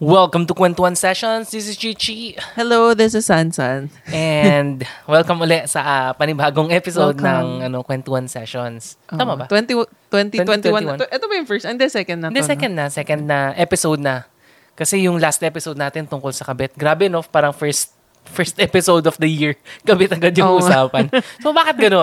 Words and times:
Welcome 0.00 0.48
to 0.48 0.56
Kwentuhan 0.56 0.96
Sessions. 0.96 1.52
This 1.52 1.68
is 1.68 1.76
Chichi. 1.76 2.32
Hello, 2.56 2.96
this 2.96 3.12
is 3.12 3.28
Sansan. 3.28 3.92
And 4.08 4.80
welcome 5.04 5.44
uli 5.44 5.60
sa 5.68 5.84
ah, 5.84 6.08
panibagong 6.16 6.72
episode 6.72 7.20
Welcome. 7.20 7.28
ng 7.60 7.68
ano 7.68 7.84
Kwentuhan 7.84 8.24
Sessions. 8.24 8.96
Tama 9.04 9.36
ba? 9.36 9.44
20, 9.44 9.68
2021. 10.08 11.04
2021. 11.04 11.04
Ito 11.04 11.24
ba 11.28 11.34
yung 11.36 11.44
first? 11.44 11.68
Hindi, 11.68 11.84
second 11.92 12.16
na 12.16 12.32
Hindi, 12.32 12.40
to. 12.40 12.48
second 12.48 12.72
na. 12.72 12.84
Second 12.88 13.22
na 13.28 13.38
episode 13.60 14.00
na. 14.00 14.24
Kasi 14.72 15.04
yung 15.04 15.20
last 15.20 15.44
episode 15.44 15.76
natin 15.76 16.08
tungkol 16.08 16.32
sa 16.32 16.48
kabit. 16.48 16.72
Grabe 16.80 17.12
no, 17.12 17.20
parang 17.20 17.52
first 17.52 17.92
first 18.24 18.56
episode 18.56 19.04
of 19.04 19.20
the 19.20 19.28
year. 19.28 19.52
Kabit 19.84 20.16
agad 20.16 20.32
yung 20.32 20.64
nga. 20.64 20.88
usapan. 20.88 21.12
so 21.44 21.52
bakit 21.52 21.76
ko. 21.76 22.00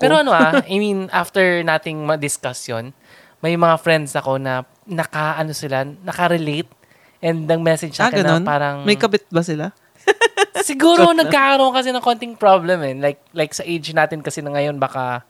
Pero 0.00 0.24
ano 0.24 0.32
ah, 0.32 0.64
I 0.64 0.80
mean, 0.80 1.12
after 1.12 1.60
nating 1.68 2.00
ma-discuss 2.00 2.64
yun, 2.64 2.96
may 3.44 3.60
mga 3.60 3.76
friends 3.84 4.16
ako 4.16 4.40
na 4.40 4.64
naka, 4.88 5.36
ano 5.36 5.52
sila, 5.52 5.84
naka-relate 5.84 6.83
and 7.24 7.48
nag-message 7.48 7.96
sa 7.96 8.06
ah, 8.06 8.08
akin 8.12 8.20
na 8.20 8.36
ganun? 8.36 8.44
parang... 8.44 8.76
May 8.84 9.00
kabit 9.00 9.24
ba 9.32 9.40
sila? 9.40 9.72
Siguro 10.68 11.16
nagkakaroon 11.16 11.72
kasi 11.72 11.88
ng 11.88 12.04
konting 12.04 12.36
problem 12.36 12.84
eh. 12.84 12.92
Like, 13.00 13.20
like 13.32 13.56
sa 13.56 13.64
age 13.64 13.96
natin 13.96 14.20
kasi 14.20 14.44
na 14.44 14.52
ngayon, 14.52 14.76
baka, 14.76 15.24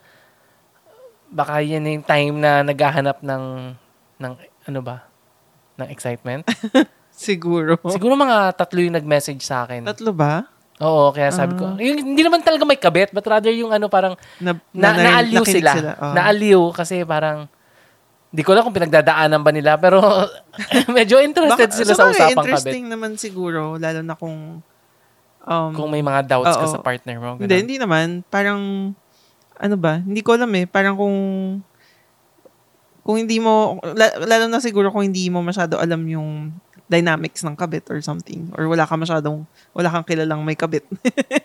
baka 1.30 1.62
yan 1.62 1.86
yung 1.86 2.02
time 2.02 2.34
na 2.42 2.66
naghahanap 2.66 3.22
ng, 3.22 3.44
ng 4.18 4.32
ano 4.66 4.80
ba? 4.82 5.06
Ng 5.78 5.88
excitement. 5.94 6.42
Siguro. 7.14 7.78
Siguro 7.86 8.18
mga 8.18 8.58
tatlo 8.58 8.82
yung 8.82 8.98
nag-message 8.98 9.46
sa 9.46 9.62
akin. 9.62 9.86
Tatlo 9.86 10.10
ba? 10.10 10.50
Oo, 10.82 11.14
kaya 11.14 11.30
sabi 11.30 11.54
ko, 11.54 11.78
yung, 11.78 12.02
hindi 12.02 12.26
naman 12.26 12.42
talaga 12.42 12.66
may 12.66 12.74
kabit, 12.74 13.14
but 13.14 13.22
rather 13.22 13.54
yung 13.54 13.70
ano 13.70 13.86
parang, 13.86 14.18
Na, 14.42 14.58
na, 14.74 14.90
naaliw 14.98 15.46
nakinig 15.46 15.62
sila. 15.62 15.70
Oh. 16.02 16.10
Naaliw 16.10 16.62
kasi 16.74 17.06
parang, 17.06 17.46
di 18.34 18.42
ko 18.42 18.50
alam 18.50 18.66
kung 18.66 18.74
pinagdadaanan 18.74 19.38
ba 19.38 19.54
nila, 19.54 19.78
pero 19.78 20.02
medyo 20.90 21.22
interested 21.22 21.70
Baka- 21.70 21.78
sila 21.78 21.92
so 21.94 21.98
sa 22.02 22.10
usapang 22.10 22.34
kabit. 22.34 22.50
interesting 22.50 22.84
naman 22.90 23.14
siguro, 23.14 23.78
lalo 23.78 24.02
na 24.02 24.18
kung... 24.18 24.58
Um, 25.44 25.76
Kung 25.76 25.92
may 25.92 26.00
mga 26.00 26.24
doubts 26.24 26.56
ka 26.56 26.64
Oo. 26.64 26.72
sa 26.72 26.80
partner 26.80 27.20
mo. 27.20 27.36
hindi, 27.36 27.44
ganun. 27.46 27.62
hindi 27.62 27.76
naman. 27.76 28.06
Parang, 28.26 28.60
ano 29.54 29.76
ba? 29.76 30.00
Hindi 30.00 30.24
ko 30.24 30.34
alam 30.34 30.48
eh. 30.56 30.64
Parang 30.64 30.96
kung... 30.96 31.16
Kung 33.04 33.20
hindi 33.20 33.36
mo... 33.36 33.76
la- 33.84 34.24
Lalo 34.24 34.48
na 34.48 34.56
siguro 34.56 34.88
kung 34.88 35.04
hindi 35.04 35.28
mo 35.28 35.44
masyado 35.44 35.76
alam 35.76 36.00
yung 36.08 36.48
dynamics 36.88 37.44
ng 37.44 37.52
kabit 37.54 37.84
or 37.92 38.00
something. 38.00 38.48
Or 38.56 38.64
wala 38.66 38.88
ka 38.88 38.96
masyadong... 38.96 39.44
Wala 39.76 39.92
kang 39.92 40.08
kilalang 40.08 40.40
may 40.40 40.56
kabit. 40.56 40.88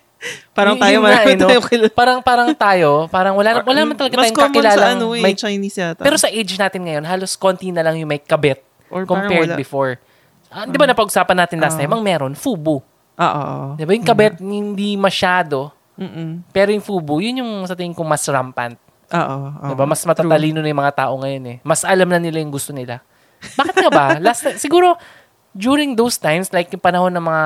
parang 0.51 0.75
tayo, 0.75 0.99
marami 0.99 1.31
eh, 1.31 1.35
no? 1.35 1.47
tayo 1.47 1.59
kilala. 1.63 1.89
parang 1.89 2.19
parang 2.19 2.49
tayo, 2.51 2.89
parang 3.07 3.33
wala 3.33 3.63
wala 3.63 3.79
naman 3.79 3.95
talaga 3.95 4.15
Mas 4.15 4.23
tayong 4.27 4.37
common 4.37 4.51
kakilala. 4.51 4.75
sa 4.77 4.87
ano 4.93 5.05
eh, 5.11 5.23
may, 5.23 5.33
Chinese 5.33 5.77
yata. 5.77 6.01
pero 6.01 6.15
sa 6.15 6.27
age 6.27 6.53
natin 6.53 6.81
ngayon, 6.83 7.03
halos 7.03 7.33
konti 7.33 7.71
na 7.71 7.79
lang 7.79 7.95
yung 7.95 8.07
may 8.07 8.19
kabit 8.19 8.59
Or 8.87 9.05
compared 9.05 9.53
before. 9.53 10.01
Ah, 10.49 10.65
'Di 10.65 10.75
ba 10.75 10.83
napag-usapan 10.83 11.37
natin 11.39 11.57
last 11.57 11.77
Ah. 11.77 11.85
time, 11.85 11.93
ang 11.93 12.01
meron 12.01 12.33
fubu. 12.33 12.81
Ah, 13.13 13.31
oo. 13.31 13.59
'Di 13.77 13.85
ba 13.85 13.91
yung 13.93 14.03
kabit 14.03 14.41
hindi 14.41 14.97
masyado, 14.97 15.69
Mm-mm. 15.93 16.41
pero 16.49 16.73
yung 16.73 16.81
fubu, 16.81 17.21
yun 17.21 17.39
yung 17.39 17.51
sa 17.63 17.77
tingin 17.77 17.93
ko 17.93 18.01
mas 18.01 18.25
rampant. 18.25 18.73
Ah, 19.07 19.23
Oo. 19.29 19.37
oo. 19.55 19.65
'Di 19.69 19.73
ba? 19.73 19.85
Mas 19.85 20.01
matatalino 20.03 20.59
na 20.59 20.67
yung 20.67 20.81
mga 20.81 20.95
tao 20.97 21.13
ngayon 21.15 21.43
eh. 21.47 21.57
Mas 21.61 21.81
alam 21.81 22.05
na 22.05 22.17
nila 22.17 22.41
yung 22.41 22.49
gusto 22.49 22.73
nila. 22.73 22.99
Bakit 23.39 23.75
nga 23.77 23.89
ba? 23.89 24.05
Last 24.25 24.57
siguro 24.57 24.97
during 25.51 25.97
those 25.97 26.17
times 26.17 26.53
like 26.53 26.69
yung 26.69 26.81
panahon 26.81 27.13
ng 27.13 27.25
mga 27.25 27.45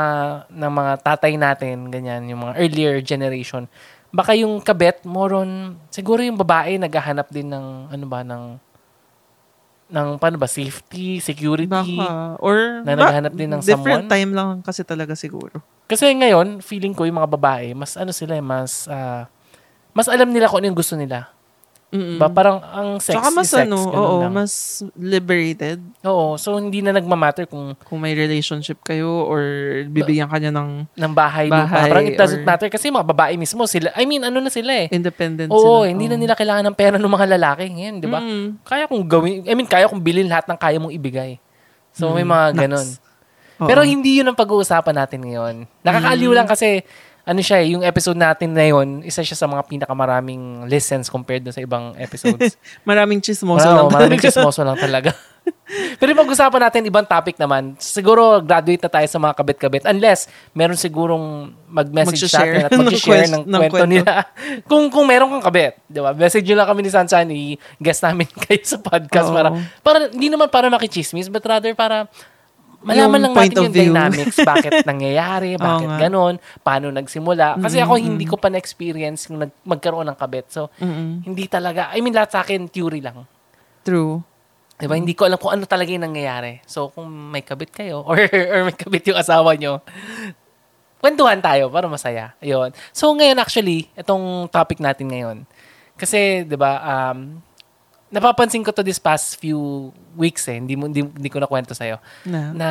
ng 0.52 0.72
mga 0.72 0.94
tatay 1.02 1.34
natin, 1.40 1.88
ganyan, 1.88 2.28
yung 2.28 2.44
mga 2.44 2.54
earlier 2.60 2.96
generation, 3.00 3.66
baka 4.14 4.36
yung 4.38 4.62
kabet 4.62 5.02
more 5.08 5.34
on 5.34 5.80
siguro 5.90 6.22
yung 6.22 6.38
babae 6.38 6.78
naghahanap 6.78 7.32
din 7.32 7.50
ng 7.50 7.90
ano 7.90 8.06
ba 8.06 8.22
ng 8.22 8.44
ng 9.94 10.08
paano 10.18 10.42
ba 10.42 10.50
safety, 10.50 11.22
security. 11.22 11.70
Baka. 11.70 12.42
Or, 12.42 12.82
Na 12.82 12.98
naghahanap 12.98 13.34
din 13.38 13.50
ng 13.54 13.62
different 13.62 14.10
someone? 14.10 14.10
time 14.10 14.32
lang 14.34 14.50
kasi 14.66 14.82
talaga 14.82 15.14
siguro. 15.14 15.62
Kasi 15.86 16.10
ngayon, 16.10 16.66
feeling 16.66 16.98
ko 16.98 17.06
yung 17.06 17.22
mga 17.22 17.30
babae, 17.30 17.78
mas 17.78 17.94
ano 17.94 18.10
sila, 18.10 18.34
eh, 18.34 18.42
mas 18.42 18.90
ah, 18.90 19.30
mas 19.94 20.10
alam 20.10 20.34
nila 20.34 20.50
kung 20.50 20.66
ano 20.66 20.74
yung 20.74 20.80
gusto 20.80 20.98
nila. 20.98 21.30
Mm-mm. 21.94 22.18
Ba, 22.18 22.26
parang 22.26 22.58
ang 22.58 22.98
sex 22.98 23.14
Tsaka 23.14 23.30
mas 23.30 23.46
is 23.46 23.54
sex. 23.54 23.64
ano, 23.64 23.78
oo, 23.86 24.16
lang. 24.20 24.34
mas 24.34 24.82
liberated 24.98 25.78
Oo, 26.02 26.36
so 26.36 26.58
hindi 26.58 26.82
na 26.82 26.90
nagmamatter 26.90 27.46
kung 27.46 27.78
kung 27.80 28.00
may 28.00 28.12
relationship 28.12 28.82
kayo 28.82 29.06
or 29.24 29.42
bibigyan 29.86 30.26
ka 30.26 30.36
niya 30.36 30.50
ng 30.50 30.90
ng 30.90 31.14
bahay, 31.14 31.46
lupa. 31.46 31.64
Bahay 31.64 31.88
Parang 31.88 32.06
it 32.08 32.18
doesn't 32.18 32.42
or- 32.42 32.48
matter 32.48 32.66
kasi 32.68 32.90
mga 32.90 33.06
babae 33.06 33.34
mismo 33.36 33.62
sila, 33.64 33.94
I 33.94 34.04
mean, 34.04 34.22
ano 34.22 34.38
na 34.38 34.50
sila 34.50 34.74
eh. 34.74 34.88
independent 34.90 35.48
Oo, 35.48 35.86
sila. 35.86 35.94
hindi 35.94 36.10
na 36.10 36.18
Oo. 36.18 36.22
nila 36.22 36.34
kailangan 36.34 36.66
ng 36.66 36.76
pera 36.76 36.98
ng 36.98 37.14
mga 37.14 37.28
lalaki 37.38 37.64
ngayon, 37.70 37.96
di 37.96 38.08
ba? 38.08 38.20
Mm. 38.20 38.46
Kaya 38.64 38.84
kong 38.86 39.04
gawin, 39.06 39.36
I 39.44 39.54
mean, 39.54 39.70
kaya 39.70 39.86
kong 39.86 40.02
bilhin 40.02 40.26
lahat 40.26 40.50
ng 40.50 40.58
kaya 40.58 40.78
mong 40.78 40.92
ibigay. 40.92 41.38
So 41.92 42.10
may 42.10 42.26
Mm, 42.26 42.32
mga 42.32 42.46
naks. 42.48 42.58
ganun. 42.60 42.88
Oo. 43.56 43.70
Pero 43.70 43.86
hindi 43.86 44.18
yun 44.18 44.26
ang 44.26 44.34
pag-uusapan 44.36 44.98
natin 44.98 45.22
ngayon. 45.22 45.56
Nakakaaliw 45.80 46.26
Mm. 46.28 46.36
lang 46.36 46.48
kasi, 46.50 46.82
ano 47.24 47.40
siya 47.40 47.64
eh, 47.64 47.72
yung 47.72 47.84
episode 47.88 48.20
natin 48.20 48.52
na 48.52 48.68
yun, 48.68 49.00
isa 49.00 49.24
siya 49.24 49.40
sa 49.40 49.48
mga 49.48 49.64
pinakamaraming 49.64 50.68
listens 50.68 51.08
compared 51.08 51.48
sa 51.48 51.64
ibang 51.64 51.96
episodes. 51.96 52.60
maraming 52.90 53.24
chismoso 53.24 53.64
lang. 53.64 53.88
maraming 53.88 54.20
chismoso 54.20 54.60
lang 54.60 54.76
talaga. 54.76 55.16
Pero 56.00 56.12
pag-usapan 56.16 56.68
natin, 56.68 56.88
ibang 56.88 57.08
topic 57.08 57.40
naman. 57.40 57.76
Siguro, 57.80 58.44
graduate 58.44 58.84
na 58.84 58.92
tayo 58.92 59.08
sa 59.08 59.20
mga 59.20 59.34
kabit-kabit. 59.40 59.84
Unless, 59.88 60.28
meron 60.52 60.76
sigurong 60.76 61.56
mag-message 61.68 62.28
sa 62.28 62.44
atin 62.44 62.68
at 62.68 62.72
mag-share 62.80 63.32
ng, 63.32 63.44
ng 63.48 63.62
kwento 63.72 63.76
kwento. 63.80 63.88
nila. 63.88 64.14
kung 64.68 64.92
kung 64.92 65.08
meron 65.08 65.32
kang 65.32 65.48
kabit, 65.48 65.80
di 65.88 66.04
ba? 66.04 66.12
Message 66.12 66.44
nyo 66.48 66.56
lang 66.60 66.68
kami 66.68 66.80
ni 66.84 66.92
Sunshine, 66.92 67.30
i-guest 67.32 68.04
namin 68.04 68.28
kayo 68.44 68.64
sa 68.68 68.78
podcast 68.84 69.32
Oo. 69.32 69.36
para, 69.36 69.50
para, 69.80 69.98
hindi 70.12 70.28
naman 70.28 70.52
para 70.52 70.68
makichismis, 70.68 71.32
but 71.32 71.44
rather 71.48 71.72
para 71.72 72.12
malaman 72.84 73.20
lang 73.20 73.34
natin 73.34 73.64
yung 73.64 73.74
view. 73.74 73.90
dynamics, 73.90 74.38
bakit 74.52 74.84
nangyayari, 74.84 75.56
bakit 75.56 75.88
nga. 75.88 76.00
ganon, 76.08 76.36
paano 76.60 76.92
nagsimula. 76.92 77.58
Kasi 77.58 77.80
ako, 77.80 77.98
Mm-mm. 77.98 78.08
hindi 78.14 78.26
ko 78.28 78.36
pa 78.36 78.52
na-experience 78.52 79.32
yung 79.32 79.48
nag- 79.48 79.60
magkaroon 79.64 80.08
ng 80.12 80.18
kabit. 80.20 80.52
So, 80.52 80.68
Mm-mm. 80.78 81.24
hindi 81.24 81.48
talaga, 81.48 81.90
I 81.96 82.04
mean, 82.04 82.12
lahat 82.12 82.36
sa 82.36 82.40
akin, 82.44 82.68
theory 82.68 83.00
lang. 83.00 83.24
True. 83.82 84.22
Diba? 84.76 85.00
Hindi 85.00 85.16
ko 85.16 85.24
alam 85.24 85.40
kung 85.40 85.56
ano 85.56 85.64
talaga 85.64 85.90
yung 85.96 86.04
nangyayari. 86.04 86.60
So, 86.68 86.92
kung 86.92 87.08
may 87.08 87.40
kabit 87.40 87.72
kayo 87.72 88.04
or, 88.04 88.20
or 88.52 88.60
may 88.68 88.76
kabit 88.76 89.08
yung 89.08 89.16
asawa 89.16 89.56
nyo, 89.56 89.80
kwentuhan 91.00 91.40
tayo 91.40 91.68
para 91.72 91.88
masaya. 91.88 92.36
Ayun. 92.40 92.72
So, 92.92 93.12
ngayon 93.12 93.40
actually, 93.40 93.88
itong 93.96 94.48
topic 94.50 94.80
natin 94.80 95.08
ngayon. 95.12 95.38
Kasi, 95.96 96.44
di 96.44 96.58
ba, 96.58 96.80
um, 96.84 97.40
napapansin 98.14 98.62
ko 98.62 98.70
to 98.70 98.86
this 98.86 99.02
past 99.02 99.42
few 99.42 99.90
weeks 100.14 100.46
eh. 100.46 100.62
Hindi, 100.62 100.78
mo, 100.78 100.86
hindi, 100.86 101.02
hindi 101.02 101.30
ko 101.34 101.42
nakwento 101.42 101.74
sa'yo. 101.74 101.98
Na. 102.30 102.54
Na 102.54 102.70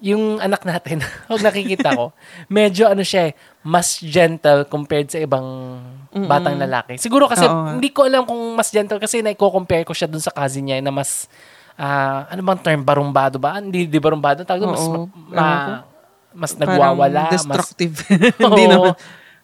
yung 0.00 0.40
anak 0.40 0.64
natin, 0.64 1.00
pag 1.28 1.40
nakikita 1.40 1.96
ko, 1.96 2.12
medyo 2.52 2.88
ano 2.88 3.00
siya 3.00 3.32
eh, 3.32 3.34
mas 3.64 3.96
gentle 4.00 4.68
compared 4.68 5.08
sa 5.08 5.20
ibang 5.20 5.44
Mm-mm. 6.12 6.28
batang 6.28 6.56
lalaki. 6.56 7.00
Siguro 7.00 7.28
kasi 7.28 7.44
Oo 7.48 7.76
hindi 7.76 7.88
ko 7.92 8.04
alam 8.04 8.28
kung 8.28 8.40
mas 8.56 8.68
gentle 8.68 9.00
kasi 9.00 9.24
naiko-compare 9.24 9.88
ko 9.88 9.96
siya 9.96 10.08
dun 10.08 10.20
sa 10.20 10.32
cousin 10.32 10.68
niya 10.68 10.84
na 10.84 10.92
mas 10.92 11.28
ah, 11.80 12.28
ano 12.28 12.40
bang 12.44 12.60
term 12.60 12.80
barumbado 12.84 13.40
ba? 13.40 13.56
Hindi 13.56 13.88
di 13.88 13.98
barumbado 14.00 14.44
tawag 14.44 14.64
doon, 14.64 14.72
mas 14.72 14.86
ma- 14.88 15.08
ma- 15.32 15.84
mas 16.36 16.52
Parang 16.52 16.76
nagwawala, 16.76 17.20
mas 17.32 17.32
destructive. 17.40 17.94
Oo. 18.44 18.52
Hindi 18.52 18.64
naman. 18.68 18.92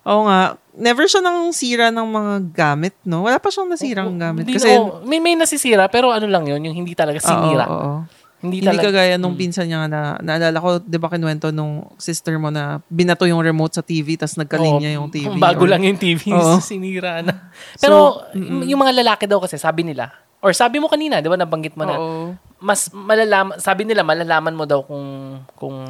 Oo 0.02 0.26
nga. 0.26 0.58
Never 0.72 1.04
siya 1.04 1.20
nang 1.20 1.52
sira 1.52 1.92
ng 1.92 2.08
mga 2.08 2.34
gamit, 2.50 2.94
no? 3.04 3.28
Wala 3.28 3.36
pa 3.36 3.52
siyang 3.52 3.68
nasirang 3.68 4.16
gamit. 4.16 4.48
Hindi, 4.48 4.56
Kasi, 4.56 4.72
oo. 4.74 5.04
may 5.04 5.20
may 5.20 5.36
nasisira 5.36 5.84
pero 5.86 6.10
ano 6.10 6.24
lang 6.26 6.48
'yun, 6.48 6.64
yung 6.64 6.76
hindi 6.82 6.96
talaga 6.96 7.20
sinira. 7.20 7.66
Oo, 7.68 7.76
oo. 7.76 7.96
Hindi, 8.42 8.58
Hindi 8.58 8.74
talaga 8.74 8.90
kagaya 8.90 9.14
nung 9.22 9.38
pinsan 9.38 9.70
niya 9.70 9.86
na, 9.86 10.18
naalala 10.18 10.58
ko, 10.58 10.68
di 10.82 10.98
ba 10.98 11.06
kinuwento 11.06 11.54
nung 11.54 11.86
sister 11.94 12.34
mo 12.42 12.50
na 12.50 12.82
binato 12.90 13.22
yung 13.22 13.38
remote 13.38 13.78
sa 13.78 13.86
TV 13.86 14.18
tas 14.18 14.34
nagkalinya 14.34 14.98
yung 14.98 15.14
TV. 15.14 15.38
Bago 15.38 15.62
or- 15.62 15.70
lang 15.70 15.86
yung 15.86 15.94
TV, 15.94 16.18
Oo. 16.34 16.58
sinira 16.74 17.22
na. 17.22 17.54
Pero 17.78 18.18
So, 18.26 18.34
mm-mm. 18.34 18.66
yung 18.66 18.82
mga 18.82 18.98
lalaki 18.98 19.30
daw 19.30 19.38
kasi 19.38 19.62
sabi 19.62 19.86
nila, 19.86 20.10
or 20.42 20.50
sabi 20.50 20.82
mo 20.82 20.90
kanina, 20.90 21.22
'di 21.22 21.30
ba 21.30 21.38
nabanggit 21.38 21.78
mo 21.78 21.86
na, 21.86 21.94
Oo. 21.94 22.34
Mas 22.62 22.88
malalaman, 22.94 23.58
sabi 23.58 23.82
nila 23.82 24.06
malalaman 24.06 24.54
mo 24.54 24.64
daw 24.64 24.80
kung 24.80 25.36
kung 25.58 25.82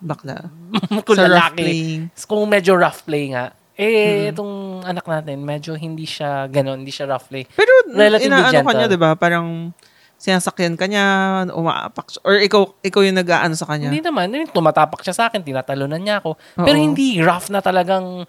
Bakla. 0.00 0.48
kung 1.06 1.16
rough 1.16 1.28
lalaki, 1.28 2.00
kung 2.24 2.48
medyo 2.48 2.74
rough 2.74 3.04
play 3.04 3.30
nga. 3.30 3.52
Eh, 3.74 4.30
itong 4.30 4.86
anak 4.86 5.02
natin, 5.02 5.42
medyo 5.42 5.74
hindi 5.74 6.06
siya 6.06 6.46
ganon, 6.46 6.80
hindi 6.80 6.94
siya 6.94 7.10
rough 7.10 7.26
play. 7.26 7.42
Pero 7.44 7.70
Relatively 7.90 8.30
inaano 8.30 8.46
ka 8.46 8.54
gentle. 8.54 8.76
niya, 8.78 8.88
di 8.88 9.00
ba? 9.02 9.10
Parang 9.18 9.74
sinasakyan 10.14 10.78
ka 10.78 10.86
niya, 10.86 11.04
umaapak 11.50 12.06
siya. 12.06 12.20
Or 12.22 12.38
ikaw, 12.38 12.70
ikaw 12.80 13.02
yung 13.02 13.18
nag-aano 13.18 13.58
sa 13.58 13.66
kanya. 13.66 13.90
Hindi 13.90 13.98
naman, 14.00 14.30
tumatapak 14.48 15.02
siya 15.02 15.12
sa 15.12 15.22
akin, 15.26 15.42
tinatalunan 15.42 15.98
niya 15.98 16.22
ako. 16.22 16.38
Pero 16.54 16.78
Oo. 16.78 16.84
hindi 16.86 17.18
rough 17.18 17.50
na 17.50 17.58
talagang 17.58 18.22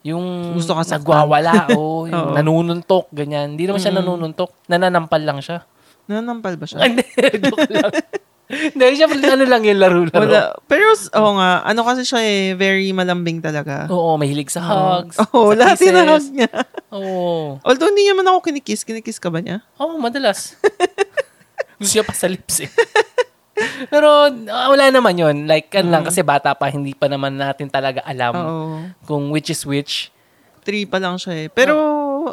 yung 0.00 0.56
Gusto 0.56 0.72
ka 0.72 0.86
nagwawala 0.96 1.76
o 1.76 1.80
yung 2.10 2.32
nanununtok, 2.32 3.12
ganyan. 3.12 3.52
Hindi 3.52 3.68
naman 3.68 3.78
siya 3.78 3.92
Mm. 3.92 4.00
nanununtok, 4.00 4.50
nananampal 4.64 5.20
lang 5.20 5.38
siya. 5.44 5.60
Nanampal 6.06 6.54
ba 6.54 6.66
siya? 6.66 6.82
Hindi, 6.86 7.02
joke 7.42 7.66
lang. 7.70 7.90
Hindi, 8.46 8.84
siya 8.94 9.10
ano 9.10 9.42
lang 9.42 9.62
yung 9.66 9.80
laro-laro. 9.82 10.22
Wala. 10.22 10.54
Pero, 10.70 10.94
oo 10.94 11.30
nga, 11.34 11.66
ano 11.66 11.80
kasi 11.82 12.06
siya 12.06 12.22
eh, 12.22 12.54
very 12.54 12.94
malambing 12.94 13.42
talaga. 13.42 13.90
Oo, 13.90 14.14
mahilig 14.14 14.54
sa 14.54 14.62
hugs. 14.62 15.18
Oo, 15.18 15.50
sa 15.50 15.58
lahat 15.58 15.76
kisses. 15.76 15.90
hinahag 15.90 16.24
niya. 16.30 16.50
Oo. 16.94 17.58
Although, 17.66 17.90
hindi 17.90 18.06
naman 18.06 18.22
ako 18.30 18.46
kinikiss. 18.46 18.86
Kinikiss 18.86 19.18
ka 19.18 19.34
ba 19.34 19.42
niya? 19.42 19.66
Oo, 19.82 19.98
madalas. 19.98 20.54
Gusto 21.82 21.92
niya 21.98 22.06
pa 22.06 22.14
sa 22.14 22.30
lips 22.30 22.62
eh. 22.62 22.70
Pero 23.92 24.30
ah, 24.30 24.68
wala 24.70 24.94
naman 24.94 25.18
yun. 25.18 25.36
Like, 25.50 25.74
kan 25.74 25.90
lang, 25.90 26.06
Mm. 26.06 26.08
kasi 26.12 26.22
bata 26.22 26.54
pa, 26.54 26.70
hindi 26.70 26.94
pa 26.94 27.10
naman 27.10 27.34
natin 27.34 27.66
talaga 27.66 28.06
alam 28.06 28.34
Oo. 28.36 28.66
kung 29.10 29.34
which 29.34 29.50
is 29.50 29.66
which. 29.66 30.14
Three 30.62 30.86
pa 30.86 31.02
lang 31.02 31.18
siya 31.18 31.46
eh. 31.46 31.48
Pero 31.50 31.74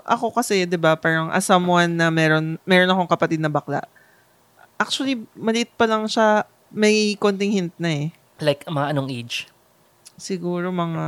ako 0.01 0.33
kasi, 0.33 0.65
di 0.65 0.79
ba, 0.79 0.97
parang 0.97 1.29
as 1.29 1.45
someone 1.45 1.93
na 1.93 2.09
meron, 2.09 2.57
meron 2.65 2.89
akong 2.89 3.11
kapatid 3.11 3.37
na 3.37 3.51
bakla. 3.51 3.85
Actually, 4.81 5.21
maliit 5.37 5.69
pa 5.77 5.85
lang 5.85 6.09
siya. 6.09 6.49
May 6.73 7.13
konting 7.21 7.53
hint 7.53 7.75
na 7.77 7.89
eh. 7.89 8.07
Like, 8.41 8.65
mga 8.65 8.97
anong 8.97 9.13
age? 9.13 9.45
Siguro 10.17 10.73
mga 10.73 11.05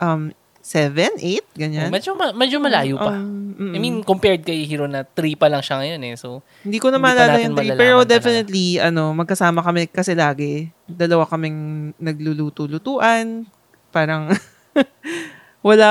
um, 0.00 0.34
seven, 0.60 1.16
eight, 1.18 1.46
ganyan. 1.56 1.88
Medyo, 1.88 2.12
ma- 2.12 2.36
medyo 2.36 2.60
malayo 2.60 3.00
pa. 3.00 3.16
Um, 3.16 3.56
mm, 3.56 3.72
I 3.74 3.78
mean, 3.80 3.96
compared 4.04 4.44
kay 4.44 4.68
Hiro 4.68 4.84
na 4.84 5.02
3 5.02 5.34
pa 5.34 5.48
lang 5.48 5.64
siya 5.64 5.80
ngayon 5.80 6.00
eh. 6.04 6.14
So, 6.20 6.44
Hindi 6.60 6.78
ko 6.78 6.92
na 6.92 7.00
maalala 7.00 7.40
yung 7.40 7.56
three. 7.56 7.72
Pero 7.72 8.04
talaga. 8.04 8.12
definitely, 8.12 8.76
ano, 8.76 9.16
magkasama 9.16 9.64
kami 9.64 9.88
kasi 9.88 10.12
lagi. 10.12 10.68
Dalawa 10.84 11.24
kaming 11.24 11.90
nagluluto-lutuan. 11.96 13.48
Parang, 13.90 14.30
wala, 15.60 15.88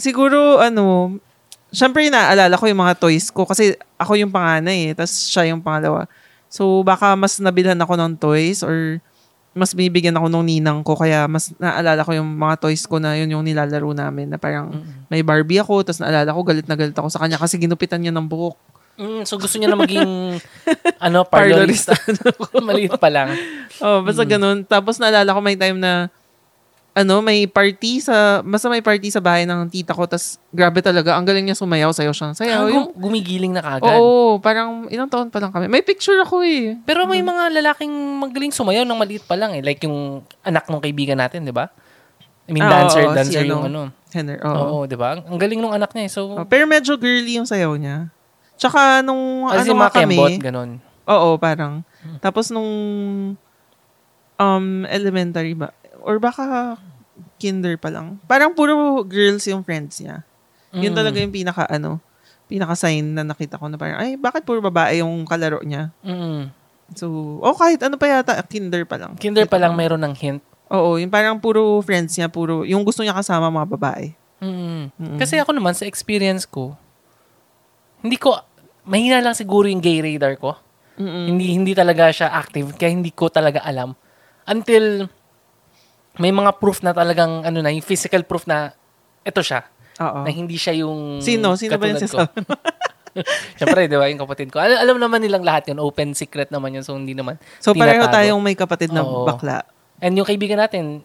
siguro, 0.00 0.60
ano, 0.60 1.16
syempre 1.72 2.12
naaalala 2.12 2.60
ko 2.60 2.68
yung 2.68 2.84
mga 2.84 3.00
toys 3.00 3.32
ko 3.32 3.48
kasi 3.48 3.72
ako 3.96 4.20
yung 4.20 4.30
panganay 4.30 4.92
eh, 4.92 4.94
tapos 4.94 5.32
siya 5.32 5.48
yung 5.48 5.64
pangalawa. 5.64 6.04
So, 6.52 6.84
baka 6.84 7.16
mas 7.16 7.40
nabilhan 7.40 7.80
ako 7.80 7.96
ng 7.96 8.12
toys 8.20 8.60
or 8.60 9.00
mas 9.52 9.76
bibigyan 9.76 10.16
ako 10.16 10.32
ng 10.32 10.44
ninang 10.48 10.80
ko 10.80 10.96
kaya 10.96 11.28
mas 11.28 11.52
naalala 11.60 12.00
ko 12.04 12.16
yung 12.16 12.28
mga 12.28 12.56
toys 12.56 12.88
ko 12.88 12.96
na 12.96 13.20
yun 13.20 13.36
yung 13.36 13.44
nilalaro 13.44 13.92
namin 13.92 14.32
na 14.32 14.40
parang 14.40 14.72
may 15.12 15.20
Barbie 15.20 15.60
ako 15.60 15.84
tapos 15.84 16.00
naalala 16.00 16.32
ko 16.32 16.40
galit 16.40 16.64
na 16.64 16.76
galit 16.76 16.96
ako 16.96 17.12
sa 17.12 17.20
kanya 17.20 17.36
kasi 17.36 17.60
ginupitan 17.60 18.00
niya 18.00 18.16
ng 18.16 18.24
buhok. 18.24 18.56
mm, 18.96 19.28
so 19.28 19.36
gusto 19.36 19.60
niya 19.60 19.72
na 19.72 19.76
maging, 19.76 20.40
ano, 21.04 21.24
parlorista. 21.28 21.92
Maliit 22.68 22.96
pa 22.96 23.12
lang. 23.12 23.32
Oh, 23.80 24.00
basta 24.04 24.24
ganun. 24.24 24.64
Tapos 24.64 24.96
naalala 24.96 25.36
ko 25.36 25.40
may 25.44 25.56
time 25.56 25.76
na 25.76 26.08
ano, 26.92 27.14
may 27.18 27.48
party 27.48 28.04
sa, 28.04 28.40
basta 28.40 28.68
may 28.68 28.80
party 28.80 29.08
sa 29.08 29.16
bahay 29.18 29.48
ng 29.48 29.64
tita 29.66 29.90
ko, 29.90 30.04
tas 30.04 30.36
grabe 30.48 30.78
talaga, 30.78 31.16
ang 31.16 31.24
galing 31.24 31.40
niya 31.42 31.56
sumayaw, 31.56 31.88
sayaw 31.88 32.12
siya. 32.12 32.28
Ah, 32.28 32.36
Sayaw. 32.36 32.68
yung, 32.68 32.92
gum- 32.92 33.08
gumigiling 33.08 33.48
na 33.48 33.64
kagad. 33.64 33.96
oo, 33.96 34.36
parang 34.36 34.84
ilang 34.86 35.08
taon 35.08 35.32
pa 35.32 35.40
lang 35.40 35.48
kami. 35.48 35.66
May 35.66 35.80
picture 35.80 36.20
ako 36.20 36.44
eh. 36.44 36.76
Pero 36.84 37.08
may 37.08 37.20
mga 37.20 37.48
lalaking 37.50 37.88
magaling 38.20 38.52
sumayaw 38.52 38.84
ng 38.84 38.92
maliit 38.94 39.24
pa 39.24 39.34
lang 39.34 39.56
eh. 39.56 39.64
Like 39.64 39.80
yung 39.80 40.20
anak 40.40 40.68
ng 40.68 40.78
kaibigan 40.78 41.16
natin, 41.16 41.42
di 41.42 41.50
ba? 41.50 41.72
I 42.44 42.52
mean, 42.52 42.60
Ah, 42.60 42.84
dancer, 42.84 43.04
oo, 43.04 43.14
dancer 43.14 43.40
si 43.40 43.48
yung 43.48 43.64
ano. 43.64 43.88
ano. 43.88 44.00
Henry, 44.12 44.36
Oo, 44.36 44.64
oo. 44.76 44.78
di 44.84 44.92
ba? 44.92 45.16
Ang 45.16 45.40
galing 45.40 45.56
nung 45.56 45.72
anak 45.72 45.96
niya 45.96 46.04
eh. 46.04 46.12
So, 46.12 46.28
Oh, 46.28 46.44
pero 46.44 46.68
medyo 46.68 47.00
girly 47.00 47.40
yung 47.40 47.48
sayaw 47.48 47.72
niya. 47.74 48.12
Tsaka 48.60 49.00
nung 49.00 49.48
as 49.48 49.64
ano 49.64 49.80
mga 49.80 49.92
kami, 49.96 50.16
kembot, 50.20 50.32
ganun. 50.44 50.70
oo, 51.08 51.40
parang. 51.40 51.80
Tapos 52.20 52.52
nung 52.52 52.68
um, 54.36 54.66
elementary 54.86 55.56
ba? 55.56 55.72
Or 56.02 56.18
baka 56.18 56.76
kinder 57.38 57.78
pa 57.78 57.90
lang. 57.90 58.18
Parang 58.26 58.54
puro 58.54 59.02
girls 59.06 59.46
yung 59.46 59.62
friends 59.62 60.02
niya. 60.02 60.26
Yun 60.72 60.92
Mm. 60.94 60.98
talaga 60.98 61.16
yung 61.20 61.34
pinaka 61.34 61.64
ano, 61.68 62.00
pinaka 62.46 62.74
sign 62.74 63.14
na 63.14 63.22
nakita 63.22 63.56
ko 63.56 63.68
na 63.68 63.76
parang 63.76 63.98
ay 64.00 64.16
bakit 64.16 64.42
puro 64.42 64.58
babae 64.60 65.00
yung 65.00 65.24
kalaro 65.24 65.62
niya. 65.62 65.92
Mm. 66.02 66.50
So, 66.92 67.38
oh 67.40 67.56
kahit 67.56 67.80
ano 67.80 67.96
pa 67.96 68.08
yata 68.08 68.36
kinder 68.44 68.84
pa 68.84 69.00
lang. 69.00 69.16
Kinder 69.16 69.48
pa 69.48 69.56
lang 69.56 69.72
meron 69.72 70.02
ng 70.02 70.14
hint. 70.16 70.42
Oo, 70.72 70.96
yung 70.96 71.12
parang 71.12 71.36
puro 71.36 71.84
friends 71.84 72.16
niya, 72.16 72.32
puro 72.32 72.64
yung 72.64 72.80
gusto 72.80 73.04
niya 73.04 73.12
kasama 73.12 73.52
mga 73.52 73.68
babae. 73.76 74.06
Mm. 74.40 74.88
Mm-mm. 74.96 75.18
Kasi 75.20 75.36
ako 75.38 75.54
naman, 75.54 75.76
sa 75.76 75.84
experience 75.86 76.48
ko, 76.48 76.74
hindi 78.02 78.16
ko, 78.18 78.34
mahina 78.82 79.22
lang 79.22 79.36
siguro 79.36 79.68
yung 79.70 79.78
gay 79.78 80.02
radar 80.02 80.34
ko. 80.40 80.56
Mm-mm. 80.98 81.28
Hindi 81.30 81.44
hindi 81.54 81.72
talaga 81.76 82.10
siya 82.10 82.32
active, 82.32 82.74
kaya 82.74 82.90
hindi 82.90 83.12
ko 83.12 83.28
talaga 83.28 83.62
alam. 83.62 83.94
Until, 84.48 85.06
may 86.20 86.32
mga 86.32 86.60
proof 86.60 86.84
na 86.84 86.92
talagang, 86.92 87.44
ano 87.44 87.58
na, 87.62 87.72
yung 87.72 87.84
physical 87.84 88.24
proof 88.26 88.44
na, 88.44 88.76
ito 89.22 89.40
siya. 89.40 89.64
Oo. 90.00 90.24
Na 90.26 90.30
hindi 90.32 90.56
siya 90.56 90.82
yung 90.82 91.20
Sino? 91.22 91.54
Sino 91.54 91.76
ba 91.78 91.86
yung 91.88 92.00
sinasabi? 92.00 92.32
Siyempre, 93.60 93.92
di 93.92 93.96
ba, 93.96 94.08
yung 94.08 94.20
kapatid 94.20 94.48
ko. 94.48 94.56
Al- 94.56 94.80
alam 94.80 94.96
naman 94.96 95.20
nilang 95.20 95.44
lahat 95.44 95.68
yun. 95.68 95.78
Open 95.84 96.16
secret 96.16 96.48
naman 96.48 96.72
yun. 96.72 96.84
So, 96.84 96.96
hindi 96.96 97.12
naman. 97.12 97.36
So, 97.60 97.76
pareho 97.76 98.08
tayong 98.08 98.40
may 98.40 98.56
kapatid 98.56 98.88
na 98.88 99.04
Oo. 99.04 99.28
bakla. 99.28 99.68
And 100.00 100.16
yung 100.16 100.24
kaibigan 100.24 100.56
natin, 100.56 101.04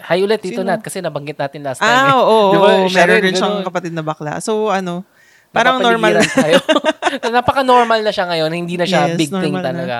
hi 0.00 0.18
ulit, 0.20 0.42
Tito? 0.42 0.66
Nat, 0.66 0.82
kasi 0.82 0.98
nabanggit 0.98 1.38
natin 1.38 1.62
last 1.62 1.78
time. 1.78 1.86
Ah, 1.86 2.10
eh. 2.10 2.18
oo, 2.18 2.38
oo. 2.56 2.88
Siya 2.90 3.06
Meron 3.06 3.22
rin 3.22 3.34
siyang 3.34 3.56
kapatid 3.62 3.94
na 3.94 4.02
bakla. 4.02 4.42
So, 4.42 4.74
ano, 4.74 5.06
parang 5.54 5.78
normal. 5.78 6.18
Tayo. 6.22 6.58
Napaka-normal 7.34 8.02
na 8.02 8.12
siya 8.14 8.26
ngayon. 8.26 8.50
Hindi 8.50 8.74
na 8.78 8.86
siya 8.86 9.14
Yes, 9.14 9.18
big 9.18 9.30
thing 9.30 9.54
na. 9.54 9.64
talaga. 9.64 9.96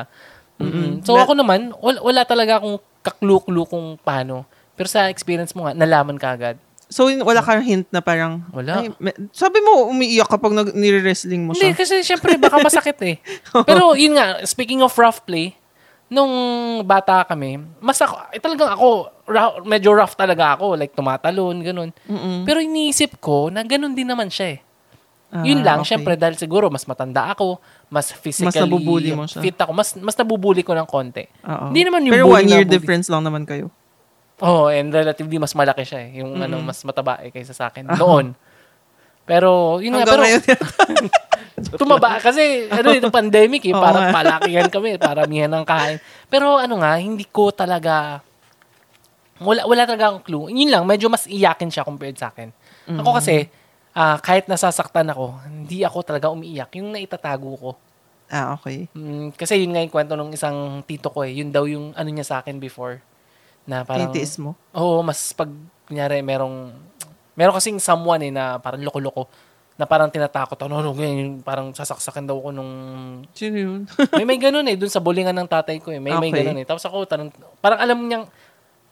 Mm-mm. 0.60 0.70
Mm-mm. 0.70 0.92
So 1.06 1.16
But- 1.16 1.24
ako 1.26 1.32
naman, 1.38 1.72
wala, 1.78 1.98
wala 2.04 2.22
talaga 2.26 2.60
akong 2.60 2.78
kaklu-klu 3.00 3.64
kung 3.64 3.96
paano. 3.98 4.44
Pero 4.74 4.88
sa 4.88 5.08
experience 5.08 5.52
mo 5.52 5.64
nga, 5.64 5.72
nalaman 5.72 6.16
ka 6.16 6.32
agad. 6.32 6.56
So, 6.90 7.06
wala 7.06 7.38
kang 7.38 7.62
hint 7.62 7.86
na 7.94 8.02
parang, 8.02 8.42
Wala. 8.50 8.82
ay, 8.82 8.90
me- 8.98 9.14
sabi 9.30 9.62
mo, 9.62 9.86
umiiyak 9.86 10.26
kapag 10.26 10.50
nag- 10.50 10.74
nire-wrestling 10.74 11.46
mo 11.46 11.54
Hindi, 11.54 11.70
siya. 11.70 11.78
kasi 11.78 11.94
syempre 12.02 12.34
baka 12.34 12.58
masakit 12.58 12.98
eh. 13.06 13.16
Pero 13.68 13.94
yun 13.94 14.18
nga, 14.18 14.42
speaking 14.42 14.82
of 14.82 14.90
rough 14.98 15.22
play, 15.22 15.54
nung 16.10 16.34
bata 16.82 17.22
kami, 17.22 17.62
mas 17.78 17.94
ako, 18.02 18.18
eh, 18.34 18.42
talagang 18.42 18.74
ako, 18.74 18.88
ra- 19.30 19.62
medyo 19.62 19.94
rough 19.94 20.18
talaga 20.18 20.58
ako. 20.58 20.74
Like 20.74 20.90
tumatalon, 20.90 21.62
ganun. 21.62 21.90
Mm-mm. 22.10 22.42
Pero 22.42 22.58
iniisip 22.58 23.22
ko 23.22 23.54
na 23.54 23.62
ganun 23.62 23.94
din 23.94 24.10
naman 24.10 24.26
siya 24.26 24.58
eh. 24.58 24.60
Ah, 25.30 25.46
Yun 25.46 25.62
lang, 25.62 25.86
okay. 25.86 25.94
syempre 25.94 26.18
dahil 26.18 26.34
siguro 26.34 26.66
mas 26.66 26.82
matanda 26.82 27.30
ako, 27.30 27.62
mas 27.90 28.14
physically 28.14 28.54
nabubuli 28.56 29.10
mo 29.10 29.26
siya. 29.26 29.42
fit 29.42 29.58
ako, 29.58 29.74
mas 29.74 29.98
mas 29.98 30.14
nabubuli 30.14 30.62
ko 30.62 30.72
ng 30.72 30.86
konti. 30.86 31.26
Oo. 31.42 31.68
Hindi 31.68 31.82
naman 31.84 32.06
yung 32.06 32.14
Pero 32.14 32.26
one 32.30 32.46
year 32.46 32.62
bully. 32.62 32.70
difference 32.70 33.10
lang 33.10 33.20
naman 33.20 33.42
kayo. 33.42 33.66
Oh, 34.38 34.66
and 34.66 34.88
relatively 34.88 35.36
mas 35.36 35.52
malaki 35.52 35.82
siya 35.82 36.00
eh. 36.00 36.22
Yung 36.22 36.38
ano, 36.38 36.62
mas 36.62 36.80
mataba 36.80 37.18
eh 37.18 37.28
kaysa 37.28 37.50
sa 37.50 37.68
akin 37.68 37.84
noon. 38.00 38.32
Pero, 39.26 39.78
yun 39.78 39.92
nga, 39.92 40.02
Hanggang 40.02 40.14
pero 40.16 40.22
ngayon. 40.24 40.42
tumaba 41.78 42.16
kasi 42.18 42.66
ano 42.66 42.88
ito 42.90 43.12
pandemic 43.14 43.62
eh, 43.62 43.74
parang 43.74 44.08
nga. 44.08 44.14
palakihan 44.16 44.66
kami, 44.66 44.96
paramihan 44.96 45.50
ng 45.50 45.62
kain. 45.62 45.98
Pero 46.26 46.56
ano 46.56 46.80
nga, 46.80 46.96
hindi 46.96 47.26
ko 47.26 47.52
talaga 47.52 48.24
wala 49.38 49.64
wala 49.64 49.82
talaga 49.84 50.10
akong 50.10 50.24
clue. 50.24 50.46
Yun 50.48 50.70
lang, 50.70 50.82
medyo 50.84 51.06
mas 51.06 51.24
iyakin 51.24 51.68
siya 51.68 51.82
compared 51.82 52.16
sa 52.16 52.30
akin. 52.30 52.48
Ako 52.90 53.18
kasi 53.18 53.46
ah, 53.92 54.18
kahit 54.18 54.46
nasasaktan 54.46 55.10
ako, 55.10 55.34
hindi 55.46 55.82
ako 55.82 55.98
talaga 56.02 56.30
umiiyak. 56.30 56.70
Yung 56.78 56.94
naitatago 56.94 57.50
ko. 57.56 57.70
ah, 58.30 58.54
okay. 58.54 58.86
Mm, 58.94 59.34
kasi 59.34 59.58
yun 59.58 59.74
nga 59.74 59.82
yung 59.82 59.90
kwento 59.90 60.14
ng 60.14 60.30
isang 60.30 60.82
tito 60.86 61.10
ko 61.10 61.26
eh. 61.26 61.34
Yun 61.34 61.50
daw 61.50 61.66
yung 61.66 61.90
ano 61.92 62.08
niya 62.08 62.26
sa 62.26 62.36
akin 62.38 62.62
before. 62.62 63.02
Na 63.66 63.82
parang, 63.82 64.10
Titiis 64.10 64.38
mo. 64.38 64.54
Oo, 64.72 65.02
mas 65.02 65.34
pag, 65.34 65.50
kunyari, 65.84 66.22
merong, 66.22 66.70
meron 67.34 67.54
kasing 67.54 67.82
someone 67.82 68.22
eh 68.22 68.32
na 68.32 68.62
parang 68.62 68.82
loko-loko 68.82 69.26
na 69.74 69.88
parang 69.88 70.12
tinatakot 70.12 70.60
ako. 70.60 70.68
No, 70.68 70.84
no, 70.84 70.92
ganyan, 70.92 71.40
parang 71.40 71.72
sasaksakan 71.72 72.28
daw 72.28 72.36
ako 72.36 72.52
nung... 72.52 72.72
Sino 73.32 73.56
yun? 73.56 73.80
May 74.20 74.28
may 74.28 74.36
ganun 74.36 74.68
eh, 74.68 74.76
dun 74.76 74.92
sa 74.92 75.00
bulingan 75.00 75.32
ng 75.32 75.48
tatay 75.48 75.80
ko 75.80 75.88
eh. 75.88 75.96
May 75.96 76.12
may 76.20 76.28
Okay. 76.28 76.44
ganun 76.44 76.60
eh. 76.60 76.66
Tapos 76.68 76.84
ako, 76.84 77.08
tanong, 77.08 77.32
parang 77.64 77.80
alam 77.80 77.96
niyang, 78.04 78.28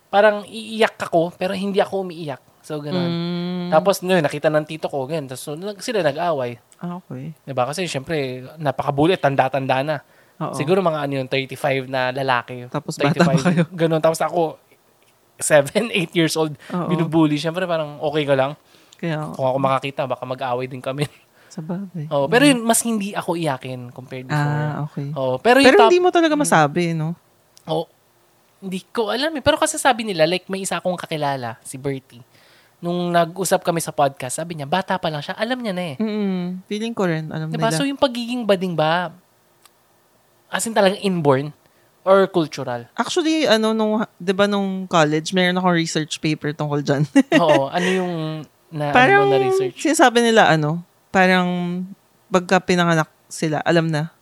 parang 0.09 0.49
iiyak 0.49 0.97
ako, 0.97 1.37
pero 1.37 1.53
hindi 1.53 1.77
ako 1.79 2.09
umiiyak. 2.09 2.41
So, 2.65 2.81
ganun. 2.81 3.05
Mm, 3.05 3.58
Tapos, 3.71 4.01
no, 4.01 4.15
nakita 4.15 4.49
ng 4.49 4.65
tito 4.65 4.87
ko, 4.87 5.05
ganun. 5.05 5.27
Tapos, 5.27 5.45
nag- 5.53 5.81
sila 5.81 6.01
nag-away. 6.01 6.59
ah, 6.79 6.99
okay. 6.99 7.33
Diba? 7.43 7.65
Kasi, 7.65 7.85
syempre, 7.85 8.45
napakabulit, 8.57 9.19
tanda-tanda 9.19 9.81
na. 9.83 9.97
Oo. 10.39 10.55
Siguro 10.55 10.79
mga 10.79 11.03
ano 11.03 11.13
yun, 11.19 11.27
35 11.27 11.91
na 11.91 12.15
lalaki. 12.15 12.71
Tapos 12.71 12.95
bata 12.95 13.19
pa 13.19 13.35
kayo. 13.35 13.67
Ganun. 13.75 13.99
Tapos 13.99 14.23
ako, 14.23 14.55
7, 15.37 15.91
8 15.91 16.15
years 16.19 16.35
old, 16.35 16.55
Oo. 16.71 16.87
binubully. 16.87 17.39
Siyempre 17.39 17.67
parang 17.67 17.99
okay 17.99 18.23
ka 18.23 18.35
lang. 18.35 18.53
Kaya, 18.99 19.31
Kung 19.35 19.47
ako 19.47 19.59
makakita, 19.59 20.07
baka 20.07 20.23
mag-away 20.23 20.67
din 20.67 20.79
kami. 20.79 21.07
sa 21.55 21.59
bagay. 21.59 22.07
oh, 22.13 22.29
pero 22.29 22.45
yun, 22.45 22.61
mas 22.61 22.79
hindi 22.85 23.17
ako 23.17 23.35
iyakin 23.35 23.91
compared 23.91 24.29
before. 24.29 24.47
Ah, 24.63 24.85
okay. 24.85 25.11
Oh, 25.17 25.41
pero 25.41 25.59
yung 25.59 25.71
Pero 25.71 25.79
top, 25.81 25.89
hindi 25.89 25.99
mo 25.99 26.11
talaga 26.13 26.35
masabi, 26.37 26.93
no? 26.93 27.17
oh, 27.67 27.89
hindi 28.61 28.83
ko 28.85 29.09
alam 29.09 29.33
eh. 29.33 29.43
Pero 29.43 29.57
kasi 29.57 29.75
sabi 29.75 30.03
nila, 30.05 30.23
like 30.23 30.47
may 30.47 30.61
isa 30.61 30.77
akong 30.77 30.95
kakilala, 30.95 31.57
si 31.63 31.79
Bertie. 31.79 32.23
Nung 32.79 33.11
nag-usap 33.11 33.67
kami 33.67 33.83
sa 33.83 33.91
podcast, 33.91 34.39
sabi 34.39 34.55
niya, 34.55 34.67
bata 34.71 34.95
pa 35.03 35.11
lang 35.11 35.19
siya, 35.19 35.35
alam 35.35 35.59
niya 35.59 35.75
na 35.75 35.83
eh. 35.83 35.97
Mm, 35.99 36.63
feeling 36.71 36.95
ko 36.95 37.11
rin, 37.11 37.27
alam 37.27 37.51
Diba? 37.51 37.75
nila. 37.75 37.79
So 37.79 37.83
yung 37.83 37.99
pagiging 37.99 38.47
bading 38.47 38.79
ba, 38.79 39.11
as 40.47 40.63
in 40.63 40.75
talagang 40.75 41.03
inborn 41.03 41.51
or 42.07 42.25
cultural? 42.31 42.87
Actually, 42.95 43.45
ano, 43.51 43.75
nung, 43.75 44.07
di 44.17 44.33
ba 44.33 44.47
nung 44.47 44.87
college, 44.87 45.35
meron 45.35 45.59
akong 45.59 45.77
research 45.77 46.23
paper 46.23 46.55
tungkol 46.55 46.81
dyan. 46.81 47.03
Oo. 47.43 47.67
Ano 47.69 47.89
yung 47.91 48.15
na, 48.71 48.95
parang, 48.95 49.27
ano 49.27 49.35
mo 49.35 49.37
na 49.37 49.47
research? 49.51 49.77
sinasabi 49.83 50.23
nila, 50.23 50.47
ano, 50.49 50.81
parang, 51.11 51.83
pagka 52.31 52.63
pinanganak 52.63 53.11
sila, 53.27 53.59
alam 53.67 53.91
na, 53.91 54.15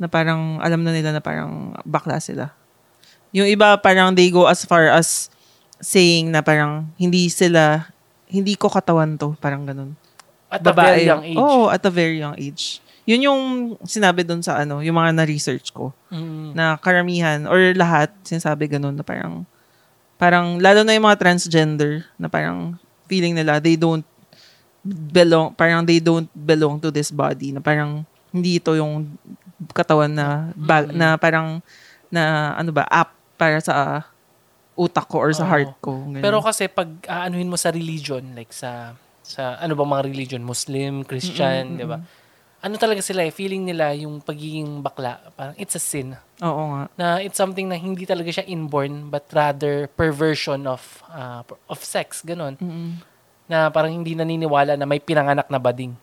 na 0.00 0.08
parang, 0.08 0.58
alam 0.58 0.80
na 0.82 0.90
nila 0.90 1.12
na 1.12 1.20
parang 1.20 1.76
bakla 1.84 2.16
sila. 2.18 2.50
Yung 3.32 3.48
iba, 3.48 3.76
parang 3.80 4.12
they 4.12 4.28
go 4.28 4.44
as 4.44 4.64
far 4.64 4.88
as 4.92 5.31
saying 5.82 6.30
na 6.30 6.40
parang, 6.46 6.86
hindi 6.94 7.26
sila, 7.26 7.90
hindi 8.30 8.54
ko 8.54 8.70
katawan 8.70 9.18
to, 9.18 9.34
parang 9.42 9.66
ganun. 9.66 9.98
At 10.46 10.62
a 10.62 10.72
very 10.72 11.04
young 11.10 11.24
age. 11.26 11.36
Oo, 11.36 11.66
at 11.68 11.82
a 11.82 11.90
very 11.90 12.22
young 12.22 12.38
age. 12.38 12.78
Yun 13.02 13.26
yung 13.26 13.40
sinabi 13.82 14.22
doon 14.22 14.46
sa 14.46 14.62
ano, 14.62 14.78
yung 14.78 14.94
mga 14.94 15.10
na-research 15.10 15.74
ko. 15.74 15.90
Mm. 16.06 16.54
Na 16.54 16.78
karamihan, 16.78 17.42
or 17.50 17.74
lahat, 17.74 18.14
sinasabi 18.22 18.70
ganun 18.70 18.94
na 18.94 19.02
parang, 19.02 19.42
parang, 20.22 20.62
lalo 20.62 20.86
na 20.86 20.94
yung 20.94 21.10
mga 21.10 21.18
transgender, 21.18 22.06
na 22.14 22.30
parang 22.30 22.78
feeling 23.10 23.34
nila, 23.34 23.58
they 23.58 23.74
don't 23.74 24.06
belong, 24.86 25.50
parang 25.58 25.82
they 25.82 25.98
don't 25.98 26.30
belong 26.30 26.78
to 26.78 26.94
this 26.94 27.10
body. 27.10 27.50
Na 27.50 27.58
parang, 27.58 28.06
hindi 28.30 28.62
ito 28.62 28.70
yung 28.78 29.18
katawan 29.74 30.14
na, 30.14 30.54
ba, 30.54 30.86
Mm. 30.86 30.94
na 30.94 31.06
parang, 31.18 31.58
na 32.06 32.54
ano 32.54 32.70
ba, 32.70 32.86
app 32.86 33.10
para 33.34 33.58
sa 33.58 34.06
utak 34.82 35.06
ko 35.06 35.22
or 35.22 35.30
sa 35.30 35.46
Oo. 35.46 35.50
heart 35.50 35.72
ko. 35.78 35.92
Ganun. 36.10 36.22
Pero 36.22 36.42
kasi 36.42 36.66
pag 36.66 36.90
aanuhin 37.06 37.46
mo 37.46 37.54
sa 37.54 37.70
religion, 37.70 38.22
like 38.34 38.50
sa 38.50 38.92
sa 39.22 39.56
ano 39.56 39.72
ba 39.72 39.86
mga 39.86 40.04
religion, 40.04 40.42
Muslim, 40.42 41.06
Christian, 41.06 41.78
'di 41.78 41.86
ba? 41.86 42.02
Ano 42.62 42.78
talaga 42.78 43.02
sila 43.02 43.26
eh, 43.26 43.34
feeling 43.34 43.66
nila 43.66 43.90
yung 43.90 44.22
pagiging 44.22 44.86
bakla, 44.86 45.18
parang 45.34 45.54
it's 45.58 45.74
a 45.74 45.82
sin. 45.82 46.14
Oo 46.38 46.62
nga. 46.70 46.82
Na 46.94 47.06
it's 47.18 47.34
something 47.34 47.66
na 47.66 47.74
hindi 47.74 48.06
talaga 48.06 48.30
siya 48.30 48.46
inborn 48.46 49.10
but 49.10 49.26
rather 49.34 49.90
perversion 49.94 50.70
of 50.70 50.78
uh, 51.10 51.42
of 51.66 51.82
sex, 51.82 52.22
ganun. 52.22 52.54
Mm-mm. 52.62 53.02
Na 53.50 53.66
parang 53.66 53.90
hindi 53.90 54.14
naniniwala 54.14 54.78
na 54.78 54.86
may 54.86 55.02
pinanganak 55.02 55.50
na 55.50 55.58
bading. 55.58 55.98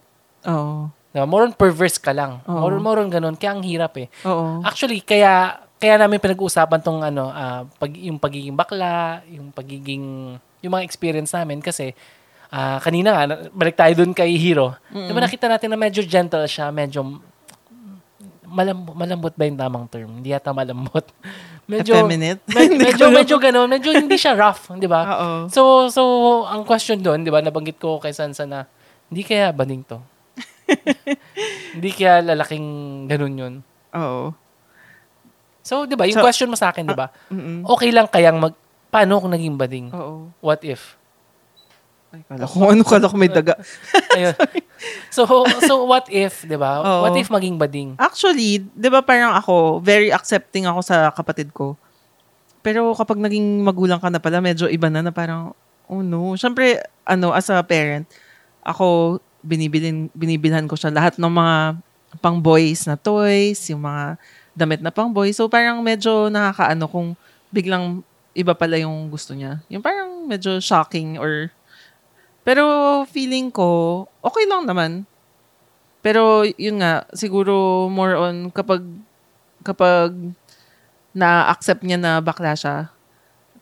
Oo. 0.51 0.91
Na 1.15 1.24
more 1.24 1.48
on 1.48 1.55
perverse 1.55 1.95
ka 1.95 2.12
lang. 2.12 2.43
Oo. 2.43 2.59
More, 2.59 2.75
on- 2.75 2.83
more 2.83 3.00
on 3.00 3.09
ganun. 3.09 3.39
Kaya 3.39 3.55
ang 3.55 3.63
hirap 3.63 3.95
eh. 3.95 4.12
Oo. 4.27 4.59
Actually, 4.59 5.00
kaya 5.00 5.63
kaya 5.79 5.95
namin 5.95 6.19
pinag-uusapan 6.19 6.79
tong 6.83 7.00
ano, 7.01 7.31
ah, 7.31 7.63
pag 7.79 7.91
yung 7.91 8.19
pagiging 8.19 8.53
bakla, 8.53 9.24
yung 9.25 9.50
pagiging 9.50 10.36
yung 10.59 10.74
mga 10.75 10.83
experience 10.83 11.31
namin 11.31 11.63
kasi 11.63 11.95
ah, 12.51 12.77
kanina 12.77 13.15
nga 13.15 13.24
balik 13.50 13.79
tayo 13.79 13.95
dun 13.95 14.12
kay 14.12 14.36
Hero. 14.36 14.75
Di 14.91 15.09
ba 15.09 15.24
nakita 15.24 15.48
natin 15.48 15.71
na 15.71 15.79
medyo 15.79 16.03
gentle 16.03 16.43
siya, 16.45 16.67
medyo 16.69 17.24
malambot, 18.43 18.93
malambot 18.93 19.33
ba 19.33 19.45
yung 19.45 19.55
tamang 19.55 19.86
term? 19.88 20.19
Hindi 20.19 20.29
yata 20.29 20.51
malambot. 20.51 21.05
Medyo 21.69 22.01
Effeminate? 22.01 22.41
med- 22.50 22.81
medyo 22.89 23.13
medyo 23.13 23.38
ganun, 23.38 23.69
medyo 23.69 23.93
hindi 23.93 24.17
siya 24.17 24.33
rough, 24.33 24.74
di 24.74 24.89
ba? 24.89 25.05
So 25.53 25.86
so 25.88 26.01
ang 26.50 26.65
question 26.65 26.98
doon, 26.98 27.21
'di 27.21 27.29
ba, 27.29 27.45
nabanggit 27.45 27.77
ko 27.77 28.01
kay 28.01 28.09
Sansa 28.09 28.50
na 28.50 28.65
hindi 29.05 29.21
kaya 29.21 29.53
baning 29.53 29.86
to. 29.86 30.01
hindi 31.77 31.89
kaya 31.93 32.25
lalaking 32.25 32.65
ganun 33.05 33.38
'yun. 33.38 33.53
Oo. 33.93 34.33
So, 35.63 35.83
'di 35.85 35.95
ba, 35.99 36.07
yung 36.07 36.19
So, 36.19 36.25
question 36.25 36.49
mo 36.49 36.57
sa 36.57 36.71
akin, 36.71 36.87
'di 36.87 36.97
ba? 36.97 37.11
Mm-mm. 37.29 37.67
Okay 37.77 37.89
lang 37.91 38.07
kayang 38.07 38.39
mag 38.39 38.55
paano 38.89 39.21
kung 39.21 39.33
naging 39.33 39.55
bading? 39.55 39.87
Oo. 39.93 40.33
What 40.41 40.65
if? 40.65 40.97
Ay, 42.09 42.25
kala 42.25 42.49
ko 42.49 42.57
ano, 42.65 42.81
kala 42.81 43.05
ko 43.05 43.15
may 43.21 43.29
daga. 43.29 43.53
Ayun. 44.17 44.33
so 45.13 45.29
so 45.61 45.85
what 45.85 46.09
if, 46.09 46.41
'di 46.41 46.57
ba? 46.57 46.81
Oo. 46.81 47.05
What 47.05 47.13
if 47.21 47.29
maging 47.29 47.61
bading? 47.61 47.93
Actually, 48.01 48.65
di 48.65 48.89
ba 48.89 49.05
parang 49.05 49.37
ako, 49.37 49.77
very 49.77 50.09
accepting 50.09 50.65
ako 50.65 50.81
sa 50.81 51.13
kapatid 51.13 51.53
ko. 51.53 51.77
Pero 52.65 52.91
kapag 52.97 53.21
naging 53.21 53.61
magulang 53.61 54.01
ka 54.01 54.09
na 54.09 54.19
pala, 54.19 54.41
medyo 54.41 54.67
iba 54.67 54.89
na 54.89 55.05
na 55.05 55.13
parang, 55.13 55.53
oh 55.87 56.01
no. 56.01 56.33
Siyempre, 56.35 56.81
ano, 57.07 57.31
as 57.31 57.47
a 57.47 57.61
parent, 57.63 58.09
ako, 58.65 59.19
binibilin, 59.39 60.11
binibilhan 60.11 60.67
ko 60.67 60.75
siya 60.75 60.91
lahat 60.91 61.15
ng 61.15 61.31
mga 61.31 61.55
pang 62.19 62.41
boys 62.41 62.89
na 62.89 62.97
toys, 62.97 63.61
yung 63.71 63.85
mga 63.85 64.17
damit 64.59 64.83
na 64.83 64.91
pang 64.91 65.15
boys. 65.15 65.39
So 65.39 65.47
parang 65.47 65.79
medyo 65.79 66.27
nakakaano 66.27 66.85
kung 66.91 67.07
biglang 67.55 68.03
iba 68.35 68.51
pala 68.51 68.75
yung 68.75 69.07
gusto 69.07 69.31
niya. 69.31 69.63
Yung 69.71 69.79
parang 69.79 70.27
medyo 70.27 70.59
shocking 70.59 71.15
or 71.15 71.47
pero 72.43 72.63
feeling 73.07 73.47
ko 73.47 74.03
okay 74.19 74.43
lang 74.43 74.67
naman. 74.67 75.07
Pero 75.99 76.47
yun 76.55 76.79
nga, 76.79 77.03
siguro 77.15 77.87
more 77.87 78.15
on 78.15 78.35
kapag 78.51 78.83
kapag 79.63 80.15
na-accept 81.11 81.83
niya 81.83 81.99
na 81.99 82.11
bakla 82.23 82.55
siya, 82.55 82.87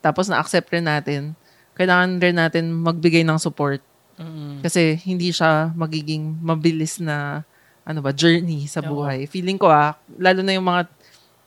tapos 0.01 0.29
na-accept 0.29 0.69
rin 0.69 0.85
natin, 0.85 1.33
kailangan 1.73 2.21
rin 2.21 2.37
natin 2.37 2.69
magbigay 2.69 3.25
ng 3.25 3.41
support. 3.41 3.81
Mm. 4.17 4.61
Kasi 4.61 4.97
hindi 5.05 5.33
siya 5.33 5.73
magiging 5.73 6.37
mabilis 6.41 7.01
na 7.01 7.41
ano 7.87 8.03
ba, 8.03 8.11
journey 8.11 8.67
sa 8.67 8.83
Oo. 8.83 8.99
buhay. 8.99 9.23
Feeling 9.25 9.55
ko 9.55 9.71
ah, 9.71 9.95
lalo 10.19 10.43
na 10.43 10.51
yung 10.51 10.67
mga 10.67 10.91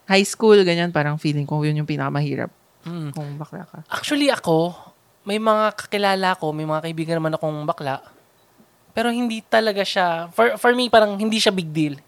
high 0.09 0.25
school, 0.25 0.57
ganyan, 0.65 0.89
parang 0.89 1.21
feeling 1.21 1.45
ko 1.45 1.61
yun 1.61 1.77
yung 1.77 1.87
pinakamahirap 1.87 2.49
Mm. 2.81 3.13
kung 3.13 3.37
bakla 3.37 3.69
ka. 3.69 3.85
Actually 3.93 4.33
ako, 4.33 4.73
may 5.23 5.37
mga 5.37 5.77
kakilala 5.77 6.33
ko, 6.35 6.49
may 6.51 6.65
mga 6.65 6.81
kaibigan 6.81 7.21
naman 7.21 7.37
akong 7.37 7.69
bakla. 7.69 8.01
Pero 8.91 9.13
hindi 9.13 9.45
talaga 9.45 9.85
siya, 9.85 10.33
for, 10.33 10.57
for 10.57 10.73
me, 10.73 10.89
parang 10.89 11.15
hindi 11.15 11.37
siya 11.37 11.53
big 11.53 11.69
deal. 11.71 12.01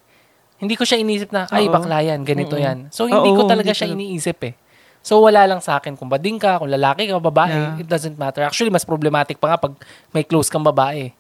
Hindi 0.57 0.75
ko 0.75 0.83
siya 0.83 0.97
inisip 0.97 1.29
na, 1.29 1.45
ay, 1.53 1.69
Oo. 1.69 1.75
bakla 1.77 2.01
yan, 2.01 2.25
ganito 2.25 2.57
Mm-mm. 2.57 2.65
yan. 2.65 2.79
So, 2.89 3.05
hindi 3.05 3.31
ko 3.31 3.45
Oo, 3.45 3.51
talaga 3.51 3.69
hindi 3.69 3.79
siya 3.79 3.89
talaga. 3.93 4.01
iniisip 4.01 4.39
eh. 4.49 4.55
So, 5.03 5.19
wala 5.21 5.45
lang 5.45 5.61
sa 5.61 5.77
akin 5.77 5.93
kung 5.93 6.07
bading 6.09 6.39
ka, 6.39 6.57
kung 6.57 6.71
lalaki 6.71 7.05
ka, 7.05 7.19
babae, 7.21 7.53
Yeah. 7.53 7.83
it 7.83 7.89
doesn't 7.91 8.17
matter. 8.17 8.41
Actually, 8.43 8.71
mas 8.71 8.87
problematic 8.87 9.37
pa 9.37 9.53
nga 9.53 9.59
pag 9.61 9.75
may 10.11 10.25
close 10.25 10.49
kang 10.49 10.63
babae. 10.63 11.11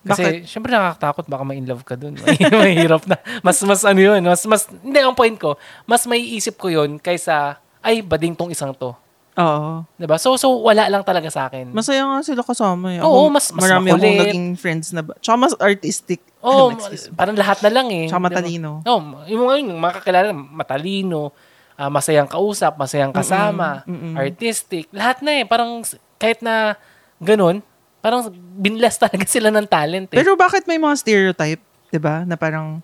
Kasi, 0.00 0.22
Bakit? 0.24 0.48
syempre 0.48 0.72
nakakatakot, 0.72 1.28
baka 1.28 1.44
ma-in 1.44 1.68
love 1.68 1.84
ka 1.84 1.92
dun. 1.92 2.16
Mahirap 2.56 3.04
na. 3.04 3.20
Mas, 3.44 3.60
mas 3.60 3.84
ano 3.84 4.00
yun, 4.00 4.20
mas, 4.24 4.40
mas, 4.48 4.64
hindi, 4.80 4.96
ang 4.96 5.12
point 5.12 5.36
ko, 5.36 5.60
mas 5.84 6.08
may 6.08 6.20
isip 6.20 6.56
ko 6.56 6.72
yun 6.72 6.96
kaysa, 6.96 7.60
ay, 7.80 8.00
bading 8.00 8.32
tong 8.32 8.48
isang 8.48 8.72
to. 8.72 8.96
Oo. 9.40 9.86
'Di 9.94 10.04
ba? 10.04 10.18
So, 10.18 10.34
so 10.34 10.52
wala 10.60 10.90
lang 10.90 11.00
talaga 11.00 11.30
sa 11.30 11.46
akin. 11.46 11.70
Masaya 11.70 12.02
nga 12.02 12.20
sila 12.20 12.42
kasama. 12.42 12.92
Eh. 12.92 13.00
Oo, 13.00 13.30
mas- 13.30 13.54
mas 13.54 13.62
marami 13.62 13.94
akong 13.94 14.02
makulit. 14.02 14.20
naging 14.26 14.48
friends 14.58 14.90
na 14.90 15.00
ba. 15.00 15.14
Tsaka 15.16 15.36
mas 15.38 15.54
artistic. 15.56 16.20
Oh, 16.42 16.74
Ano, 16.74 16.82
parang 17.14 17.36
lahat 17.38 17.62
na 17.62 17.70
lang 17.70 17.88
eh. 17.88 18.10
Tsaka 18.10 18.18
Di 18.18 18.24
ba? 18.26 18.26
matalino. 18.26 18.70
Oh, 18.84 19.00
yung 19.24 19.40
mga 19.46 19.54
yung 19.62 19.80
mga 19.80 19.94
kakilala, 20.02 20.28
matalino, 20.34 21.30
ah, 21.78 21.88
masayang 21.88 22.28
kausap, 22.28 22.74
masayang 22.76 23.14
kasama, 23.14 23.86
Mm-mm, 23.86 24.12
mm-mm. 24.12 24.14
artistic, 24.18 24.90
lahat 24.90 25.22
na 25.22 25.40
eh. 25.40 25.44
Parang 25.46 25.86
kahit 26.18 26.42
na 26.42 26.74
ganun, 27.16 27.62
parang 28.00 28.32
binless 28.56 28.96
talaga 28.96 29.24
sila 29.28 29.48
ng 29.52 29.68
talent 29.68 30.08
eh. 30.12 30.18
Pero 30.18 30.36
bakit 30.36 30.64
may 30.64 30.80
mga 30.80 30.96
stereotype, 30.96 31.62
'di 31.92 32.00
ba? 32.00 32.24
Na 32.24 32.36
parang 32.36 32.80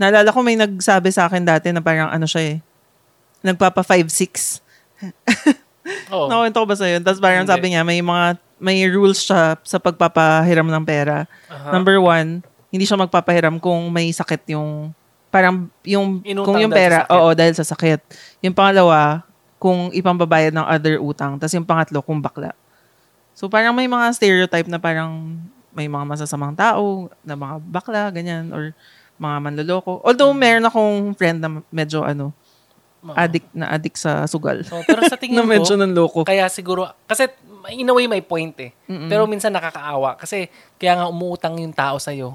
naalala 0.00 0.32
ko 0.32 0.40
may 0.40 0.56
nagsabi 0.56 1.12
sa 1.12 1.28
akin 1.28 1.44
dati 1.44 1.68
na 1.72 1.84
parang 1.84 2.08
ano 2.08 2.24
siya 2.24 2.56
eh. 2.56 2.56
Nagpapa 3.44 3.84
5'6". 3.84 4.64
Oo. 6.14 6.28
Nakawento 6.28 6.58
ko 6.60 6.66
ba 6.68 6.76
sa'yo? 6.76 6.96
Tapos 7.00 7.20
parang 7.22 7.44
Hindi. 7.44 7.54
sabi 7.54 7.66
niya, 7.72 7.82
may 7.86 8.00
mga, 8.02 8.24
may 8.60 8.78
rules 8.90 9.24
siya 9.24 9.56
sa 9.62 9.78
pagpapahiram 9.78 10.66
ng 10.66 10.84
pera. 10.84 11.24
Aha. 11.48 11.72
Number 11.72 11.96
one, 12.02 12.44
hindi 12.68 12.84
siya 12.84 13.00
magpapahiram 13.00 13.56
kung 13.56 13.88
may 13.88 14.12
sakit 14.12 14.52
yung, 14.52 14.92
parang 15.32 15.70
yung, 15.86 16.20
Inutang 16.26 16.44
kung 16.44 16.58
yung 16.60 16.72
sa 16.74 16.78
pera, 16.78 16.98
oo, 17.08 17.28
dahil 17.32 17.54
sa 17.56 17.64
sakit. 17.64 18.00
Yung 18.44 18.52
pangalawa, 18.52 19.24
kung 19.58 19.90
ipambabayad 19.90 20.54
ng 20.54 20.66
other 20.66 20.96
utang. 21.02 21.40
Tapos 21.40 21.54
yung 21.56 21.66
pangatlo, 21.66 21.98
kung 22.04 22.22
bakla. 22.22 22.54
So 23.38 23.46
parang 23.46 23.70
may 23.70 23.86
mga 23.86 24.10
stereotype 24.18 24.66
na 24.66 24.82
parang 24.82 25.38
may 25.70 25.86
mga 25.86 26.02
masasamang 26.02 26.58
tao, 26.58 27.06
na 27.22 27.38
mga 27.38 27.62
bakla, 27.70 28.10
ganyan, 28.10 28.50
or 28.50 28.74
mga 29.14 29.36
manloloko. 29.38 30.02
Although 30.02 30.34
meron 30.34 30.66
akong 30.66 31.14
friend 31.14 31.38
na 31.38 31.62
medyo 31.70 32.02
ano, 32.02 32.34
Oo. 33.06 33.14
addict 33.14 33.46
na 33.54 33.70
addict 33.70 33.94
sa 33.94 34.26
sugal. 34.26 34.66
Oh, 34.74 34.82
pero 34.82 35.06
sa 35.06 35.14
tingin 35.22 35.38
na 35.38 35.46
medyo 35.46 35.78
ko, 35.78 35.78
nanloko. 35.78 36.18
kaya 36.26 36.50
siguro, 36.50 36.90
kasi 37.06 37.30
in 37.70 37.86
a 37.86 37.94
way 37.94 38.10
may 38.10 38.18
point 38.18 38.58
eh. 38.58 38.74
Mm-mm. 38.90 39.06
Pero 39.06 39.22
minsan 39.30 39.54
nakakaawa. 39.54 40.18
Kasi 40.18 40.50
kaya 40.74 40.98
nga 40.98 41.06
umuutang 41.06 41.54
yung 41.62 41.70
tao 41.70 41.94
sa'yo. 42.02 42.34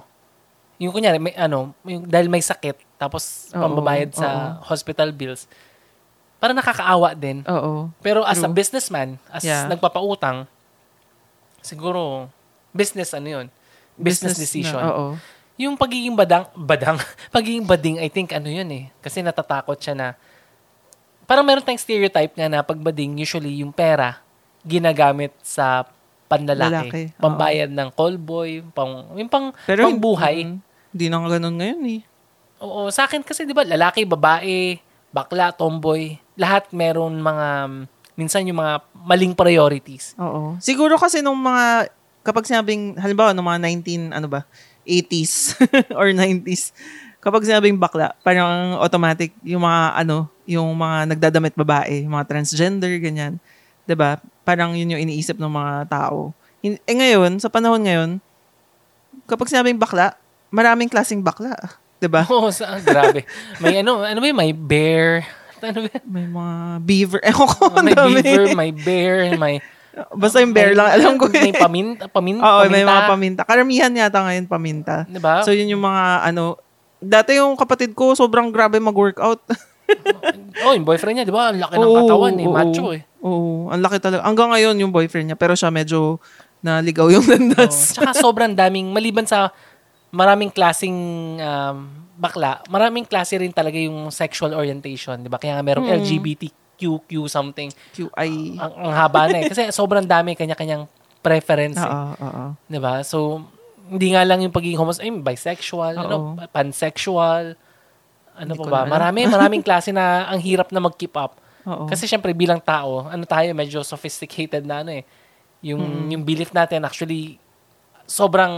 Yung 0.80 0.96
kunyari, 0.96 1.20
may, 1.20 1.36
ano, 1.36 1.76
yung, 1.84 2.08
dahil 2.08 2.32
may 2.32 2.40
sakit, 2.40 2.80
tapos 2.96 3.52
Oo, 3.52 3.60
pambabayad 3.60 4.16
sa 4.16 4.56
hospital 4.64 5.12
bills, 5.12 5.52
parang 6.40 6.56
nakakaawa 6.56 7.12
din. 7.12 7.44
Oo. 7.44 7.92
Pero 8.00 8.24
as 8.24 8.40
a 8.40 8.48
True. 8.48 8.56
businessman, 8.56 9.20
as 9.28 9.44
Yeah. 9.44 9.68
nagpapautang, 9.68 10.48
siguro, 11.63 12.27
business 12.75 13.15
ano 13.15 13.27
yun? 13.27 13.48
Business, 13.96 14.38
decision. 14.38 14.77
Na, 14.77 14.91
oo. 14.91 15.08
Yung 15.55 15.77
pagiging 15.77 16.13
badang, 16.13 16.50
badang, 16.53 16.98
pagiging 17.36 17.65
bading, 17.65 17.98
I 18.03 18.10
think 18.12 18.36
ano 18.36 18.51
yun 18.51 18.67
eh. 18.70 18.84
Kasi 19.00 19.24
natatakot 19.24 19.79
siya 19.79 19.96
na, 19.96 20.08
parang 21.24 21.48
meron 21.48 21.63
tayong 21.63 21.82
stereotype 21.82 22.34
nga 22.36 22.51
na 22.51 22.60
pag 22.62 22.77
bading, 22.77 23.17
usually 23.17 23.63
yung 23.63 23.72
pera, 23.72 24.20
ginagamit 24.62 25.32
sa 25.41 25.88
panlalaki. 26.27 26.89
Lalaki, 26.89 27.03
oo. 27.13 27.22
Pambayad 27.22 27.70
ng 27.72 27.89
callboy, 27.93 28.65
pang, 28.74 29.13
yung 29.15 29.29
pang, 29.29 29.53
Pero 29.70 29.86
pang 29.88 29.98
buhay. 29.98 30.46
mm, 30.50 30.58
Hindi 30.93 31.05
na 31.10 31.17
ganun 31.25 31.55
ngayon 31.58 31.82
eh. 31.89 32.01
Oo, 32.63 32.88
sa 32.89 33.03
akin 33.03 33.22
kasi 33.22 33.43
'di 33.43 33.51
ba, 33.51 33.67
lalaki, 33.67 34.08
babae, 34.08 34.79
bakla, 35.12 35.51
tomboy, 35.51 36.15
lahat 36.39 36.72
meron 36.72 37.20
mga 37.20 37.48
minsan 38.13 38.46
yung 38.46 38.60
mga 38.60 38.84
maling 38.93 39.34
priorities. 39.34 40.13
Oo. 40.17 40.58
Siguro 40.62 40.98
kasi 40.98 41.20
nung 41.20 41.39
mga, 41.39 41.89
kapag 42.24 42.46
sinabing, 42.48 42.96
halimbawa, 42.98 43.34
nung 43.34 43.48
mga 43.48 43.62
19, 43.84 44.13
ano 44.13 44.27
ba, 44.29 44.46
80s 44.86 45.58
or 46.00 46.12
90s, 46.12 46.74
kapag 47.24 47.48
sinabing 47.48 47.79
bakla, 47.79 48.13
parang 48.22 48.77
automatic 48.79 49.32
yung 49.43 49.63
mga, 49.63 49.82
ano, 50.05 50.27
yung 50.43 50.70
mga 50.75 50.98
nagdadamit 51.15 51.55
babae, 51.55 52.03
mga 52.03 52.27
transgender, 52.27 52.91
ganyan. 53.00 53.39
'Di 53.88 53.96
ba 53.96 54.20
Parang 54.43 54.75
yun 54.75 54.91
yung 54.91 55.03
iniisip 55.08 55.39
ng 55.39 55.48
mga 55.48 55.88
tao. 55.88 56.36
Eh 56.63 56.96
ngayon, 56.96 57.39
sa 57.39 57.48
panahon 57.48 57.79
ngayon, 57.79 58.10
kapag 59.24 59.48
sinabing 59.48 59.79
bakla, 59.79 60.20
maraming 60.51 60.91
klaseng 60.91 61.24
bakla. 61.24 61.55
di 61.96 62.12
ba? 62.12 62.27
Oo, 62.32 62.51
sa, 62.51 62.75
grabe. 62.84 63.24
May 63.63 63.79
ano, 63.79 64.03
ano 64.03 64.20
ba 64.20 64.25
yun? 64.27 64.36
May 64.36 64.51
bear. 64.51 65.24
Ano 65.63 65.79
ba? 65.82 65.96
May 66.03 66.27
mga 66.27 66.55
beaver. 66.84 67.20
Ewan 67.32 67.48
ko, 67.48 67.62
ang 67.72 67.86
May 67.86 67.96
dami. 67.96 68.20
beaver, 68.20 68.46
may 68.53 68.72
bear, 68.72 69.17
may... 69.36 69.55
Basta 70.12 70.41
yung 70.41 70.51
bear 70.51 70.74
may- 70.74 70.77
lang, 70.77 70.88
alam 70.89 71.13
ko 71.15 71.29
May 71.29 71.50
eh. 71.50 71.55
paminta, 71.55 72.03
paminta, 72.10 72.41
Oo, 72.41 72.60
may 72.65 72.82
paminta. 72.82 72.89
mga 72.89 73.03
paminta. 73.08 73.41
Karamihan 73.46 73.93
yata 73.93 74.20
ngayon 74.20 74.46
paminta. 74.46 74.96
Diba? 75.05 75.46
So, 75.46 75.53
yun 75.53 75.70
yung 75.70 75.86
mga, 75.86 76.03
ano, 76.27 76.58
dati 76.98 77.38
yung 77.38 77.53
kapatid 77.53 77.93
ko, 77.93 78.12
sobrang 78.12 78.50
grabe 78.50 78.82
mag-workout. 78.82 79.39
oh, 80.65 80.74
yung 80.74 80.84
boyfriend 80.84 81.22
niya, 81.22 81.25
di 81.27 81.36
ba? 81.36 81.53
Ang 81.53 81.62
laki 81.62 81.74
ng 81.77 81.93
katawan 81.96 82.34
eh. 82.36 82.46
oo. 82.46 82.55
Macho 82.55 82.86
eh. 82.89 83.01
Oo, 83.22 83.70
ang 83.70 83.79
laki 83.79 83.98
talaga. 84.01 84.25
Hanggang 84.25 84.50
ngayon 84.51 84.75
yung 84.82 84.91
boyfriend 84.91 85.29
niya, 85.29 85.38
pero 85.38 85.53
siya 85.53 85.70
medyo 85.70 86.17
naligaw 86.60 87.13
yung 87.13 87.24
landas. 87.32 87.93
Tsaka 87.93 88.17
sobrang 88.17 88.51
daming, 88.51 88.89
maliban 88.89 89.24
sa 89.24 89.53
maraming 90.13 90.53
klasing 90.53 90.93
um, 91.41 91.77
bakla, 92.13 92.62
maraming 92.70 93.03
klase 93.03 93.34
rin 93.36 93.50
talaga 93.50 93.75
yung 93.75 94.13
sexual 94.13 94.53
orientation, 94.53 95.17
di 95.17 95.27
ba? 95.27 95.41
Kaya 95.41 95.58
nga 95.58 95.65
merong 95.65 95.89
Mm. 95.89 95.98
LGBTQQ 96.00 97.10
something. 97.25 97.74
QI. 97.91 98.53
Ang, 98.62 98.74
ang 98.77 98.93
haba 98.93 99.25
na 99.27 99.41
eh. 99.41 99.50
Kasi 99.50 99.74
sobrang 99.74 100.05
dami 100.05 100.38
kanya-kanyang 100.38 100.86
preference 101.20 101.82
eh. 101.82 101.89
Oo, 101.89 102.13
oo. 102.13 102.43
Di 102.63 102.77
ba? 102.77 103.01
So, 103.01 103.41
hindi 103.89 104.13
nga 104.13 104.22
lang 104.22 104.39
yung 104.39 104.53
pagiging 104.53 104.77
homosexual, 104.77 105.10
ay, 105.10 105.25
bisexual, 105.25 105.93
ano, 105.98 106.15
pansexual, 106.53 107.58
ano 108.34 108.51
Hindi 108.53 108.63
pa 108.65 108.70
ba? 108.70 108.82
Marami, 108.86 109.25
maraming 109.36 109.63
klase 109.65 109.89
na 109.89 110.29
ang 110.29 110.38
hirap 110.38 110.70
na 110.70 110.79
mag-keep 110.79 111.13
up. 111.17 111.41
Oo. 111.65 111.89
Kasi 111.89 112.05
syempre 112.05 112.32
bilang 112.32 112.62
tao, 112.62 113.10
ano 113.10 113.25
tayo, 113.25 113.50
medyo 113.51 113.82
sophisticated 113.82 114.62
na 114.63 114.86
ano 114.86 114.93
eh. 114.93 115.03
Yung, 115.63 115.79
Mm. 115.79 116.08
yung 116.12 116.24
belief 116.24 116.51
natin 116.51 116.84
actually, 116.84 117.39
sobrang, 118.13 118.53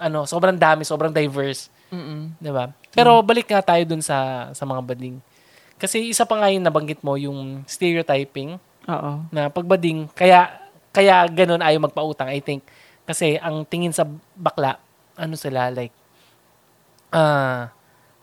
ano, 0.00 0.24
sobrang 0.24 0.56
dami, 0.56 0.88
sobrang 0.88 1.12
diverse. 1.12 1.68
Mm-mm. 1.92 2.32
Di 2.40 2.48
ba? 2.48 2.72
Pero 2.96 3.20
balik 3.20 3.52
nga 3.52 3.60
tayo 3.60 3.84
dun 3.84 4.00
sa, 4.00 4.48
sa 4.56 4.64
mga 4.64 4.80
bading. 4.80 5.20
Kasi 5.76 6.08
isa 6.08 6.24
pa 6.24 6.40
nga 6.40 6.48
yung 6.48 6.64
nabanggit 6.64 7.04
mo, 7.04 7.20
yung 7.20 7.60
stereotyping 7.68 8.56
Oo. 8.88 9.12
na 9.28 9.52
pagbading, 9.52 10.08
kaya, 10.16 10.48
kaya 10.88 11.28
ganun 11.28 11.60
ayaw 11.60 11.84
magpautang, 11.84 12.32
I 12.32 12.40
think. 12.40 12.64
Kasi 13.04 13.36
ang 13.36 13.68
tingin 13.68 13.92
sa 13.92 14.08
bakla, 14.32 14.80
ano 15.20 15.36
sila, 15.36 15.68
like, 15.68 15.92
ah, 17.12 17.68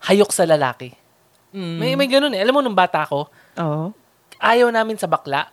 hayok 0.02 0.34
sa 0.34 0.42
lalaki. 0.42 0.90
Mm. 1.54 1.76
May, 1.78 1.92
may 1.94 2.08
ganun 2.10 2.34
eh. 2.34 2.42
Alam 2.42 2.58
mo, 2.58 2.60
nung 2.64 2.74
bata 2.74 3.06
ko, 3.06 3.30
Oo. 3.54 3.94
ayaw 4.42 4.66
namin 4.74 4.98
sa 4.98 5.06
bakla. 5.06 5.46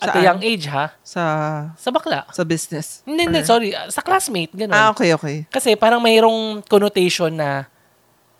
At 0.00 0.16
a 0.16 0.20
young 0.22 0.40
age, 0.40 0.64
ha? 0.66 0.96
Sa, 1.04 1.22
Sa 1.76 1.88
bakla. 1.90 2.24
sa 2.32 2.42
business. 2.42 3.04
Hindi, 3.04 3.28
hindi, 3.28 3.40
Or- 3.40 3.48
sorry. 3.48 3.68
Sa 3.88 4.00
classmate, 4.00 4.52
ganun. 4.52 4.72
Ah, 4.72 4.88
okay, 4.90 5.12
okay. 5.12 5.44
Kasi 5.46 5.76
parang 5.76 6.00
mayroong 6.00 6.64
connotation 6.64 7.30
na, 7.32 7.68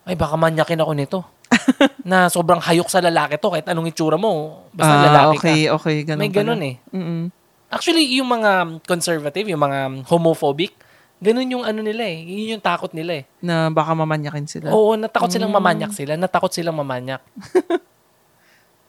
ay, 0.05 0.17
baka 0.17 0.35
manyakin 0.35 0.81
ako 0.81 0.93
nito. 0.97 1.19
na 2.07 2.31
sobrang 2.31 2.63
hayok 2.63 2.87
sa 2.87 3.03
lalaki 3.03 3.35
to, 3.37 3.51
kahit 3.51 3.67
anong 3.67 3.91
itsura 3.91 4.15
mo, 4.15 4.65
basta 4.71 4.95
ah, 4.95 5.05
lalaki 5.05 5.37
okay, 5.37 5.61
ka. 5.67 5.75
okay. 5.77 5.97
Ganun 6.07 6.21
May 6.21 6.31
ganun 6.31 6.57
pala. 6.57 6.71
eh. 6.71 6.77
Mm-mm. 6.95 7.23
Actually, 7.71 8.07
yung 8.17 8.27
mga 8.27 8.51
conservative, 8.83 9.47
yung 9.47 9.61
mga 9.61 9.79
homophobic, 10.07 10.73
ganun 11.21 11.51
yung 11.51 11.65
ano 11.67 11.83
nila 11.83 12.07
eh. 12.07 12.23
Yun 12.23 12.57
yung 12.59 12.65
takot 12.65 12.91
nila 12.91 13.21
eh. 13.21 13.25
Na 13.43 13.69
baka 13.69 13.93
mamanyakin 13.93 14.47
sila. 14.47 14.71
Oo, 14.73 14.95
natakot 14.95 15.29
silang 15.29 15.53
Mm. 15.53 15.59
mamanyak 15.59 15.93
sila. 15.93 16.15
Natakot 16.17 16.51
silang 16.51 16.75
mamanyak. 16.75 17.21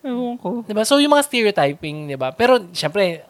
Ewan 0.02 0.36
ko. 0.42 0.66
'Di 0.66 0.74
ba? 0.74 0.84
So 0.86 0.98
yung 0.98 1.14
mga 1.14 1.26
stereotyping, 1.30 2.10
'di 2.10 2.18
ba? 2.18 2.34
Pero 2.34 2.58
syempre 2.74 3.26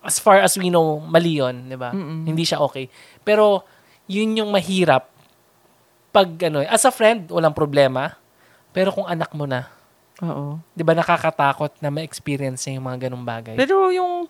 as 0.00 0.16
far 0.22 0.40
as 0.40 0.56
we 0.56 0.72
know, 0.72 1.02
mali 1.04 1.40
'yon, 1.40 1.68
'di 1.68 1.76
ba? 1.76 1.92
Mm-mm. 1.92 2.24
Hindi 2.24 2.44
siya 2.48 2.64
okay. 2.64 2.88
Pero 3.22 3.64
yun 4.08 4.40
yung 4.40 4.50
mahirap 4.50 5.08
pag 6.08 6.28
ano, 6.48 6.64
as 6.64 6.88
a 6.88 6.92
friend, 6.92 7.28
walang 7.28 7.52
problema. 7.52 8.16
Pero 8.72 8.88
kung 8.90 9.04
anak 9.04 9.28
mo 9.36 9.44
na, 9.44 9.68
Oo. 10.24 10.58
'di 10.72 10.82
ba 10.82 10.96
nakakatakot 10.96 11.76
na 11.84 11.92
ma-experience 11.92 12.64
niya 12.64 12.80
yung 12.80 12.86
mga 12.88 12.98
ganung 13.08 13.24
bagay. 13.26 13.54
Pero 13.54 13.92
yung 13.92 14.26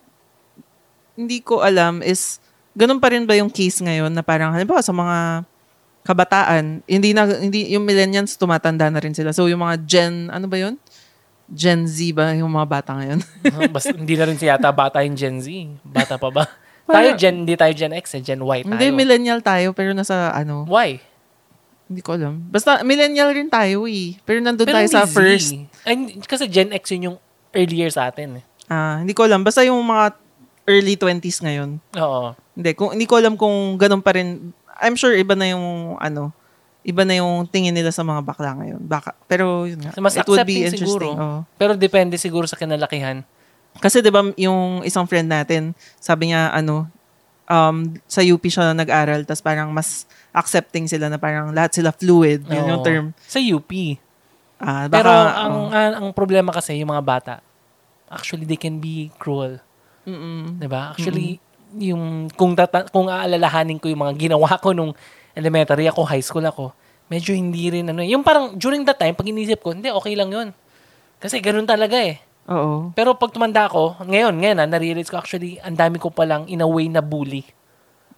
hindi 1.18 1.42
ko 1.42 1.62
alam 1.62 2.02
is 2.02 2.38
ganun 2.78 3.02
pa 3.02 3.10
rin 3.10 3.26
ba 3.26 3.34
yung 3.34 3.50
case 3.50 3.82
ngayon 3.82 4.14
na 4.14 4.22
parang 4.22 4.54
halimbawa 4.54 4.78
sa 4.78 4.94
mga 4.94 5.42
kabataan, 6.06 6.80
hindi 6.86 7.10
na 7.12 7.26
hindi 7.26 7.74
yung 7.74 7.84
millennials 7.84 8.38
tumatanda 8.38 8.88
na 8.88 9.02
rin 9.02 9.12
sila. 9.12 9.34
So 9.34 9.50
yung 9.50 9.60
mga 9.60 9.76
Gen 9.84 10.14
ano 10.30 10.46
ba 10.46 10.56
yun? 10.56 10.78
Gen 11.48 11.88
Z 11.88 12.12
ba 12.12 12.36
yung 12.36 12.52
mga 12.52 12.68
bata 12.68 12.90
ngayon? 12.92 13.20
Basta 13.74 13.96
hindi 13.96 14.14
na 14.14 14.24
rin 14.28 14.36
siya 14.36 14.56
yata 14.56 14.68
bata 14.68 15.00
yung 15.00 15.16
Gen 15.16 15.40
Z. 15.40 15.48
Bata 15.82 16.20
pa 16.20 16.28
ba? 16.28 16.44
tayo 16.88 17.16
Gen, 17.16 17.44
hindi 17.44 17.56
tayo 17.56 17.72
Gen 17.72 17.92
X, 17.96 18.16
eh, 18.16 18.22
Gen 18.24 18.40
Y 18.40 18.64
tayo. 18.64 18.72
hindi 18.72 18.86
millennial 18.92 19.40
tayo 19.44 19.72
pero 19.76 19.92
nasa 19.92 20.32
ano, 20.32 20.64
Why? 20.68 21.00
hindi 21.88 22.04
ko 22.04 22.20
alam. 22.20 22.44
Basta 22.52 22.84
millennial 22.84 23.32
rin 23.32 23.48
tayo 23.48 23.88
eh. 23.88 24.12
Pero 24.28 24.44
nandun 24.44 24.68
Pero 24.68 24.76
tayo 24.76 24.88
sa 24.92 25.08
Z. 25.08 25.16
first. 25.16 25.56
Ay, 25.88 26.20
kasi 26.28 26.44
Gen 26.44 26.68
X 26.76 26.92
yun 26.92 27.12
yung 27.12 27.18
earlier 27.56 27.88
sa 27.88 28.12
atin. 28.12 28.40
Eh. 28.40 28.44
Ah, 28.68 29.00
hindi 29.00 29.16
ko 29.16 29.24
alam. 29.24 29.40
Basta 29.40 29.64
yung 29.64 29.80
mga 29.80 30.12
early 30.68 31.00
20s 31.00 31.40
ngayon. 31.40 31.80
Oo. 31.96 32.36
Hindi, 32.52 32.70
kung, 32.76 32.92
hindi 32.92 33.08
ko 33.08 33.16
alam 33.16 33.40
kung 33.40 33.80
ganun 33.80 34.04
pa 34.04 34.12
rin. 34.12 34.52
I'm 34.84 35.00
sure 35.00 35.16
iba 35.16 35.32
na 35.32 35.48
yung, 35.48 35.96
ano, 35.96 36.28
iba 36.88 37.04
na 37.04 37.20
yung 37.20 37.44
tingin 37.44 37.76
nila 37.76 37.92
sa 37.92 38.00
mga 38.00 38.24
bakla 38.24 38.56
ngayon. 38.56 38.80
Baka, 38.80 39.12
pero 39.28 39.68
yun 39.68 39.84
nga. 39.84 39.92
Mas 40.00 40.16
it 40.16 40.24
would 40.24 40.48
be 40.48 40.64
interesting. 40.64 40.88
siguro. 40.88 41.08
Oo. 41.12 41.38
Pero 41.60 41.76
depende 41.76 42.16
siguro 42.16 42.48
sa 42.48 42.56
kinalakihan. 42.56 43.20
Kasi 43.76 44.00
'di 44.00 44.08
ba 44.08 44.24
yung 44.40 44.80
isang 44.88 45.04
friend 45.04 45.28
natin, 45.28 45.76
sabi 46.00 46.32
niya 46.32 46.48
ano, 46.48 46.88
um, 47.44 47.92
sa 48.08 48.24
UP 48.24 48.40
siya 48.48 48.72
nag-aral, 48.72 49.28
tas 49.28 49.44
parang 49.44 49.68
mas 49.68 50.08
accepting 50.32 50.88
sila 50.88 51.12
na 51.12 51.20
parang 51.20 51.52
lahat 51.52 51.76
sila 51.76 51.92
fluid, 51.92 52.48
yun 52.48 52.64
yung 52.64 52.80
Oo. 52.80 52.86
term. 52.88 53.04
Sa 53.28 53.36
UP. 53.36 53.68
Ah, 54.58 54.90
baka, 54.90 54.96
Pero 54.98 55.12
ang, 55.12 55.54
oh. 55.54 55.68
ang 55.70 55.92
ang 56.02 56.06
problema 56.16 56.50
kasi 56.50 56.80
yung 56.80 56.90
mga 56.90 57.04
bata, 57.04 57.34
actually 58.08 58.48
they 58.48 58.58
can 58.58 58.80
be 58.80 59.12
cruel, 59.20 59.60
Mm-mm. 60.08 60.56
'di 60.56 60.66
ba? 60.66 60.96
Actually 60.96 61.38
yung 61.76 62.32
kung 62.32 62.56
tata, 62.56 62.88
kung 62.88 63.12
aalalahanin 63.12 63.76
ko 63.76 63.92
yung 63.92 64.06
mga 64.08 64.14
ginawa 64.16 64.56
ko 64.56 64.72
nung 64.72 64.96
elementary 65.36 65.90
ako, 65.90 66.08
high 66.08 66.24
school 66.24 66.44
ako, 66.46 66.72
medyo 67.12 67.36
hindi 67.36 67.68
rin 67.68 67.88
ano, 67.92 68.00
yung 68.04 68.24
parang 68.24 68.56
during 68.56 68.84
that 68.88 68.96
time 68.96 69.12
pag 69.12 69.28
inisip 69.28 69.60
ko, 69.60 69.76
hindi 69.76 69.92
okay 69.92 70.16
lang 70.16 70.32
'yun. 70.32 70.48
Kasi 71.18 71.42
ganun 71.42 71.66
talaga 71.66 71.98
eh. 71.98 72.22
Oo. 72.48 72.94
Pero 72.96 73.12
pag 73.12 73.28
tumanda 73.28 73.68
ako, 73.68 74.00
ngayon, 74.08 74.32
ngayon 74.40 74.56
na, 74.56 74.64
na-realize 74.64 75.12
ko 75.12 75.20
actually, 75.20 75.60
ang 75.60 75.76
dami 75.76 76.00
ko 76.00 76.08
palang 76.08 76.48
in 76.48 76.64
a 76.64 76.68
way 76.68 76.88
na 76.88 77.04
bully. 77.04 77.44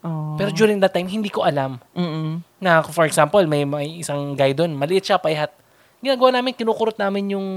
Oo. 0.07 0.39
Pero 0.39 0.55
during 0.55 0.79
that 0.79 0.95
time, 0.95 1.11
hindi 1.11 1.33
ko 1.33 1.43
alam. 1.43 1.83
Mm-mm. 1.97 2.45
Na, 2.63 2.85
for 2.87 3.09
example, 3.09 3.43
may, 3.49 3.67
may 3.67 4.05
isang 4.05 4.39
guy 4.39 4.55
doon, 4.55 4.77
maliit 4.79 5.03
siya, 5.03 5.19
paihat. 5.19 5.51
Ginagawa 5.99 6.39
namin, 6.39 6.55
kinukurot 6.55 6.97
namin 6.97 7.35
yung, 7.35 7.49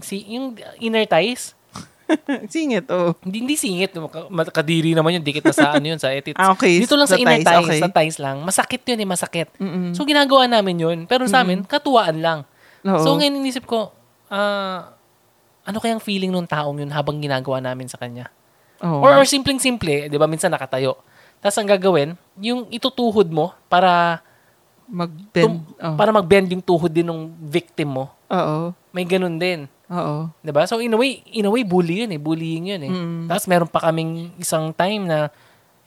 si, 0.00 0.24
yung 0.26 0.56
inner 0.80 1.04
thighs. 1.04 1.57
Singit, 2.54 2.88
oh. 2.88 3.12
Hindi, 3.20 3.44
hindi 3.44 3.56
singit. 3.56 3.92
Kadiri 4.52 4.96
naman 4.96 5.20
yun, 5.20 5.24
dikit 5.24 5.44
na 5.44 5.54
sa 5.54 5.76
ano 5.76 5.86
yun, 5.86 6.00
sa 6.00 6.08
etits. 6.12 6.38
Ah, 6.38 6.52
okay. 6.52 6.80
Dito 6.80 6.96
lang 6.96 7.08
sa, 7.08 7.16
Sa 7.16 7.20
inner 7.20 7.44
thighs, 7.44 7.64
okay. 7.68 7.80
sa 7.80 7.90
thighs 7.92 8.16
lang. 8.16 8.36
Masakit 8.44 8.82
yun 8.88 8.98
eh, 9.04 9.08
masakit. 9.08 9.48
Mm-mm. 9.60 9.92
So, 9.92 10.08
ginagawa 10.08 10.48
namin 10.48 10.76
yun. 10.80 10.98
Pero 11.04 11.28
sa 11.28 11.44
amin, 11.44 11.64
katuwaan 11.64 12.18
lang. 12.20 12.38
Oo. 12.84 13.02
So, 13.04 13.16
ngayon 13.18 13.40
inisip 13.40 13.68
ko, 13.68 13.92
ah, 14.32 14.92
ano 15.68 15.78
kayang 15.84 16.00
feeling 16.00 16.32
nung 16.32 16.48
taong 16.48 16.80
yun 16.80 16.90
habang 16.92 17.20
ginagawa 17.20 17.60
namin 17.60 17.88
sa 17.92 18.00
kanya? 18.00 18.32
Oo. 18.80 19.04
Or, 19.04 19.20
or 19.20 19.26
simpleng-simple, 19.28 20.08
di 20.08 20.16
ba, 20.16 20.24
minsan 20.24 20.48
nakatayo. 20.48 20.96
Tapos 21.38 21.56
ang 21.60 21.70
gagawin, 21.70 22.18
yung 22.40 22.66
itutuhod 22.72 23.30
mo 23.30 23.54
para 23.70 24.22
mag-bend. 24.88 25.44
tum- 25.44 25.64
oh. 25.78 25.94
para 25.94 26.10
mag-bend 26.10 26.48
yung 26.50 26.64
tuhod 26.64 26.90
din 26.90 27.06
ng 27.06 27.30
victim 27.46 27.94
mo. 27.94 28.04
Oo. 28.32 28.72
May 28.90 29.04
ganun 29.04 29.36
din. 29.38 29.68
Oo. 29.88 30.28
'Di 30.40 30.52
ba? 30.52 30.68
So 30.68 30.78
in 30.78 30.92
a 30.92 30.98
way, 30.98 31.24
in 31.32 31.44
a 31.44 31.52
way 31.52 31.64
bully 31.64 32.04
'yun 32.04 32.12
eh, 32.12 32.20
bullying 32.20 32.64
'yun 32.68 32.82
eh. 32.82 32.92
Mm. 32.92 33.24
Tapos 33.26 33.44
meron 33.46 33.68
pa 33.68 33.80
kaming 33.82 34.32
isang 34.36 34.68
time 34.70 35.04
na 35.04 35.32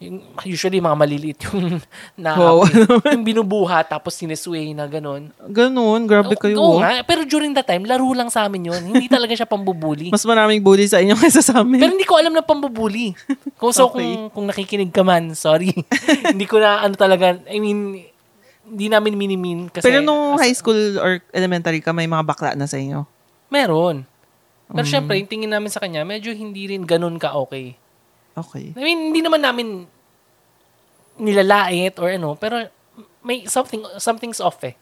yung- 0.02 0.26
usually 0.42 0.82
mga 0.82 0.98
maliliit 0.98 1.38
yung 1.46 1.78
na 2.18 2.34
Wow. 2.34 2.66
yung 3.14 3.22
binubuha 3.22 3.86
tapos 3.86 4.18
sinesway 4.18 4.74
na 4.74 4.90
ganun. 4.90 5.30
Ganun, 5.46 6.10
grabe 6.10 6.34
kayo. 6.34 6.58
Oo 6.58 6.82
nga, 6.82 7.06
pero 7.06 7.22
during 7.22 7.54
that 7.54 7.70
time, 7.70 7.86
laro 7.86 8.10
lang 8.10 8.34
sa 8.34 8.50
amin 8.50 8.74
'yun. 8.74 8.82
Hindi 8.82 9.06
talaga 9.06 9.38
siya 9.38 9.46
pambubuli. 9.46 10.10
Mas 10.14 10.26
maraming 10.26 10.58
bully 10.60 10.90
sa 10.90 10.98
inyo 10.98 11.14
kaysa 11.14 11.46
sa 11.46 11.62
amin. 11.62 11.78
Pero 11.78 11.94
hindi 11.94 12.10
ko 12.10 12.18
alam 12.18 12.34
na 12.34 12.42
pambubuli. 12.42 13.14
Kung 13.56 13.70
so 13.70 13.94
Okay. 13.94 14.02
kung 14.18 14.34
kung 14.34 14.46
nakikinig 14.50 14.90
ka 14.90 15.06
man, 15.06 15.38
sorry. 15.38 15.70
hindi 16.26 16.50
ko 16.50 16.58
na 16.58 16.82
ano 16.82 16.98
talaga, 16.98 17.38
I 17.46 17.62
mean 17.62 18.02
hindi 18.62 18.88
namin 18.88 19.14
minimin 19.14 19.60
kasi 19.68 19.84
Pero 19.84 20.02
nung 20.02 20.40
high 20.40 20.54
school 20.54 20.98
or 20.98 21.22
elementary 21.30 21.78
ka, 21.78 21.94
may 21.94 22.10
mga 22.10 22.26
bakla 22.26 22.58
na 22.58 22.66
sa 22.66 22.82
inyo. 22.82 23.06
Meron. 23.52 24.08
Pero 24.72 24.88
Mm. 24.88 24.90
syempre, 24.90 25.20
yung 25.20 25.28
tingin 25.28 25.52
namin 25.52 25.68
sa 25.68 25.78
kanya, 25.78 26.02
medyo 26.02 26.32
hindi 26.32 26.64
rin 26.66 26.88
ganun 26.88 27.20
ka 27.20 27.36
okay. 27.36 27.76
Okay. 28.32 28.72
I 28.72 28.82
mean, 28.82 29.12
hindi 29.12 29.20
naman 29.20 29.44
namin 29.44 29.84
nilalait 31.20 31.94
or 32.00 32.08
ano, 32.10 32.34
pero 32.34 32.64
may 33.22 33.46
something 33.46 33.84
something's 34.00 34.40
off 34.40 34.64
eh. 34.64 34.74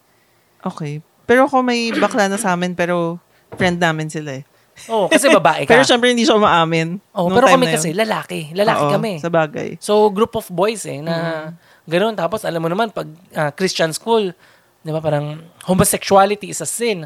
Okay. 0.62 1.02
Pero 1.26 1.46
ako 1.46 1.62
may 1.62 1.90
bakla 1.92 2.30
na 2.30 2.38
sa 2.38 2.54
amin, 2.54 2.74
pero 2.74 3.18
friend 3.58 3.82
namin 3.82 4.08
sila 4.08 4.40
eh. 4.40 4.44
Oo, 4.88 5.12
kasi 5.12 5.28
babae 5.28 5.64
ka. 5.68 5.74
Pero 5.74 5.84
syempre 5.84 6.14
hindi 6.14 6.24
siya 6.24 6.38
umaamin. 6.38 7.02
oh, 7.12 7.28
nung 7.28 7.36
pero 7.36 7.52
kami 7.52 7.68
kasi 7.68 7.92
lalaki, 7.92 8.54
lalaki 8.54 8.84
Oo, 8.86 8.94
kami. 8.94 9.14
Sa 9.20 9.28
bagay. 9.28 9.76
So, 9.82 10.08
group 10.08 10.38
of 10.38 10.48
boys 10.48 10.86
eh, 10.86 11.02
na 11.02 11.16
Mm. 11.50 11.50
gano'n. 11.90 12.16
Tapos, 12.16 12.46
alam 12.46 12.62
mo 12.62 12.70
naman, 12.70 12.94
pag 12.94 13.10
ah, 13.34 13.50
Christian 13.50 13.90
school, 13.92 14.32
Di 14.80 14.96
ba? 14.96 15.04
Parang 15.04 15.44
homosexuality 15.68 16.56
is 16.56 16.64
a 16.64 16.70
sin. 16.70 17.04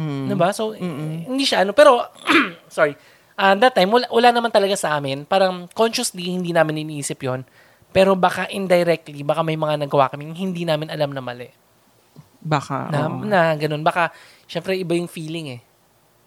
Mm. 0.00 0.32
Di 0.32 0.34
ba? 0.34 0.48
So, 0.56 0.72
hindi 0.72 1.44
siya 1.44 1.68
ano. 1.68 1.76
Pero, 1.76 2.00
sorry. 2.72 2.96
Ah, 3.36 3.52
that 3.56 3.76
time, 3.76 3.92
wala, 3.92 4.08
wala 4.08 4.28
naman 4.32 4.48
talaga 4.48 4.72
sa 4.76 4.96
amin. 4.96 5.28
Parang 5.28 5.68
consciously, 5.76 6.32
hindi 6.32 6.56
namin 6.56 6.88
iniisip 6.88 7.20
yon 7.20 7.44
Pero 7.92 8.16
baka 8.16 8.48
indirectly, 8.48 9.20
baka 9.20 9.44
may 9.44 9.56
mga 9.60 9.84
nagawa 9.84 10.08
kami 10.08 10.32
hindi 10.32 10.64
namin 10.64 10.88
alam 10.88 11.12
na 11.12 11.20
mali. 11.20 11.48
Baka. 12.40 12.88
Na, 12.88 13.08
oo. 13.08 13.24
na 13.28 13.52
ganun. 13.60 13.84
Baka, 13.84 14.12
syempre, 14.48 14.76
iba 14.76 14.96
yung 14.96 15.08
feeling 15.08 15.60
eh. 15.60 15.60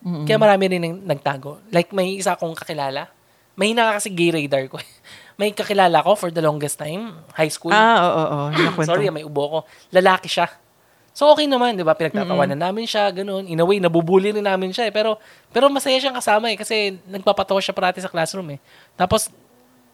Mm-mm. 0.04 0.26
Kaya 0.28 0.38
marami 0.38 0.64
rin 0.70 0.82
nang 0.84 0.96
nagtago. 1.06 1.64
Like, 1.74 1.90
may 1.96 2.20
isa 2.20 2.38
akong 2.38 2.54
kakilala. 2.54 3.10
May 3.54 3.78
ka 3.78 4.02
kasi 4.02 4.10
gay 4.10 4.34
radar 4.34 4.66
ko. 4.70 4.82
may 5.40 5.54
kakilala 5.54 6.02
ko 6.02 6.18
for 6.18 6.30
the 6.30 6.42
longest 6.42 6.82
time. 6.82 7.14
High 7.34 7.50
school. 7.50 7.74
Ah, 7.74 7.98
oo, 8.02 8.24
oo. 8.26 8.38
oo. 8.50 8.84
Sorry, 8.90 9.10
may 9.14 9.26
ubo 9.26 9.44
ko. 9.50 9.60
Lalaki 9.94 10.30
siya. 10.30 10.50
So, 11.14 11.30
okay 11.30 11.46
naman, 11.46 11.78
di 11.78 11.86
ba? 11.86 11.94
Pinagtatawanan 11.94 12.58
namin 12.58 12.90
siya, 12.90 13.14
ganun. 13.14 13.46
In 13.46 13.62
a 13.62 13.66
way, 13.66 13.78
nabubuli 13.78 14.34
rin 14.34 14.42
namin 14.42 14.74
siya 14.74 14.90
eh. 14.90 14.94
Pero, 14.94 15.22
pero 15.54 15.70
masaya 15.70 16.02
siyang 16.02 16.18
kasama 16.18 16.50
eh. 16.50 16.58
Kasi 16.58 16.98
nagpapatawa 17.06 17.62
siya 17.62 17.78
parati 17.78 18.02
sa 18.02 18.10
classroom 18.10 18.58
eh. 18.58 18.60
Tapos, 18.98 19.30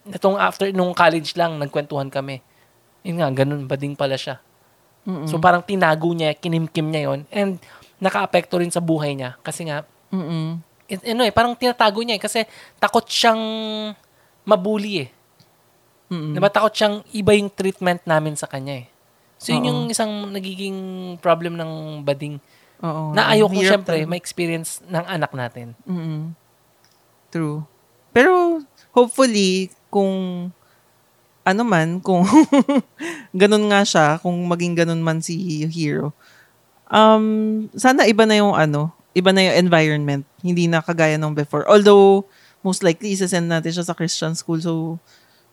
itong 0.08 0.39
after, 0.39 0.71
nung 0.71 0.95
college 0.95 1.36
lang, 1.36 1.60
nagkwentuhan 1.60 2.08
kami. 2.08 2.39
Yun 3.03 3.19
nga, 3.19 3.27
ganun, 3.43 3.67
bading 3.67 3.99
pala 3.99 4.15
siya. 4.15 4.39
Mm-mm. 5.03 5.27
So, 5.27 5.43
parang 5.43 5.60
tinago 5.60 6.08
niya, 6.15 6.32
kinimkim 6.39 6.88
niya 6.88 7.12
yon 7.12 7.19
And, 7.36 7.60
naka-apekto 7.99 8.55
rin 8.63 8.71
sa 8.71 8.79
buhay 8.79 9.12
niya. 9.12 9.36
Kasi 9.43 9.67
nga, 9.67 9.84
Mm-mm. 10.15 10.63
it, 10.88 11.03
ano 11.03 11.27
eh, 11.27 11.36
parang 11.36 11.51
tinatago 11.51 11.99
niya 11.99 12.15
eh. 12.15 12.23
Kasi 12.23 12.47
takot 12.79 13.03
siyang 13.03 13.43
mabuli 14.47 15.03
eh. 15.03 15.10
Mm-mm. 16.10 16.32
Diba 16.32 16.47
takot 16.47 16.71
siyang 16.71 17.03
iba 17.12 17.36
yung 17.36 17.51
treatment 17.51 17.99
namin 18.08 18.39
sa 18.39 18.47
kanya 18.47 18.82
eh. 18.82 18.88
So 19.39 19.56
yun 19.56 19.63
Oo. 19.63 19.67
yung 19.71 19.82
isang 19.88 20.12
nagiging 20.36 20.78
problem 21.23 21.56
ng 21.56 22.04
bading. 22.04 22.43
Oo. 22.84 23.15
Na 23.15 23.32
ayoko 23.32 23.56
Hirap 23.56 23.82
syempre 23.82 24.04
talaga. 24.04 24.12
ma-experience 24.12 24.84
ng 24.84 25.06
anak 25.08 25.32
natin. 25.32 25.67
Mm-mm. 25.88 26.36
True. 27.32 27.63
Pero, 28.12 28.60
hopefully, 28.91 29.71
kung 29.88 30.49
ano 31.47 31.62
man, 31.63 32.04
kung 32.04 32.28
ganun 33.41 33.71
nga 33.71 33.82
siya, 33.88 34.19
kung 34.19 34.36
maging 34.45 34.75
ganun 34.75 35.02
man 35.02 35.23
si 35.23 35.65
Hero, 35.71 36.12
um, 36.91 37.65
sana 37.73 38.06
iba 38.06 38.28
na 38.28 38.38
yung 38.38 38.54
ano, 38.54 38.91
iba 39.15 39.32
na 39.32 39.45
yung 39.45 39.67
environment. 39.67 40.23
Hindi 40.43 40.67
na 40.67 40.84
kagaya 40.84 41.15
nung 41.15 41.34
before. 41.38 41.63
Although, 41.69 42.28
most 42.62 42.84
likely, 42.84 43.15
isasend 43.15 43.47
natin 43.47 43.71
siya 43.71 43.86
sa 43.88 43.95
Christian 43.95 44.36
school. 44.36 44.60
So, 44.60 44.99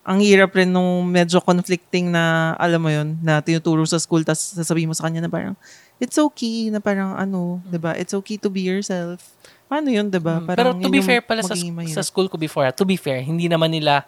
ang 0.06 0.22
hirap 0.22 0.54
rin 0.54 0.70
nung 0.70 1.02
medyo 1.10 1.42
conflicting 1.42 2.14
na, 2.14 2.54
alam 2.62 2.78
mo 2.78 2.86
yun, 2.86 3.18
na 3.26 3.42
tinuturo 3.42 3.82
sa 3.82 3.98
school, 3.98 4.22
tapos 4.22 4.54
sasabihin 4.54 4.86
mo 4.86 4.94
sa 4.94 5.10
kanya 5.10 5.26
na 5.26 5.30
parang, 5.30 5.58
it's 5.98 6.14
okay, 6.14 6.70
na 6.70 6.78
parang 6.78 7.18
ano, 7.18 7.58
'di 7.66 7.78
ba 7.82 7.98
It's 7.98 8.14
okay 8.14 8.38
to 8.38 8.46
be 8.46 8.62
yourself. 8.62 9.18
Paano 9.66 9.90
yun, 9.90 10.06
'di 10.06 10.22
ba 10.22 10.38
Mm, 10.38 10.46
Pero 10.54 10.70
to 10.78 10.88
be 10.92 11.02
fair 11.02 11.26
pala 11.26 11.42
sa, 11.42 11.58
sa 11.90 12.02
school 12.06 12.30
ko 12.30 12.38
before, 12.38 12.70
ah, 12.70 12.74
to 12.74 12.86
be 12.86 12.94
fair, 12.94 13.18
hindi 13.18 13.50
naman 13.50 13.74
nila 13.74 14.06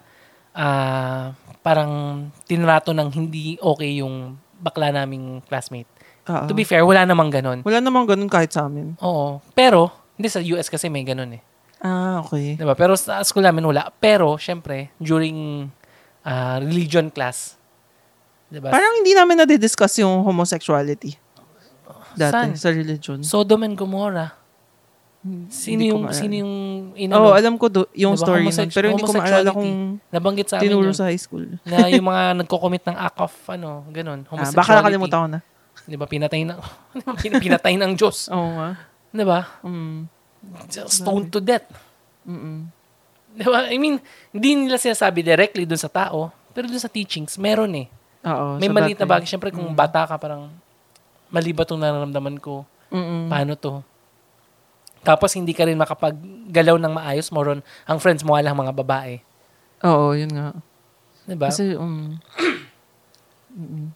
ah, 0.55 1.35
parang 1.67 2.25
tinrato 2.47 2.95
ng 2.95 3.09
hindi 3.11 3.59
okay 3.59 3.99
yung 3.99 4.39
bakla 4.63 4.95
naming 4.95 5.43
classmate. 5.51 5.91
Oo. 6.29 6.47
To 6.47 6.55
be 6.55 6.63
fair, 6.63 6.85
wala 6.85 7.09
namang 7.09 7.33
ganun. 7.33 7.65
Wala 7.65 7.81
namang 7.81 8.07
ganun 8.07 8.29
kahit 8.29 8.53
sa 8.53 8.69
amin. 8.69 8.95
Oo. 9.01 9.41
Pero, 9.57 9.89
hindi 10.19 10.29
sa 10.29 10.45
US 10.45 10.69
kasi 10.69 10.93
may 10.93 11.03
ganun 11.07 11.41
eh. 11.41 11.43
Ah, 11.81 12.21
okay. 12.21 12.59
Diba? 12.59 12.75
Pero 12.75 12.99
sa 12.99 13.23
school 13.25 13.47
namin 13.47 13.65
wala. 13.65 13.89
Pero, 13.97 14.35
syempre, 14.37 14.91
during 14.99 15.71
ah, 16.29 16.61
religion 16.61 17.09
class, 17.09 17.57
diba? 18.47 18.69
Parang 18.69 19.01
hindi 19.01 19.17
namin 19.17 19.41
na-discuss 19.41 19.97
yung 19.99 20.21
homosexuality. 20.23 21.17
Dati, 22.13 22.35
Saan? 22.35 22.51
sa 22.55 22.69
religion. 22.69 23.23
Sodom 23.23 23.63
and 23.63 23.75
Gomorrah. 23.75 24.35
Sino 25.51 25.83
Hindi 25.83 25.91
ko 25.91 25.99
yung, 25.99 26.05
sino 26.15 26.35
yung, 26.41 26.55
Oo, 26.91 26.99
inano, 26.99 27.35
alam 27.35 27.55
ko 27.55 27.67
do, 27.67 27.87
yung 27.93 28.15
Diba, 28.15 28.23
story 28.23 28.43
nun. 28.47 28.71
Pero 28.71 28.87
hindi 28.89 29.03
ko 29.03 29.13
maalala 29.13 29.51
kung 29.51 29.71
nabanggit 30.09 30.47
sa 30.47 30.57
amin 30.57 30.65
tinuro 30.65 30.89
yun. 30.89 30.95
sa 30.95 31.11
high 31.11 31.19
school. 31.19 31.59
na 31.65 31.91
yung 31.91 32.07
mga 32.07 32.23
nagko-commit 32.45 32.85
ng 32.87 32.97
act 32.97 33.19
of, 33.19 33.35
ano, 33.49 33.83
ganun, 33.91 34.23
Ah, 34.25 34.31
homosexuality. 34.31 34.59
baka 34.59 34.71
nakalimutan 34.79 35.19
ko 35.19 35.29
na. 35.29 35.41
Di 35.85 35.97
ba, 35.99 36.07
pinatay 36.07 36.43
ng, 36.47 36.59
pinatay 37.45 37.75
ng 37.77 37.93
Diyos. 37.95 38.31
Oo 38.31 38.49
nga. 38.57 38.69
Di 39.11 39.25
ba? 39.27 39.41
Mm. 39.65 40.07
Just 40.71 41.03
Stoned 41.03 41.29
to 41.29 41.43
death. 41.43 41.67
Mm-mm. 42.23 42.71
Di 43.39 43.47
ba? 43.47 43.71
I 43.71 43.79
mean, 43.79 44.03
hindi 44.35 44.67
nila 44.67 44.83
sinasabi 44.83 45.23
directly 45.23 45.63
dun 45.63 45.79
sa 45.79 45.87
tao, 45.87 46.35
pero 46.51 46.67
dun 46.67 46.83
sa 46.83 46.91
teachings, 46.91 47.39
meron 47.39 47.71
eh. 47.79 47.87
Oo. 48.27 48.59
May 48.59 48.67
sa 48.67 48.75
maliit 48.75 48.99
na 48.99 49.07
bagay. 49.07 49.31
Siyempre, 49.31 49.55
kung 49.55 49.71
bata 49.79 50.11
ka, 50.11 50.19
parang, 50.19 50.51
mali 51.31 51.55
ba 51.55 51.63
itong 51.63 51.79
nararamdaman 51.79 52.43
ko? 52.43 52.67
Mm-mm. 52.91 53.31
Paano 53.31 53.55
to? 53.55 53.79
Tapos, 55.07 55.31
hindi 55.39 55.55
ka 55.55 55.71
rin 55.71 55.79
makapaggalaw 55.79 56.83
ng 56.83 56.93
maayos. 56.99 57.31
Moron, 57.31 57.63
ang 57.87 57.99
friends 58.03 58.27
mo 58.27 58.35
lang 58.35 58.59
mga 58.59 58.75
babae. 58.75 59.23
Oo, 59.87 60.19
yun 60.19 60.35
nga. 60.35 60.59
Di 61.23 61.39
ba? 61.39 61.55
Kasi, 61.55 61.79
um, 61.79 62.19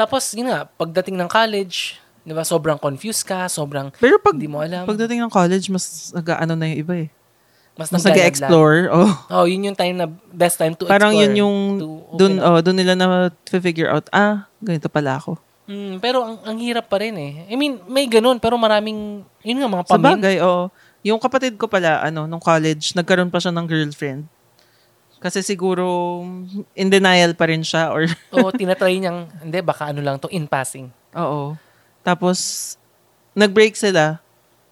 Tapos, 0.00 0.34
yun 0.34 0.50
nga, 0.50 0.66
pagdating 0.66 1.14
ng 1.14 1.30
college, 1.30 2.02
di 2.26 2.34
ba, 2.34 2.42
sobrang 2.42 2.76
confused 2.76 3.22
ka, 3.22 3.46
sobrang 3.46 3.94
pero 3.96 4.18
pag, 4.18 4.34
hindi 4.34 4.50
mo 4.50 4.58
alam. 4.58 4.84
pagdating 4.84 5.22
ng 5.24 5.32
college, 5.32 5.70
mas 5.70 6.10
nag-ano 6.10 6.58
na 6.58 6.66
yung 6.68 6.80
iba 6.82 6.94
eh. 7.06 7.08
Mas 7.76 7.92
Mas 7.92 8.02
nag-explore. 8.02 8.88
Oh. 8.88 9.12
Oh, 9.28 9.44
yun 9.44 9.68
yung 9.68 9.76
time 9.76 9.92
na 9.92 10.08
best 10.32 10.56
time 10.56 10.72
to 10.72 10.88
Parang 10.88 11.12
explore. 11.12 11.28
yun 11.28 11.32
yung, 11.36 11.56
up. 12.40 12.48
oh, 12.48 12.58
dun 12.64 12.76
nila 12.76 12.96
na 12.96 13.28
figure 13.46 13.92
out, 13.92 14.08
ah, 14.10 14.48
ganito 14.58 14.88
pala 14.88 15.20
ako. 15.20 15.36
Mm, 15.68 16.00
pero 16.00 16.24
ang, 16.24 16.36
ang 16.40 16.56
hirap 16.56 16.88
pa 16.88 16.96
rin 17.02 17.12
eh. 17.14 17.44
I 17.46 17.54
mean, 17.54 17.76
may 17.84 18.08
ganun, 18.08 18.40
pero 18.40 18.56
maraming, 18.56 19.20
yun 19.44 19.58
nga, 19.60 19.68
mga 19.68 19.84
Sa 19.84 19.94
pamin. 19.94 20.06
bagay, 20.16 20.36
oo. 20.40 20.72
Yung 21.04 21.20
kapatid 21.20 21.54
ko 21.54 21.68
pala, 21.68 22.00
ano, 22.00 22.24
nung 22.24 22.40
college, 22.40 22.96
nagkaroon 22.96 23.28
pa 23.28 23.38
siya 23.38 23.52
ng 23.52 23.66
girlfriend. 23.68 24.24
Kasi 25.18 25.42
siguro, 25.42 26.22
in 26.72 26.88
denial 26.88 27.34
pa 27.34 27.50
rin 27.50 27.60
siya 27.60 27.90
or, 27.90 28.06
o 28.34 28.48
tinatry 28.50 29.02
niyang, 29.02 29.26
hindi, 29.42 29.58
baka 29.60 29.90
ano 29.92 30.00
lang 30.00 30.16
to, 30.16 30.30
in 30.32 30.48
passing. 30.48 30.88
oo. 31.12 31.58
Tapos, 32.00 32.72
nag-break 33.34 33.74
sila. 33.74 34.22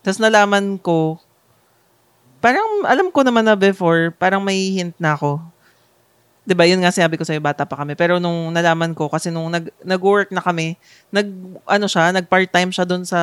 Tapos 0.00 0.22
nalaman 0.22 0.78
ko, 0.78 1.18
parang 2.44 2.84
alam 2.84 3.08
ko 3.08 3.24
naman 3.24 3.40
na 3.40 3.56
before, 3.56 4.12
parang 4.20 4.44
may 4.44 4.68
hint 4.76 4.92
na 5.00 5.16
ako. 5.16 5.40
'Di 6.44 6.52
ba 6.52 6.68
Yun 6.68 6.84
nga 6.84 6.92
sinabi 6.92 7.16
ko 7.16 7.24
sa'yo, 7.24 7.40
bata 7.40 7.64
pa 7.64 7.80
kami. 7.80 7.96
Pero 7.96 8.20
nung 8.20 8.52
nalaman 8.52 8.92
ko, 8.92 9.08
kasi 9.08 9.32
nung 9.32 9.48
nag, 9.48 9.72
nag-work 9.80 10.28
na 10.28 10.44
kami, 10.44 10.76
nag, 11.08 11.24
ano 11.64 11.88
siya, 11.88 12.12
nag-part-time 12.12 12.68
siya 12.68 12.84
doon 12.84 13.08
sa 13.08 13.20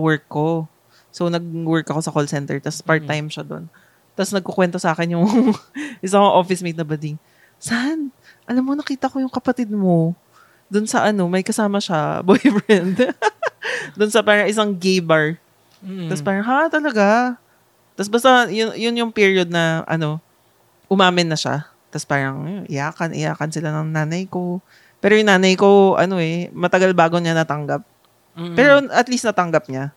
work 0.00 0.24
ko. 0.32 0.64
So, 1.12 1.28
nag-work 1.28 1.84
ako 1.84 2.00
sa 2.00 2.08
call 2.08 2.24
center, 2.24 2.56
tapos 2.56 2.80
part-time 2.80 3.28
siya 3.28 3.44
doon. 3.44 3.68
Tapos 4.16 4.32
nagkukwento 4.32 4.80
sa 4.80 4.96
akin 4.96 5.20
yung 5.20 5.28
isang 6.06 6.24
office 6.24 6.64
mate 6.64 6.80
na 6.80 6.88
bading. 6.88 7.20
San? 7.60 8.08
Alam 8.48 8.64
mo, 8.64 8.72
nakita 8.72 9.12
ko 9.12 9.20
yung 9.20 9.32
kapatid 9.32 9.68
mo. 9.68 10.16
Doon 10.72 10.88
sa 10.88 11.04
ano, 11.04 11.28
may 11.28 11.44
kasama 11.44 11.76
siya, 11.76 12.18
boyfriend. 12.26 13.12
doon 14.00 14.08
sa 14.08 14.24
parang 14.24 14.48
isang 14.48 14.72
gay 14.72 15.04
bar. 15.04 15.36
Mm. 15.84 16.08
Tapos 16.08 16.24
parang, 16.24 16.44
ha, 16.48 16.72
talaga? 16.72 17.36
Tapos 17.96 18.08
basta, 18.08 18.48
yun, 18.48 18.72
yun 18.76 18.94
yung 18.96 19.12
period 19.12 19.52
na, 19.52 19.84
ano, 19.84 20.18
umamin 20.88 21.28
na 21.28 21.38
siya. 21.38 21.68
Tapos 21.92 22.08
parang, 22.08 22.44
yun, 22.48 22.64
iyakan, 22.68 23.12
iyakan 23.12 23.50
sila 23.52 23.68
ng 23.72 23.92
nanay 23.92 24.24
ko. 24.24 24.64
Pero 25.02 25.18
yung 25.18 25.28
nanay 25.28 25.58
ko, 25.58 25.98
ano 26.00 26.16
eh, 26.22 26.48
matagal 26.56 26.96
bago 26.96 27.20
niya 27.20 27.36
natanggap. 27.36 27.84
Mm-mm. 28.32 28.56
Pero 28.56 28.80
at 28.88 29.06
least 29.12 29.28
natanggap 29.28 29.68
niya. 29.68 29.92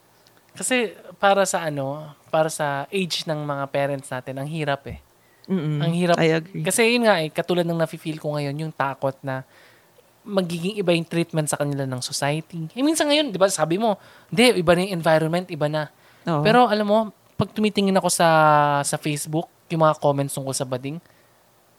Kasi 0.56 0.92
para 1.20 1.48
sa 1.48 1.64
ano, 1.68 2.12
para 2.28 2.52
sa 2.52 2.84
age 2.92 3.24
ng 3.24 3.40
mga 3.48 3.64
parents 3.72 4.12
natin, 4.12 4.36
ang 4.44 4.50
hirap 4.50 4.84
eh. 4.92 5.00
Mm-mm. 5.48 5.80
Ang 5.80 5.94
hirap. 5.94 6.16
I 6.20 6.42
agree. 6.42 6.64
Kasi 6.66 7.00
yun 7.00 7.08
nga 7.08 7.22
eh, 7.22 7.30
katulad 7.32 7.64
ng 7.64 7.80
nafe-feel 7.80 8.20
ko 8.20 8.36
ngayon, 8.36 8.56
yung 8.60 8.74
takot 8.74 9.16
na 9.24 9.46
magiging 10.26 10.74
iba 10.82 10.90
yung 10.90 11.06
treatment 11.06 11.46
sa 11.46 11.56
kanila 11.62 11.86
ng 11.86 12.02
society. 12.02 12.66
Eh, 12.74 12.82
minsan 12.82 13.06
ngayon, 13.06 13.30
di 13.30 13.38
ba, 13.38 13.46
sabi 13.46 13.78
mo, 13.78 13.96
hindi, 14.34 14.58
iba 14.58 14.74
na 14.74 14.82
yung 14.84 14.94
environment, 14.98 15.46
iba 15.54 15.70
na. 15.70 15.94
Oo. 16.26 16.42
Pero 16.42 16.66
alam 16.66 16.88
mo, 16.90 17.00
pag 17.36 17.52
tumitingin 17.52 17.96
ako 17.96 18.08
sa 18.08 18.28
sa 18.82 18.96
Facebook, 18.96 19.48
yung 19.68 19.84
mga 19.84 20.00
comments 20.00 20.34
tungkol 20.34 20.54
sa 20.54 20.64
bading, 20.64 20.98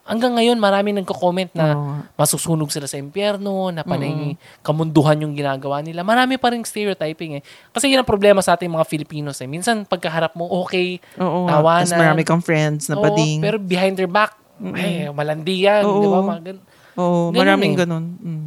hanggang 0.07 0.39
ngayon 0.39 0.55
marami 0.55 0.95
nagko-comment 0.95 1.51
na 1.51 1.75
Oo 1.75 1.83
nga. 1.83 1.99
masusunog 2.15 2.71
sila 2.71 2.87
sa 2.87 2.95
impyerno, 2.95 3.75
na 3.75 3.83
panay 3.83 4.39
kamunduhan 4.61 5.19
yung 5.19 5.35
ginagawa 5.35 5.83
nila. 5.83 6.07
Marami 6.07 6.39
pa 6.39 6.55
rin 6.55 6.63
stereotyping 6.63 7.41
eh. 7.41 7.43
Kasi 7.73 7.91
yun 7.91 8.03
ang 8.03 8.09
problema 8.09 8.39
sa 8.39 8.55
ating 8.55 8.69
mga 8.69 8.87
Filipinos 8.87 9.41
eh. 9.41 9.49
Minsan 9.49 9.83
pagkaharap 9.83 10.39
mo, 10.39 10.47
okay, 10.63 11.03
Oo 11.19 11.51
tawanan. 11.51 11.89
Tapos 11.89 11.99
marami 11.99 12.23
kang 12.23 12.45
friends 12.45 12.87
na 12.87 12.97
oo, 12.97 13.03
bading. 13.03 13.39
pero 13.43 13.57
behind 13.59 13.99
their 13.99 14.11
back, 14.11 14.37
eh, 14.79 15.11
malandi 15.11 15.67
yan, 15.67 15.83
Oo. 15.83 15.99
di 15.99 16.07
ba? 16.07 16.19
Mga 16.23 16.43
gan- 16.45 16.65
Oo, 16.97 17.19
ganun 17.29 17.37
maraming 17.37 17.73
eh. 17.75 17.79
ganun. 17.83 18.05
Mm. 18.17 18.47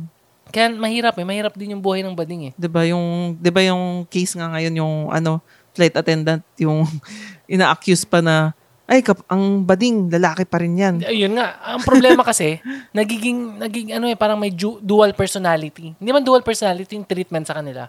Kaya 0.49 0.73
mahirap 0.73 1.13
eh. 1.13 1.25
Mahirap 1.27 1.53
din 1.53 1.77
yung 1.77 1.83
buhay 1.85 2.01
ng 2.01 2.17
bading 2.17 2.41
eh. 2.49 2.51
'Di 2.57 2.65
ba 2.65 2.81
yung 2.81 3.37
'di 3.37 3.53
ba 3.53 3.61
yung 3.61 4.09
case 4.09 4.33
nga 4.33 4.49
ngayon 4.49 4.73
yung 4.81 4.95
ano 5.13 5.45
flight 5.79 5.95
attendant 5.95 6.43
yung 6.59 6.83
ina-accuse 7.53 8.03
pa 8.03 8.19
na 8.19 8.51
ay, 8.89 9.05
kap- 9.05 9.21
ang 9.29 9.61
bading, 9.61 10.09
lalaki 10.09 10.49
pa 10.49 10.57
rin 10.57 10.73
yan. 10.73 11.05
Ayun 11.05 11.37
nga, 11.37 11.61
ang 11.61 11.85
problema 11.85 12.25
kasi, 12.25 12.57
nagiging, 12.97 13.61
naging 13.61 13.93
ano 13.93 14.09
eh, 14.09 14.17
parang 14.17 14.41
may 14.41 14.49
ju- 14.49 14.81
dual 14.81 15.13
personality. 15.13 15.93
Hindi 15.93 16.09
man 16.09 16.25
dual 16.25 16.41
personality 16.41 16.97
yung 16.97 17.05
treatment 17.05 17.45
sa 17.45 17.61
kanila. 17.61 17.85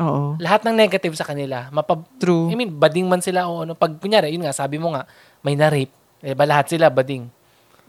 Oo. 0.00 0.40
Lahat 0.40 0.64
ng 0.64 0.72
negative 0.72 1.12
sa 1.20 1.28
kanila. 1.28 1.68
Mapab- 1.68 2.08
True. 2.16 2.48
I 2.48 2.56
mean, 2.56 2.72
bading 2.72 3.04
man 3.04 3.20
sila 3.20 3.44
o 3.44 3.68
ano. 3.68 3.76
Pag, 3.76 4.00
kunyari, 4.00 4.32
yun 4.32 4.40
nga, 4.40 4.56
sabi 4.56 4.80
mo 4.80 4.96
nga, 4.96 5.04
may 5.44 5.52
na-rape. 5.52 5.92
Eh, 6.24 6.32
ba 6.32 6.48
lahat 6.48 6.72
sila 6.72 6.88
bading. 6.88 7.28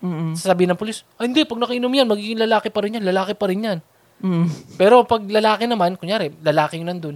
Mm-mm. 0.04 0.36
Sasabihin 0.36 0.76
ng 0.76 0.80
polis, 0.80 1.08
ay 1.16 1.32
hindi, 1.32 1.48
pag 1.48 1.64
nakainom 1.64 1.92
yan, 1.96 2.12
magiging 2.12 2.44
lalaki 2.44 2.68
pa 2.68 2.84
rin 2.84 3.00
yan, 3.00 3.08
lalaki 3.08 3.40
pa 3.40 3.48
rin 3.48 3.64
yan. 3.64 3.80
Mm. 4.20 4.76
Pero 4.76 5.08
pag 5.08 5.24
lalaki 5.24 5.64
naman, 5.64 5.96
kunyari, 5.96 6.36
lalaki 6.44 6.76
yung 6.76 6.92
nandun, 6.92 7.16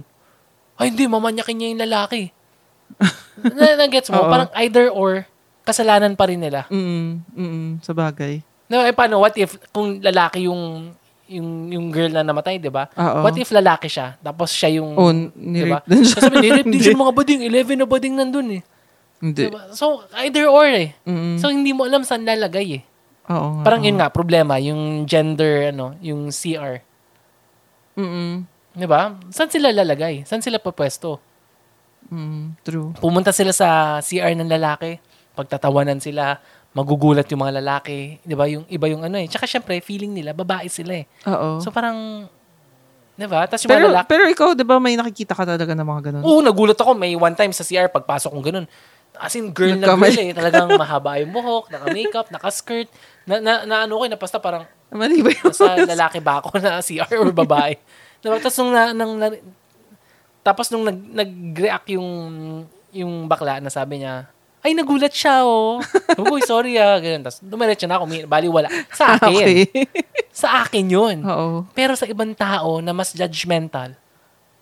ay 0.78 0.90
hindi, 0.90 1.04
mamanyakin 1.06 1.54
niya 1.54 1.68
yung 1.70 1.82
lalaki. 1.86 2.22
na, 3.56 3.78
na 3.78 3.86
gets 3.86 4.10
mo? 4.10 4.26
Oo. 4.26 4.30
Parang 4.30 4.50
either 4.62 4.90
or, 4.90 5.26
kasalanan 5.64 6.14
pa 6.14 6.28
rin 6.28 6.40
nila. 6.42 6.66
Mm, 6.68 7.24
mm, 7.32 7.68
sa 7.80 7.96
bagay. 7.96 8.44
No, 8.68 8.82
eh, 8.84 8.92
paano, 8.92 9.20
what 9.22 9.34
if, 9.38 9.56
kung 9.70 10.00
lalaki 10.02 10.50
yung, 10.50 10.92
yung, 11.30 11.48
yung 11.72 11.86
girl 11.88 12.12
na 12.12 12.26
namatay, 12.26 12.58
di 12.60 12.68
ba? 12.68 12.90
What 12.96 13.36
if 13.38 13.48
lalaki 13.54 13.88
siya, 13.88 14.18
tapos 14.20 14.52
siya 14.52 14.80
yung, 14.80 14.92
Oh, 14.98 15.12
di 15.32 15.64
ba? 15.68 15.80
din 15.84 16.04
siya. 16.08 16.18
Kasi 16.20 16.32
nirape 16.32 16.68
din 16.68 16.80
siya 16.80 16.96
mga 16.96 17.14
bading, 17.14 17.40
11 17.48 17.80
na 17.80 17.86
bading 17.88 18.14
nandun 18.18 18.48
eh. 18.60 18.62
Hindi. 19.24 19.48
Diba? 19.48 19.72
So, 19.72 20.04
either 20.20 20.50
or 20.50 20.68
eh. 20.68 20.92
Mm-mm. 21.08 21.40
So, 21.40 21.48
hindi 21.48 21.72
mo 21.72 21.88
alam 21.88 22.04
saan 22.04 22.28
lalagay 22.28 22.80
eh. 22.80 22.82
Oo. 23.32 23.64
Parang 23.64 23.80
oo. 23.80 23.88
yun 23.88 23.96
nga, 23.96 24.12
problema, 24.12 24.60
yung 24.60 25.08
gender, 25.08 25.72
ano, 25.72 25.96
yung 26.04 26.28
CR. 26.28 26.84
Mm-mm. 27.96 28.44
Di 28.74 28.86
ba? 28.90 29.14
Saan 29.30 29.48
sila 29.48 29.70
lalagay? 29.70 30.26
Saan 30.26 30.42
sila 30.42 30.58
papwesto? 30.58 31.22
Mm, 32.10 32.58
true. 32.66 32.90
Pumunta 32.98 33.30
sila 33.30 33.54
sa 33.54 33.98
CR 34.02 34.34
ng 34.34 34.50
lalaki, 34.50 34.98
pagtatawanan 35.32 36.02
sila, 36.02 36.36
magugulat 36.74 37.24
yung 37.30 37.46
mga 37.46 37.62
lalaki. 37.62 38.18
Di 38.20 38.34
ba? 38.34 38.50
Yung 38.50 38.66
iba 38.66 38.90
yung 38.90 39.06
ano 39.06 39.16
eh. 39.16 39.30
Tsaka 39.30 39.46
syempre, 39.46 39.78
feeling 39.78 40.10
nila, 40.10 40.34
babae 40.34 40.66
sila 40.66 41.00
eh. 41.00 41.06
Oo. 41.30 41.62
So 41.62 41.70
parang, 41.70 42.26
di 43.14 43.26
ba? 43.30 43.46
Tapos 43.46 43.62
yung 43.64 43.70
pero, 43.70 43.86
mga 43.86 43.90
lalaki, 43.94 44.08
pero 44.10 44.22
ikaw, 44.26 44.48
di 44.58 44.66
ba, 44.66 44.76
may 44.82 44.98
nakikita 44.98 45.38
ka 45.38 45.46
talaga 45.46 45.72
ng 45.72 45.86
mga 45.86 46.02
ganun? 46.10 46.22
Oo, 46.26 46.42
nagulat 46.42 46.76
ako. 46.76 46.98
May 46.98 47.14
one 47.14 47.38
time 47.38 47.54
sa 47.54 47.62
CR, 47.62 47.86
pagpasok 47.88 48.34
kong 48.34 48.46
ganun. 48.50 48.66
As 49.14 49.30
in, 49.38 49.54
girl 49.54 49.78
na 49.78 49.86
Nagkamali. 49.86 50.10
girl 50.10 50.26
eh. 50.26 50.34
Talagang 50.34 50.68
mahaba 50.74 51.22
yung 51.22 51.30
buhok, 51.30 51.70
naka-makeup, 51.70 52.26
naka-skirt. 52.34 52.90
Na, 53.22 53.38
na, 53.38 53.52
na 53.62 53.76
ano 53.86 54.02
ko, 54.02 54.02
eh, 54.04 54.10
napasta 54.10 54.42
parang, 54.42 54.66
Mali 54.90 55.22
ba 55.22 55.30
yun? 55.30 55.46
nasa 55.50 55.78
lalaki 55.86 56.18
ba 56.18 56.42
ako 56.42 56.58
na 56.58 56.82
CR 56.82 57.14
or 57.22 57.30
babae? 57.30 57.78
Diba? 58.24 58.40
Tapos 58.40 58.56
nung, 58.58 58.72
na, 58.72 58.82
nung 58.96 59.14
na- 59.20 59.42
tapos 60.44 60.66
nung 60.72 60.84
nag, 60.84 60.98
nag-react 60.98 61.88
yung, 61.96 62.08
yung 62.92 63.12
bakla 63.28 63.60
na 63.60 63.68
sabi 63.68 64.00
niya, 64.00 64.28
ay, 64.64 64.72
nagulat 64.72 65.12
siya, 65.12 65.44
oh. 65.44 65.76
Uy, 66.32 66.40
sorry, 66.40 66.80
ah. 66.80 66.96
Ganun. 66.96 67.20
Tapos, 67.20 67.44
dumiretso 67.44 67.84
na 67.84 68.00
ako. 68.00 68.08
Bali, 68.24 68.48
wala. 68.48 68.72
Sa 68.96 69.12
akin. 69.20 69.28
okay. 69.28 69.56
Sa 70.32 70.64
akin 70.64 70.88
yun. 70.88 71.20
Oo. 71.20 71.68
Pero 71.76 71.92
sa 71.92 72.08
ibang 72.08 72.32
tao 72.32 72.80
na 72.80 72.96
mas 72.96 73.12
judgmental, 73.12 73.92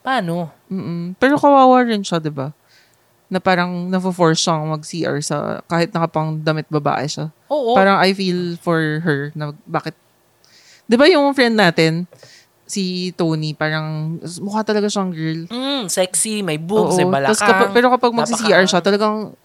paano? 0.02 0.50
Mm-mm. 0.66 1.14
Pero 1.22 1.38
kawawa 1.38 1.86
rin 1.86 2.02
siya, 2.02 2.18
di 2.18 2.34
ba? 2.34 2.50
Na 3.30 3.38
parang 3.38 3.86
nafo-force 3.86 4.42
siyang 4.42 4.74
mag-CR 4.74 5.22
sa 5.22 5.62
kahit 5.70 5.94
nakapang 5.94 6.34
damit 6.42 6.66
babae 6.66 7.06
siya. 7.06 7.30
Oo. 7.46 7.78
Parang 7.78 8.02
I 8.02 8.10
feel 8.10 8.58
for 8.58 8.98
her 9.06 9.30
na 9.38 9.54
bakit. 9.70 9.94
Di 10.90 10.98
ba 10.98 11.06
yung 11.06 11.30
friend 11.30 11.54
natin, 11.54 12.10
si 12.72 13.12
Tony, 13.12 13.52
parang 13.52 14.16
mukha 14.40 14.64
talaga 14.64 14.88
siyang 14.88 15.12
girl. 15.12 15.40
Mm, 15.52 15.92
sexy, 15.92 16.40
may 16.40 16.56
boobs, 16.56 16.96
may 16.96 17.04
balakang. 17.04 17.36
Kapag, 17.36 17.68
pero 17.76 17.92
kapag 17.92 18.12
magsi-CR 18.16 18.64
siya, 18.64 18.80
talagang 18.80 19.36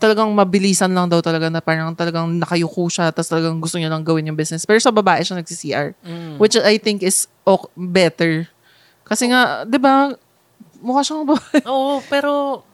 talagang 0.00 0.28
mabilisan 0.32 0.88
lang 0.92 1.08
daw 1.08 1.20
talaga 1.20 1.52
na 1.52 1.60
parang 1.60 1.92
talagang 1.92 2.24
nakayuko 2.40 2.88
siya 2.88 3.12
tapos 3.12 3.28
talagang 3.28 3.60
gusto 3.60 3.76
niya 3.76 3.92
lang 3.92 4.00
gawin 4.00 4.28
yung 4.32 4.36
business. 4.36 4.64
Pero 4.64 4.80
sa 4.80 4.88
babae 4.88 5.20
siya 5.20 5.36
nagsi-CR. 5.36 5.92
Mm. 6.00 6.40
Which 6.40 6.56
I 6.56 6.80
think 6.80 7.04
is 7.04 7.28
ok- 7.44 7.68
better. 7.76 8.48
Kasi 9.04 9.28
nga, 9.28 9.68
di 9.68 9.76
ba, 9.76 10.08
mukha 10.80 11.04
siyang 11.04 11.28
babae. 11.28 11.60
Oo, 11.72 12.00
pero, 12.08 12.64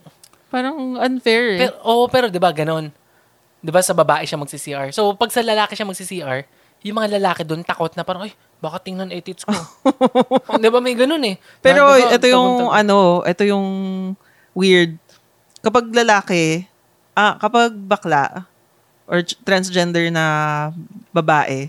Parang 0.47 0.95
unfair 1.03 1.59
eh. 1.59 1.61
pero, 1.67 1.75
oo, 1.83 2.05
pero 2.07 2.27
'di 2.31 2.39
ba 2.39 2.55
ganon? 2.55 2.95
'Di 3.59 3.71
ba 3.75 3.83
sa 3.83 3.93
babae 3.93 4.23
siya 4.23 4.39
magsi-CR. 4.39 4.95
So 4.95 5.11
pag 5.19 5.35
sa 5.35 5.43
lalaki 5.43 5.75
siya 5.75 5.83
magsi-CR, 5.85 6.47
yung 6.87 6.97
mga 7.03 7.19
lalaki 7.19 7.43
doon 7.43 7.67
takot 7.67 7.91
na 7.99 8.07
parang 8.07 8.31
ay, 8.31 8.33
baka 8.59 8.81
tingnan 8.81 9.13
edits 9.13 9.45
ko. 9.45 9.53
'Di 10.61 10.69
ba 10.69 10.81
may 10.81 10.97
ganon 10.97 11.23
eh. 11.23 11.37
Pero 11.61 11.87
Na, 11.87 11.97
'di 11.97 12.05
ba, 12.09 12.15
ito 12.17 12.27
yung 12.27 12.49
tagong-tag- 12.57 12.77
ano, 12.81 12.99
ito 13.23 13.43
yung 13.45 13.67
weird. 14.57 14.97
Kapag 15.61 15.93
lalaki, 15.93 16.65
ah, 17.13 17.37
kapag 17.37 17.75
bakla 17.75 18.49
or 19.07 19.23
transgender 19.45 20.09
na 20.11 20.25
babae, 21.13 21.69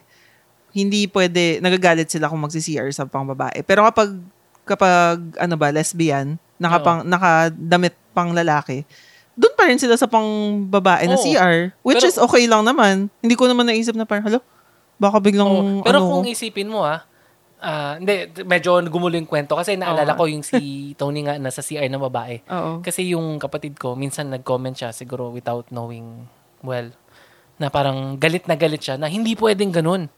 hindi 0.71 1.09
pwede, 1.09 1.57
nagagalit 1.57 2.05
sila 2.07 2.29
kung 2.29 2.41
magsi-CR 2.41 2.89
sa 2.93 3.09
pang 3.09 3.25
babae. 3.25 3.65
Pero 3.65 3.81
kapag, 3.89 4.13
kapag, 4.61 5.17
ano 5.37 5.55
ba, 5.57 5.73
lesbian, 5.73 6.37
nakapang, 6.57 7.01
nakadamit 7.01 7.97
pang 8.13 8.29
lalaki, 8.29 8.85
doon 9.33 9.53
pa 9.53 9.69
rin 9.69 9.77
sila 9.77 9.97
sa 9.97 10.05
pang 10.05 10.25
babae 10.65 11.05
na 11.05 11.17
Oo. 11.17 11.23
CR. 11.25 11.73
Which 11.81 12.01
Pero- 12.01 12.09
is 12.09 12.17
okay 12.17 12.45
lang 12.45 12.61
naman. 12.61 13.09
Hindi 13.21 13.33
ko 13.33 13.49
naman 13.49 13.65
naisip 13.65 13.93
na 13.93 14.05
parang, 14.05 14.25
halo, 14.29 14.41
baka 14.97 15.17
biglang, 15.21 15.47
Oo, 15.47 15.85
pero 15.85 16.01
ano, 16.01 16.09
kung 16.09 16.25
isipin 16.25 16.67
mo 16.67 16.81
ah, 16.81 17.05
ah, 17.57 17.97
hindi, 17.97 18.29
medyo 18.43 18.81
gumulo 18.85 19.13
yung 19.13 19.25
kwento 19.25 19.53
kasi 19.53 19.77
naalala 19.77 20.13
Oo. 20.13 20.19
ko 20.19 20.23
yung 20.25 20.41
si 20.41 20.57
Tony 20.99 21.21
nga 21.21 21.37
nasa 21.37 21.61
CR 21.61 21.85
ng 21.85 22.01
babae. 22.01 22.41
oo. 22.45 22.81
Kasi 22.81 23.13
yung 23.13 23.37
kapatid 23.37 23.77
ko, 23.77 23.93
minsan 23.93 24.29
nag-comment 24.29 24.73
siya 24.73 24.89
siguro 24.91 25.29
without 25.29 25.69
knowing 25.69 26.25
well, 26.61 26.89
na 27.57 27.69
parang 27.69 28.17
galit 28.17 28.45
na 28.45 28.53
galit 28.53 28.81
siya 28.81 28.97
na 28.97 29.05
hindi 29.05 29.33
pwedeng 29.33 29.73
ganun. 29.73 30.09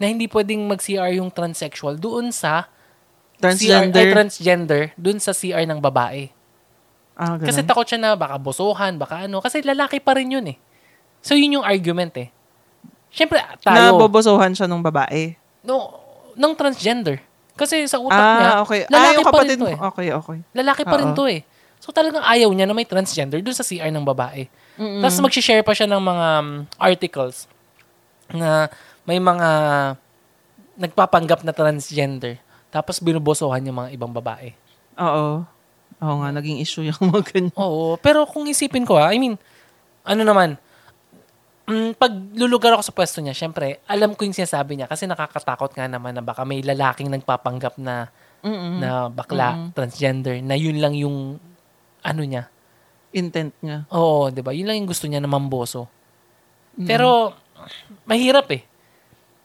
Na 0.00 0.08
hindi 0.08 0.26
pwedeng 0.26 0.64
mag-CR 0.64 1.18
yung 1.18 1.28
transsexual 1.28 1.94
doon 1.94 2.32
sa 2.32 2.66
CR, 3.36 3.42
transgender. 3.42 4.06
ay, 4.06 4.12
transgender 4.12 4.82
doon 4.96 5.18
sa 5.18 5.30
CR 5.30 5.64
ng 5.64 5.78
babae. 5.78 6.30
ah, 7.14 7.36
ganun. 7.36 7.46
Kasi 7.46 7.60
takot 7.62 7.84
siya 7.84 8.00
na 8.00 8.10
baka 8.16 8.38
bosohan, 8.38 8.96
baka 8.96 9.28
ano. 9.28 9.38
Kasi 9.38 9.60
lalaki 9.60 10.00
pa 10.00 10.16
rin 10.16 10.32
yun 10.32 10.46
eh. 10.50 10.58
So 11.20 11.36
yun 11.36 11.60
yung 11.60 11.66
argument 11.66 12.16
eh. 12.16 12.28
Siyempre, 13.10 13.42
tayo, 13.60 13.98
Nabobosohan 13.98 14.54
siya 14.54 14.70
ng 14.70 14.82
babae. 14.82 15.34
no, 15.66 15.98
ng 16.38 16.52
transgender. 16.54 17.20
Kasi 17.58 17.84
sa 17.84 18.00
utak 18.00 18.16
ah, 18.16 18.36
niya, 18.40 18.50
okay. 18.64 18.80
lalaki 18.88 19.20
yung 19.20 19.26
pa 19.28 19.42
rin 19.44 19.58
to 19.58 19.68
eh. 19.68 19.76
Okay, 19.76 20.08
okay. 20.16 20.38
Lalaki 20.56 20.82
pa 20.88 20.96
rin 20.96 21.10
Oo. 21.12 21.18
to 21.18 21.24
eh. 21.28 21.40
So 21.76 21.92
talagang 21.92 22.24
ayaw 22.24 22.48
niya 22.56 22.64
na 22.64 22.72
may 22.72 22.88
transgender 22.88 23.44
dun 23.44 23.52
sa 23.52 23.60
CR 23.60 23.92
ng 23.92 24.04
babae. 24.04 24.48
Mm-mm. 24.80 25.04
Tapos 25.04 25.20
mag-share 25.20 25.60
pa 25.60 25.76
siya 25.76 25.84
ng 25.88 26.00
mga 26.00 26.26
um, 26.40 26.48
articles 26.80 27.44
na 28.32 28.72
may 29.04 29.20
mga 29.20 29.48
nagpapanggap 30.80 31.44
na 31.44 31.52
transgender. 31.52 32.40
Tapos 32.72 32.96
binubosohan 33.02 33.60
yung 33.68 33.76
mga 33.84 33.92
ibang 33.92 34.12
babae. 34.12 34.56
Oo. 34.96 35.44
Oo 36.00 36.14
nga, 36.24 36.32
naging 36.32 36.64
issue 36.64 36.86
yung 36.88 37.00
mga 37.12 37.20
ganyan. 37.28 37.56
Oo. 37.60 38.00
Pero 38.00 38.24
kung 38.24 38.48
isipin 38.48 38.88
ko 38.88 38.96
ha, 38.96 39.12
I 39.12 39.20
mean, 39.20 39.36
ano 40.00 40.22
naman, 40.24 40.56
mm, 41.66 41.98
pag 41.98 42.12
lulugar 42.36 42.76
ako 42.76 42.82
sa 42.86 42.94
pwesto 42.94 43.18
niya, 43.20 43.34
syempre, 43.36 43.82
alam 43.84 44.14
ko 44.14 44.24
yung 44.24 44.36
sinasabi 44.36 44.78
niya 44.78 44.86
kasi 44.88 45.04
nakakatakot 45.04 45.74
nga 45.74 45.90
naman 45.90 46.16
na 46.16 46.22
baka 46.24 46.44
may 46.44 46.62
lalaking 46.64 47.10
nagpapanggap 47.12 47.76
na 47.76 48.08
Mm-mm. 48.40 48.80
na 48.80 49.12
bakla, 49.12 49.68
transgender, 49.76 50.40
na 50.40 50.56
yun 50.56 50.80
lang 50.80 50.96
yung 50.96 51.36
ano 52.00 52.22
niya. 52.24 52.48
Intent 53.10 53.52
niya. 53.60 53.84
Oo, 53.90 54.30
'di 54.30 54.40
ba? 54.40 54.54
Yun 54.54 54.70
lang 54.70 54.76
yung 54.80 54.88
gusto 54.88 55.10
niya 55.10 55.18
na 55.20 55.28
mamboso. 55.28 55.90
Pero 56.78 57.34
mahirap 58.06 58.46
eh. 58.54 58.62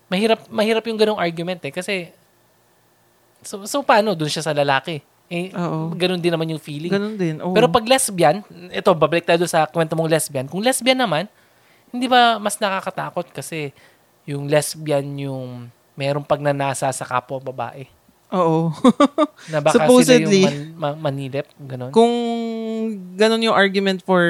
Mahirap 0.08 0.48
mahirap 0.48 0.84
yung 0.86 1.00
ganong 1.02 1.20
argument 1.20 1.60
eh 1.66 1.74
kasi 1.74 2.14
so, 3.42 3.66
so 3.66 3.82
paano 3.82 4.14
doon 4.14 4.30
siya 4.30 4.46
sa 4.46 4.54
lalaki? 4.54 5.02
Eh 5.26 5.50
Oo. 5.58 5.90
ganun 5.98 6.22
din 6.22 6.30
naman 6.30 6.54
yung 6.54 6.62
feeling. 6.62 6.94
Ganun 6.94 7.18
din. 7.18 7.42
Oo. 7.42 7.58
Pero 7.58 7.66
pag 7.74 7.82
lesbian, 7.90 8.46
ito 8.70 8.90
babalik 8.94 9.26
tayo 9.26 9.42
sa 9.50 9.66
kwento 9.66 9.98
mong 9.98 10.14
lesbian. 10.14 10.46
Kung 10.46 10.62
lesbian 10.62 11.02
naman, 11.02 11.26
hindi 11.90 12.08
ba 12.08 12.38
mas 12.38 12.58
nakakatakot 12.58 13.30
kasi 13.32 13.74
yung 14.26 14.50
lesbian 14.50 15.06
yung 15.18 15.70
merong 15.96 16.26
pagnanasa 16.26 16.90
sa 16.92 17.06
kapwa 17.06 17.40
babae. 17.40 17.88
Oo. 18.34 18.74
Na 19.54 19.62
baka 19.62 19.86
Supposedly. 19.86 20.44
sila 20.44 20.52
yung 20.52 20.76
man, 20.76 20.98
ma- 20.98 21.00
manilip, 21.10 21.48
ganun. 21.62 21.92
Kung 21.94 22.14
ganun 23.16 23.46
yung 23.46 23.56
argument 23.56 24.02
for 24.04 24.24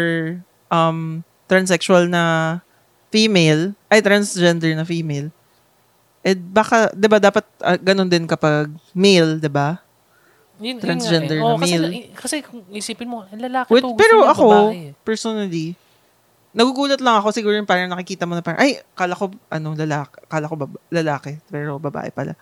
um 0.69 1.23
transsexual 1.45 2.09
na 2.09 2.57
female, 3.09 3.71
ay 3.87 4.03
transgender 4.03 4.75
na 4.75 4.83
female, 4.83 5.29
eh 6.25 6.35
baka, 6.35 6.89
'di 6.91 7.07
ba 7.07 7.17
dapat 7.21 7.45
ah, 7.61 7.77
ganun 7.77 8.09
din 8.09 8.25
kapag 8.27 8.67
male, 8.91 9.39
'di 9.39 9.47
ba? 9.49 9.79
Yun, 10.59 10.65
yun 10.65 10.75
nga 10.75 10.83
transgender 10.89 11.37
eh. 11.37 11.41
na 11.41 11.45
Oo, 11.45 11.57
kasi, 11.59 11.75
male. 11.75 11.85
la- 11.87 12.11
kasi 12.15 12.35
kung 12.43 12.61
isipin 12.71 13.07
mo, 13.07 13.23
lalaki 13.31 13.69
Wait, 13.71 13.83
to, 13.83 13.95
pero 13.95 14.23
ako, 14.25 14.45
babae 14.49 14.91
eh. 14.91 14.91
personally, 15.03 15.75
nagugulat 16.55 17.03
lang 17.03 17.19
ako 17.19 17.35
siguro 17.35 17.53
yung 17.59 17.67
parang 17.67 17.91
nakikita 17.91 18.23
mo 18.23 18.33
na 18.33 18.41
parang, 18.41 18.63
ay, 18.63 18.79
kala 18.95 19.13
ko, 19.13 19.29
ano, 19.51 19.75
lalaki, 19.75 20.23
kala 20.31 20.47
ko 20.47 20.55
baba, 20.55 20.77
lalaki, 20.87 21.37
pero 21.51 21.77
babae 21.77 22.09
pala. 22.15 22.33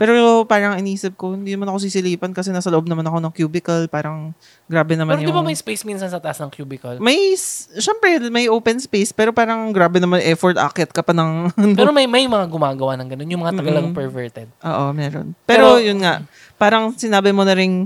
Pero 0.00 0.48
parang 0.48 0.80
inisip 0.80 1.12
ko, 1.12 1.36
hindi 1.36 1.52
naman 1.52 1.68
ako 1.68 1.84
sisilipan 1.84 2.32
kasi 2.32 2.48
nasa 2.48 2.72
loob 2.72 2.88
naman 2.88 3.04
ako 3.04 3.20
ng 3.20 3.32
cubicle. 3.36 3.84
Parang 3.92 4.32
grabe 4.64 4.96
naman 4.96 5.20
Pero 5.20 5.20
di 5.20 5.28
yung... 5.28 5.36
ba 5.36 5.44
may 5.44 5.52
space 5.52 5.84
minsan 5.84 6.08
sa 6.08 6.16
taas 6.16 6.40
ng 6.40 6.48
cubicle? 6.48 6.96
May, 7.04 7.36
syempre, 7.76 8.16
may 8.32 8.48
open 8.48 8.80
space, 8.80 9.12
pero 9.12 9.28
parang 9.36 9.68
grabe 9.76 10.00
naman 10.00 10.24
effort 10.24 10.56
akit 10.56 10.88
ka 10.88 11.04
pa 11.04 11.12
ng... 11.12 11.52
Pero 11.76 11.92
may 11.92 12.08
may 12.08 12.24
mga 12.24 12.48
gumagawa 12.48 12.96
ng 12.96 13.12
ganun. 13.12 13.28
Yung 13.28 13.44
mga 13.44 13.60
tagalang 13.60 13.92
Mm-mm. 13.92 14.00
perverted. 14.00 14.48
Oo, 14.64 14.88
meron. 14.96 15.36
Pero, 15.44 15.76
Pero- 15.76 15.84
yun 15.84 16.00
nga, 16.00 16.24
parang 16.56 16.96
sinabi 16.96 17.36
mo 17.36 17.44
na 17.44 17.52
ring, 17.52 17.84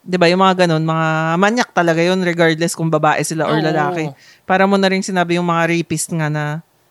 di 0.00 0.16
ba, 0.16 0.26
yung 0.26 0.40
mga 0.40 0.64
ganun, 0.64 0.82
mga 0.82 1.08
manyak 1.36 1.70
talaga 1.70 2.00
yun, 2.00 2.20
regardless 2.24 2.72
kung 2.72 2.88
babae 2.88 3.20
sila 3.20 3.46
or 3.46 3.60
lalaki. 3.60 4.08
Para 4.42 4.64
mo 4.64 4.80
na 4.80 4.88
rin 4.88 5.04
sinabi 5.04 5.36
yung 5.36 5.46
mga 5.46 5.68
rapist 5.68 6.08
nga 6.10 6.32
na, 6.32 6.44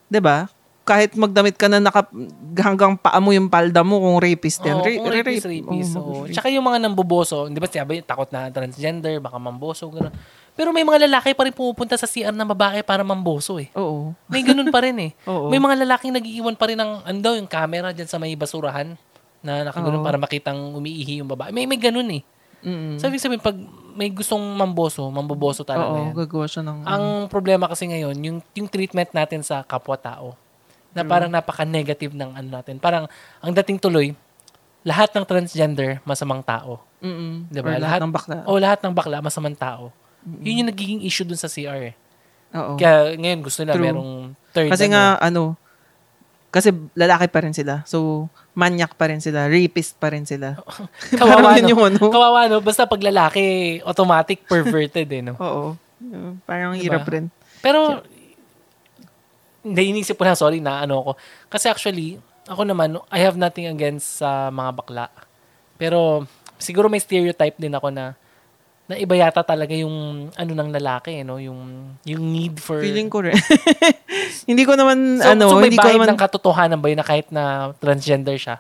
di 0.06 0.22
ba, 0.22 0.46
kahit 0.86 1.14
magdamit 1.14 1.54
ka 1.54 1.70
na 1.70 1.78
naka, 1.78 2.10
hanggang 2.58 2.98
paa 2.98 3.22
mo 3.22 3.30
yung 3.30 3.46
palda 3.46 3.86
mo 3.86 4.02
kung 4.02 4.18
rapist 4.18 4.66
yan. 4.66 4.82
Oo, 4.82 4.86
Ra- 4.86 4.98
kung 4.98 5.14
rapist, 5.14 5.46
rape- 5.46 5.62
rapist. 5.62 5.94
oo, 5.94 6.02
oo. 6.02 6.26
Tsaka 6.26 6.50
yung 6.50 6.66
mga 6.66 6.82
namboboso, 6.82 7.46
di 7.46 7.62
ba 7.62 7.70
sabi, 7.70 8.02
takot 8.02 8.30
na 8.34 8.50
transgender, 8.50 9.22
baka 9.22 9.38
mamboso, 9.38 9.86
gano'n. 9.94 10.10
Pero 10.58 10.74
may 10.74 10.82
mga 10.82 11.06
lalaki 11.06 11.38
pa 11.38 11.46
rin 11.46 11.54
pumupunta 11.54 11.94
sa 11.96 12.10
CR 12.10 12.34
ng 12.34 12.50
babae 12.52 12.82
para 12.82 13.06
mamboso 13.06 13.62
eh. 13.62 13.70
Oo. 13.78 14.18
May 14.28 14.42
ganun 14.42 14.74
pa 14.74 14.82
rin 14.82 14.98
eh. 14.98 15.12
Oo. 15.30 15.48
May 15.54 15.62
mga 15.62 15.86
lalaking 15.86 16.10
nagiiwan 16.12 16.58
pa 16.58 16.68
rin 16.68 16.76
ng, 16.82 17.06
ano 17.06 17.18
daw, 17.22 17.34
yung 17.38 17.48
camera 17.48 17.94
dyan 17.94 18.10
sa 18.10 18.18
may 18.18 18.34
basurahan 18.34 18.98
na 19.46 19.70
nakagano'n 19.70 20.02
Oo. 20.02 20.08
para 20.10 20.18
makitang 20.18 20.58
umiihi 20.74 21.22
yung 21.22 21.30
babae. 21.30 21.54
May, 21.54 21.70
may 21.70 21.78
ganun 21.78 22.10
eh. 22.12 22.26
Mm-mm. 22.64 23.00
So, 23.00 23.08
ibig 23.08 23.24
sabihin, 23.24 23.44
pag 23.44 23.56
may 23.96 24.12
gustong 24.12 24.42
mamboso, 24.42 25.08
mamboboso 25.12 25.68
talaga 25.68 25.92
Oo, 25.92 25.98
yan. 26.00 26.16
gagawa 26.16 26.46
siya 26.48 26.64
ng... 26.64 26.78
Ang 26.88 27.06
problema 27.28 27.68
kasi 27.68 27.88
ngayon, 27.88 28.16
yung, 28.20 28.38
yung 28.56 28.68
treatment 28.68 29.12
natin 29.12 29.44
sa 29.44 29.64
kapwa-tao, 29.64 30.36
na 30.90 31.06
parang 31.06 31.30
napaka-negative 31.30 32.18
ng 32.18 32.34
ano 32.34 32.50
natin. 32.50 32.82
Parang, 32.82 33.06
ang 33.40 33.52
dating 33.54 33.78
tuloy, 33.78 34.18
lahat 34.82 35.14
ng 35.14 35.26
transgender, 35.28 36.02
masamang 36.08 36.42
tao. 36.42 36.82
Mm-mm. 37.04 37.48
Diba? 37.52 37.76
Or 37.76 37.80
lahat, 37.80 38.00
ng 38.02 38.14
bakla. 38.14 38.38
O 38.48 38.58
lahat 38.60 38.80
ng 38.82 38.94
bakla, 38.96 39.18
masamang 39.22 39.56
tao. 39.56 39.94
Yun 40.44 40.66
yung 40.66 40.70
nagiging 40.72 41.02
issue 41.06 41.24
dun 41.24 41.40
sa 41.40 41.48
CR 41.48 41.94
eh. 41.94 41.96
Oo. 42.56 42.76
Kaya 42.76 43.14
ngayon 43.16 43.40
gusto 43.46 43.62
nila 43.62 43.78
True. 43.78 43.86
merong 43.86 44.12
third. 44.52 44.72
Kasi 44.74 44.90
ano. 44.90 44.94
nga, 44.96 45.04
ano, 45.22 45.44
kasi 46.50 46.74
lalaki 46.98 47.30
pa 47.30 47.40
rin 47.46 47.54
sila. 47.54 47.86
So, 47.86 48.28
manyak 48.60 48.92
pa 49.00 49.08
rin 49.08 49.24
sila. 49.24 49.48
Rapist 49.48 49.96
pa 49.96 50.12
rin 50.12 50.28
sila. 50.28 50.60
kawawa, 51.20 51.56
Parang 51.56 51.64
yun 51.64 51.80
no? 51.80 51.88
ano. 51.88 52.04
kawawa, 52.12 52.40
no? 52.52 52.60
Basta 52.60 52.84
pag 52.84 53.00
lalaki, 53.00 53.80
automatic 53.88 54.44
perverted 54.44 55.08
eh, 55.08 55.24
no? 55.24 55.40
Oo. 55.48 55.80
Uh, 56.04 56.36
Parang 56.44 56.76
Diba? 56.76 57.00
hirap 57.00 57.08
rin. 57.08 57.32
Pero, 57.64 58.04
hindi, 59.64 59.82
inisip 59.96 60.20
ko 60.20 60.28
lang, 60.28 60.36
sorry 60.36 60.60
na 60.60 60.84
ano 60.84 61.00
ako. 61.00 61.12
Kasi 61.48 61.72
actually, 61.72 62.20
ako 62.44 62.68
naman, 62.68 63.00
I 63.08 63.24
have 63.24 63.40
nothing 63.40 63.72
against 63.72 64.20
sa 64.20 64.52
mga 64.52 64.72
bakla. 64.76 65.08
Pero, 65.80 66.28
siguro 66.60 66.92
may 66.92 67.00
stereotype 67.00 67.56
din 67.56 67.72
ako 67.72 67.88
na 67.96 68.20
na 68.90 68.98
iba 68.98 69.14
yata 69.14 69.46
talaga 69.46 69.70
yung 69.78 70.28
ano 70.34 70.52
ng 70.58 70.70
lalaki, 70.74 71.22
eh, 71.22 71.24
no? 71.24 71.38
Yung, 71.38 71.94
yung 72.10 72.24
need 72.34 72.58
for... 72.58 72.82
Feeling 72.82 73.06
ko 73.06 73.22
rin. 73.22 73.38
hindi 74.50 74.66
ko 74.66 74.74
naman, 74.74 75.22
so, 75.22 75.30
ano, 75.30 75.46
so 75.54 75.62
may 75.62 75.70
hindi 75.70 75.78
ko 75.78 75.94
naman, 75.94 76.10
ng 76.10 76.18
katotohanan 76.18 76.82
ba 76.82 76.90
yun 76.90 76.98
na 76.98 77.06
kahit 77.06 77.30
na 77.30 77.70
transgender 77.78 78.34
siya, 78.42 78.58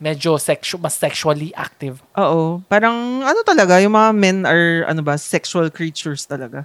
medyo 0.00 0.40
sexu- 0.40 0.80
mas 0.80 0.96
sexually 0.96 1.52
active. 1.52 2.00
oo, 2.16 2.64
parang, 2.72 3.20
ano 3.20 3.44
talaga, 3.44 3.76
yung 3.84 3.92
mga 3.92 4.10
men 4.16 4.38
are, 4.48 4.88
ano 4.88 5.04
ba, 5.04 5.20
sexual 5.20 5.68
creatures 5.68 6.24
talaga. 6.24 6.64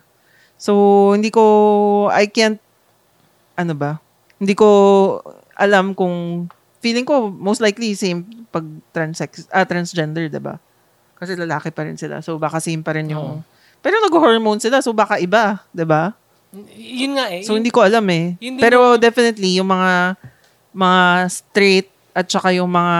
So, 0.55 1.11
hindi 1.11 1.35
ko, 1.35 2.07
I 2.15 2.31
can't, 2.31 2.63
ano 3.59 3.75
ba, 3.75 3.99
hindi 4.39 4.55
ko 4.55 5.19
alam 5.59 5.91
kung, 5.91 6.47
feeling 6.79 7.03
ko, 7.03 7.27
most 7.27 7.59
likely, 7.59 7.91
same 7.91 8.47
pag 8.55 8.63
transex, 8.95 9.51
ah, 9.51 9.67
transgender, 9.67 10.27
'di 10.27 10.43
ba 10.43 10.59
Kasi 11.21 11.37
lalaki 11.37 11.69
pa 11.69 11.85
rin 11.85 11.93
sila. 11.95 12.25
So, 12.25 12.41
baka 12.41 12.57
same 12.57 12.81
pa 12.81 12.97
rin 12.97 13.13
yung, 13.13 13.37
Oo. 13.37 13.45
pero 13.77 14.01
nag-hormone 14.01 14.57
sila, 14.57 14.81
so 14.81 14.89
baka 14.89 15.21
iba, 15.21 15.61
ba 15.71 16.17
Y- 16.49 17.05
Yun 17.05 17.13
nga 17.15 17.29
eh. 17.29 17.45
So, 17.45 17.53
yun- 17.53 17.61
hindi 17.61 17.69
ko 17.69 17.85
alam 17.85 18.03
eh. 18.09 18.35
Pero 18.57 18.97
definitely, 18.97 19.61
yung 19.61 19.69
mga 19.69 20.17
mga 20.73 21.01
straight 21.29 21.87
at 22.11 22.25
saka 22.25 22.49
yung 22.51 22.67
mga 22.67 22.97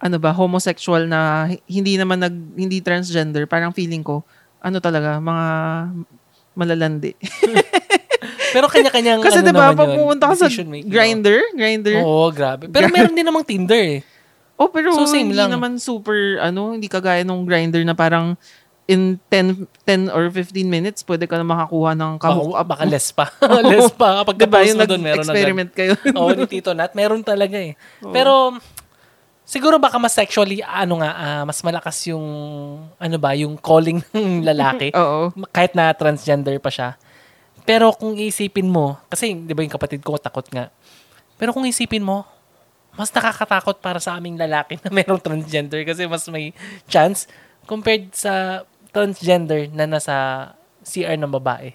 ano 0.00 0.16
ba, 0.18 0.32
homosexual 0.32 1.04
na 1.04 1.48
hi- 1.48 1.62
hindi 1.68 1.96
naman 1.96 2.20
nag, 2.20 2.34
hindi 2.56 2.80
transgender, 2.80 3.44
parang 3.44 3.72
feeling 3.72 4.00
ko, 4.00 4.20
ano 4.60 4.80
talaga, 4.80 5.16
mga 5.20 5.46
malalandi. 6.52 7.12
pero 8.54 8.68
kanya-kanyang 8.68 9.20
Kasi 9.20 9.40
ano 9.40 9.48
diba, 9.48 9.72
naman 9.72 9.76
pag 9.76 9.90
yun, 9.90 9.96
pumunta 9.98 10.24
ka 10.28 10.34
sa 10.36 10.48
grinder, 10.84 11.38
grinder, 11.52 11.94
Oo, 12.00 12.28
grabe. 12.30 12.68
Pero 12.68 12.86
meron 12.88 13.12
din 13.18 13.26
namang 13.26 13.44
Tinder 13.44 13.80
eh. 13.80 14.00
Oh, 14.56 14.68
pero 14.68 14.92
So, 14.92 15.04
same 15.04 15.28
hindi 15.28 15.36
lang. 15.36 15.50
naman 15.50 15.76
super, 15.76 16.38
ano, 16.38 16.72
hindi 16.72 16.86
kagaya 16.86 17.22
nung 17.22 17.42
grinder 17.42 17.82
na 17.82 17.92
parang 17.92 18.38
in 18.84 19.16
10, 19.32 19.64
10 19.88 20.12
or 20.12 20.28
15 20.28 20.52
minutes, 20.62 21.00
pwede 21.02 21.24
ka 21.24 21.34
na 21.34 21.42
makakuha 21.42 21.96
ng 21.96 22.20
kahook 22.20 22.52
up. 22.52 22.68
baka 22.68 22.84
less 22.84 23.08
pa. 23.08 23.32
less 23.64 23.88
pa. 23.90 24.20
Kapag 24.20 24.36
Diba, 24.36 24.60
yung 24.60 24.76
mo 24.76 24.84
doon, 24.84 25.00
meron 25.00 25.24
agad. 25.24 25.32
nag-experiment 25.32 25.70
kayo. 25.72 25.92
Oo, 26.20 26.30
ni 26.30 26.44
Tito 26.44 26.70
Nat. 26.70 26.92
Meron 26.92 27.24
talaga 27.24 27.56
eh. 27.56 27.80
Pero, 28.04 28.60
siguro 29.42 29.80
baka 29.80 29.96
mas 29.96 30.12
sexually, 30.12 30.60
ano 30.60 31.00
nga, 31.00 31.10
ah, 31.10 31.42
mas 31.42 31.64
malakas 31.64 31.96
yung, 32.06 32.24
ano 32.94 33.16
ba, 33.16 33.32
yung 33.32 33.56
calling 33.56 34.04
ng 34.12 34.44
lalaki. 34.44 34.92
Oo. 34.92 35.32
kahit 35.48 35.72
na 35.72 35.88
transgender 35.90 36.60
pa 36.60 36.68
siya. 36.68 37.00
Pero 37.64 37.88
kung 37.90 38.12
isipin 38.12 38.68
mo, 38.68 39.00
kasi 39.08 39.32
di 39.32 39.56
ba 39.56 39.64
yung 39.64 39.72
kapatid 39.72 40.04
ko 40.04 40.20
takot 40.20 40.44
nga. 40.52 40.68
Pero 41.40 41.56
kung 41.56 41.64
isipin 41.64 42.04
mo, 42.04 42.28
mas 42.94 43.10
nakakatakot 43.10 43.78
para 43.78 43.98
sa 43.98 44.14
aming 44.14 44.34
lalaki 44.34 44.78
na 44.80 44.90
merong 44.90 45.18
transgender 45.18 45.82
kasi 45.82 46.06
mas 46.06 46.24
may 46.26 46.54
chance 46.86 47.26
compared 47.64 48.10
sa 48.12 48.62
transgender 48.90 49.66
na 49.68 49.84
nasa 49.84 50.14
CR 50.82 51.16
ng 51.16 51.32
babae. 51.32 51.74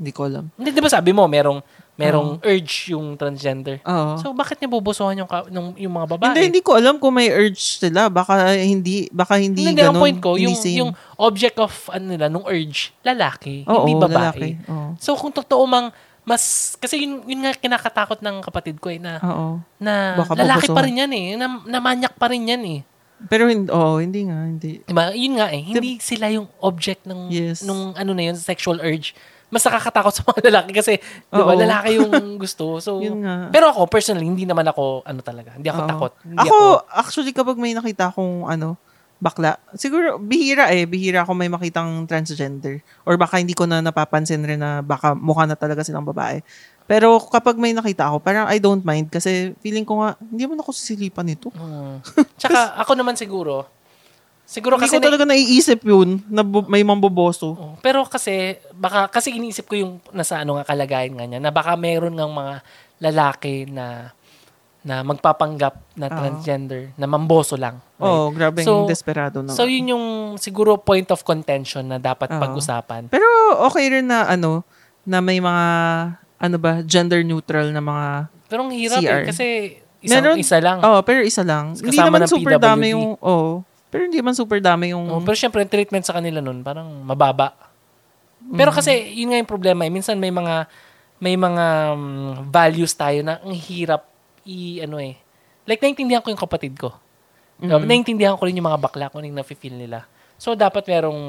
Hindi 0.00 0.10
ko 0.10 0.26
alam. 0.26 0.48
Hindi, 0.56 0.72
di 0.72 0.80
ba 0.80 0.88
sabi 0.88 1.12
mo, 1.12 1.28
merong, 1.28 1.60
merong 1.94 2.40
urge 2.40 2.96
yung 2.96 3.20
transgender. 3.20 3.84
Oo. 3.84 4.16
So, 4.16 4.32
bakit 4.32 4.56
niya 4.56 4.72
bubusuhan 4.72 5.12
yung, 5.12 5.28
nung, 5.52 5.76
yung 5.76 5.92
mga 5.92 6.06
babae? 6.16 6.26
Hindi, 6.32 6.42
hindi 6.48 6.62
ko 6.64 6.80
alam 6.80 6.96
kung 6.96 7.12
may 7.12 7.28
urge 7.28 7.76
sila. 7.76 8.08
Baka 8.08 8.56
hindi, 8.56 9.12
baka 9.12 9.36
hindi, 9.36 9.60
Hindi, 9.60 9.76
ganun. 9.76 10.00
point 10.00 10.16
ko, 10.16 10.40
yung, 10.40 10.56
same. 10.56 10.80
yung 10.80 10.96
object 11.20 11.60
of, 11.60 11.70
ano 11.92 12.16
nila, 12.16 12.32
nung 12.32 12.48
urge, 12.48 12.96
lalaki, 13.04 13.68
Oo, 13.68 13.84
hindi 13.84 13.92
babae. 14.00 14.16
lalaki. 14.16 14.48
Oo. 14.72 14.96
So 14.96 15.12
kung 15.20 15.36
totoo 15.36 15.68
mang 15.68 15.92
mas 16.24 16.74
kasi 16.76 17.04
yun, 17.04 17.24
yun 17.24 17.40
nga 17.42 17.56
kinakatakot 17.56 18.20
ng 18.20 18.36
kapatid 18.44 18.76
ko 18.78 18.92
eh 18.92 19.00
na 19.00 19.18
Oo. 19.24 19.58
na 19.80 20.20
Baka 20.20 20.36
lalaki 20.36 20.68
pa 20.70 20.84
rin 20.84 21.00
yan 21.00 21.12
eh, 21.12 21.26
na, 21.34 21.46
na 21.64 21.78
manyak 21.80 22.14
pa 22.14 22.28
rin 22.28 22.44
yan 22.46 22.62
eh. 22.64 22.80
Pero 23.28 23.44
hindi, 23.52 23.68
oh, 23.68 24.00
hindi 24.00 24.24
nga, 24.24 24.48
hindi. 24.48 24.80
Diba? 24.80 25.12
Yun 25.12 25.34
nga 25.36 25.52
eh, 25.52 25.60
hindi 25.60 26.00
sila 26.00 26.32
yung 26.32 26.48
object 26.64 27.04
ng 27.04 27.28
Yes. 27.28 27.60
nung 27.68 27.92
ano 27.92 28.16
na 28.16 28.32
yun, 28.32 28.36
sexual 28.36 28.80
urge. 28.80 29.12
Mas 29.50 29.66
nakakatakot 29.66 30.14
sa 30.14 30.22
mga 30.24 30.40
lalaki 30.48 30.72
kasi, 30.72 30.96
di 31.28 31.42
ba, 31.42 31.52
Oo. 31.52 31.58
lalaki 31.58 32.00
yung 32.00 32.38
gusto. 32.40 32.78
So, 32.80 33.02
Yun 33.02 33.20
nga. 33.20 33.50
pero 33.52 33.68
ako, 33.68 33.90
personally, 33.90 34.24
hindi 34.24 34.46
naman 34.46 34.64
ako, 34.64 35.02
ano 35.04 35.20
talaga, 35.20 35.58
hindi 35.58 35.68
ako 35.68 35.80
Oo. 35.84 35.90
takot. 35.90 36.12
Hindi 36.22 36.38
Ako, 36.38 36.56
actually, 36.86 37.32
kapag 37.34 37.58
may 37.60 37.74
nakita 37.74 38.08
akong, 38.08 38.46
ano, 38.48 38.78
bakla, 39.20 39.60
siguro, 39.76 40.16
bihira 40.16 40.72
eh, 40.72 40.88
bihira 40.88 41.22
ako 41.22 41.36
may 41.36 41.52
makitang 41.52 42.08
transgender. 42.08 42.80
Or 43.04 43.20
baka 43.20 43.36
hindi 43.36 43.52
ko 43.52 43.68
na 43.68 43.84
napapansin 43.84 44.40
rin 44.42 44.58
na 44.58 44.80
baka 44.80 45.12
mukha 45.12 45.44
na 45.44 45.54
talaga 45.54 45.84
silang 45.84 46.08
babae. 46.08 46.40
Pero 46.88 47.20
kapag 47.28 47.54
may 47.60 47.70
nakita 47.70 48.10
ako, 48.10 48.18
parang 48.18 48.50
I 48.50 48.58
don't 48.58 48.82
mind 48.82 49.12
kasi 49.12 49.54
feeling 49.62 49.86
ko 49.86 50.02
nga, 50.02 50.18
hindi 50.18 50.42
naman 50.48 50.58
ako 50.58 50.74
sisilipan 50.74 51.28
nito. 51.28 51.52
Hmm. 51.54 52.02
Tsaka, 52.34 52.72
ako 52.82 52.98
naman 52.98 53.14
siguro, 53.14 53.68
siguro 54.42 54.74
Hindi 54.74 54.90
kasi 54.90 54.96
ko 54.98 55.06
talaga 55.06 55.22
naiisip 55.28 55.86
yun 55.86 56.18
na 56.26 56.42
bu- 56.42 56.66
may 56.66 56.82
mamboboso. 56.82 57.54
Oh, 57.54 57.74
Pero 57.78 58.02
kasi, 58.08 58.58
baka, 58.74 59.06
kasi 59.06 59.36
iniisip 59.36 59.70
ko 59.70 59.78
yung 59.78 59.92
nasa 60.10 60.42
ano 60.42 60.58
nga 60.58 60.66
kalagayan 60.66 61.14
nga 61.14 61.28
niya, 61.28 61.38
na 61.38 61.54
baka 61.54 61.78
meron 61.78 62.16
ng 62.16 62.32
mga 62.32 62.54
lalaki 63.04 63.70
na 63.70 64.10
na 64.80 65.04
magpapanggap 65.04 65.76
na 65.92 66.08
Oo. 66.08 66.16
transgender, 66.16 66.88
na 66.96 67.04
mamboso 67.04 67.52
lang. 67.54 67.76
right? 67.96 68.00
Oo, 68.00 68.08
oh, 68.08 68.26
grabe 68.32 68.64
So- 68.64 68.88
desperado 68.88 69.44
na. 69.44 69.52
So, 69.52 69.68
yun 69.68 69.92
yung 69.92 70.06
siguro 70.36 70.80
point 70.80 71.04
of 71.12 71.20
contention 71.20 71.84
na 71.84 72.00
dapat 72.00 72.32
Oo. 72.32 72.40
pag-usapan. 72.40 73.12
Pero 73.12 73.24
okay 73.62 73.92
rin 73.92 74.08
na 74.08 74.24
ano, 74.24 74.64
na 75.04 75.20
may 75.20 75.36
mga, 75.36 75.66
ano 76.38 76.56
ba, 76.56 76.80
gender 76.80 77.20
neutral 77.20 77.68
na 77.68 77.80
mga, 77.80 78.06
Pero 78.48 78.60
ang 78.64 78.72
hirap 78.72 79.00
CR. 79.00 79.20
eh, 79.20 79.24
kasi 79.28 79.46
isang 80.00 80.24
Meron- 80.24 80.40
isa 80.40 80.56
lang. 80.58 80.80
oh, 80.80 81.04
pero 81.04 81.20
isa 81.20 81.44
lang. 81.44 81.76
Kasama 81.76 81.84
Hindi 81.84 82.00
naman 82.00 82.20
super 82.24 82.56
PWD. 82.56 82.64
dami 82.64 82.86
yung, 82.90 83.06
oh, 83.20 83.60
pero 83.92 84.08
hindi 84.08 84.16
naman 84.16 84.32
super 84.32 84.64
dami 84.64 84.96
yung, 84.96 85.04
Oh, 85.10 85.20
pero 85.20 85.36
syempre, 85.36 85.60
yung 85.60 85.68
treatment 85.68 86.08
sa 86.08 86.16
kanila 86.16 86.40
nun, 86.40 86.64
parang 86.64 86.88
mababa. 87.04 87.52
Pero 88.50 88.72
kasi, 88.72 89.12
yun 89.12 89.28
nga 89.28 89.38
yung 89.38 89.50
problema. 89.50 89.84
Eh. 89.84 89.92
Minsan 89.92 90.16
may 90.16 90.32
mga, 90.32 90.64
may 91.20 91.36
mga 91.36 91.66
mm, 91.92 92.48
values 92.48 92.96
tayo 92.96 93.20
na 93.20 93.36
ang 93.38 93.52
hirap 93.52 94.08
i, 94.46 94.80
ano 94.84 94.96
eh. 95.00 95.16
Like, 95.68 95.80
naintindihan 95.82 96.22
ko 96.24 96.32
yung 96.32 96.40
kapatid 96.40 96.74
ko. 96.76 96.94
Mhm. 97.60 97.84
Naintindihan 97.84 98.36
ko 98.40 98.48
rin 98.48 98.56
yung 98.56 98.68
mga 98.68 98.80
bakla 98.80 99.06
kung 99.12 99.20
ano 99.20 99.28
yung 99.28 99.40
nafe-feel 99.40 99.76
nila. 99.76 100.08
So, 100.40 100.56
dapat 100.56 100.88
merong 100.88 101.20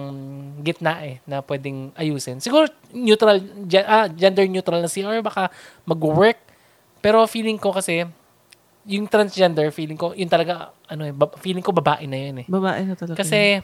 gitna 0.63 1.03
eh, 1.03 1.19
na 1.27 1.43
pwedeng 1.43 1.91
ayusin. 1.99 2.39
Siguro, 2.39 2.71
neutral, 2.95 3.43
ah, 3.83 4.07
gender 4.07 4.47
neutral 4.47 4.79
na 4.79 4.87
CR, 4.87 5.19
baka 5.19 5.51
mag-work. 5.83 6.39
Pero 7.03 7.19
feeling 7.27 7.59
ko 7.59 7.75
kasi, 7.75 8.07
yung 8.87 9.11
transgender, 9.11 9.67
feeling 9.75 9.99
ko, 9.99 10.15
yun 10.15 10.31
talaga, 10.31 10.71
ano 10.87 11.03
eh, 11.03 11.11
ba- 11.11 11.35
feeling 11.43 11.59
ko 11.61 11.75
babae 11.75 12.07
na 12.07 12.17
yun 12.17 12.35
eh. 12.41 12.47
Babae 12.47 12.87
na 12.87 12.95
talaga. 12.95 13.19
Kasi, 13.19 13.59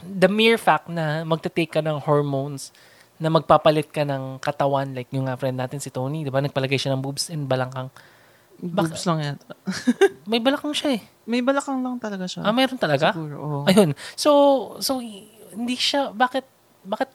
the 0.00 0.32
mere 0.32 0.56
fact 0.56 0.88
na 0.88 1.20
magte-take 1.28 1.68
ka 1.68 1.84
ng 1.84 2.00
hormones, 2.00 2.72
na 3.22 3.30
magpapalit 3.30 3.86
ka 3.92 4.02
ng 4.02 4.42
katawan, 4.42 4.96
like 4.96 5.06
yung 5.14 5.30
nga 5.30 5.38
friend 5.38 5.54
natin 5.54 5.78
si 5.78 5.94
Tony, 5.94 6.26
di 6.26 6.32
ba? 6.32 6.42
Nagpalagay 6.42 6.74
siya 6.74 6.96
ng 6.96 7.02
boobs 7.04 7.30
and 7.30 7.46
balangkang. 7.46 7.86
Boobs 8.62 9.02
lang 9.10 9.18
yata. 9.18 9.58
May 10.30 10.38
balakang 10.38 10.70
siya 10.70 10.96
eh. 10.96 11.02
May 11.26 11.42
balakang 11.42 11.82
lang 11.82 11.98
talaga 11.98 12.30
siya. 12.30 12.46
Ah, 12.46 12.54
mayroon 12.54 12.78
talaga? 12.78 13.10
Siguro, 13.10 13.36
oo. 13.42 13.60
Ayun. 13.66 13.90
So, 14.14 14.30
so, 14.78 15.02
hindi 15.52 15.74
siya, 15.74 16.14
bakit, 16.14 16.46
bakit 16.86 17.10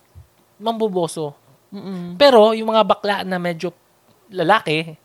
mamboboso? 0.60 1.32
Mm-mm. 1.72 2.20
Pero, 2.20 2.52
yung 2.52 2.68
mga 2.68 2.84
bakla 2.84 3.16
na 3.24 3.40
medyo 3.40 3.72
lalaki, 4.28 5.00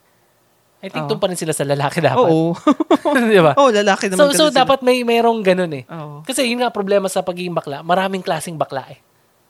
I 0.83 0.91
think 0.91 1.07
doon 1.07 1.23
pa 1.23 1.31
rin 1.31 1.39
sila 1.39 1.55
sa 1.55 1.63
lalaki 1.63 2.03
dapat. 2.03 2.27
Oo. 2.27 2.59
di 3.31 3.39
ba? 3.39 3.55
Oo, 3.55 3.71
lalaki 3.71 4.11
naman 4.11 4.35
So, 4.35 4.35
so 4.35 4.45
sila. 4.51 4.67
dapat 4.67 4.83
may 4.83 5.07
mayroong 5.07 5.47
ganun 5.47 5.71
eh. 5.79 5.87
Oo. 5.87 6.27
Kasi 6.27 6.43
yun 6.51 6.59
nga 6.59 6.75
problema 6.75 7.07
sa 7.07 7.23
pagiging 7.23 7.55
bakla, 7.55 7.87
maraming 7.87 8.19
klaseng 8.19 8.59
bakla 8.59 8.83
eh. 8.91 8.99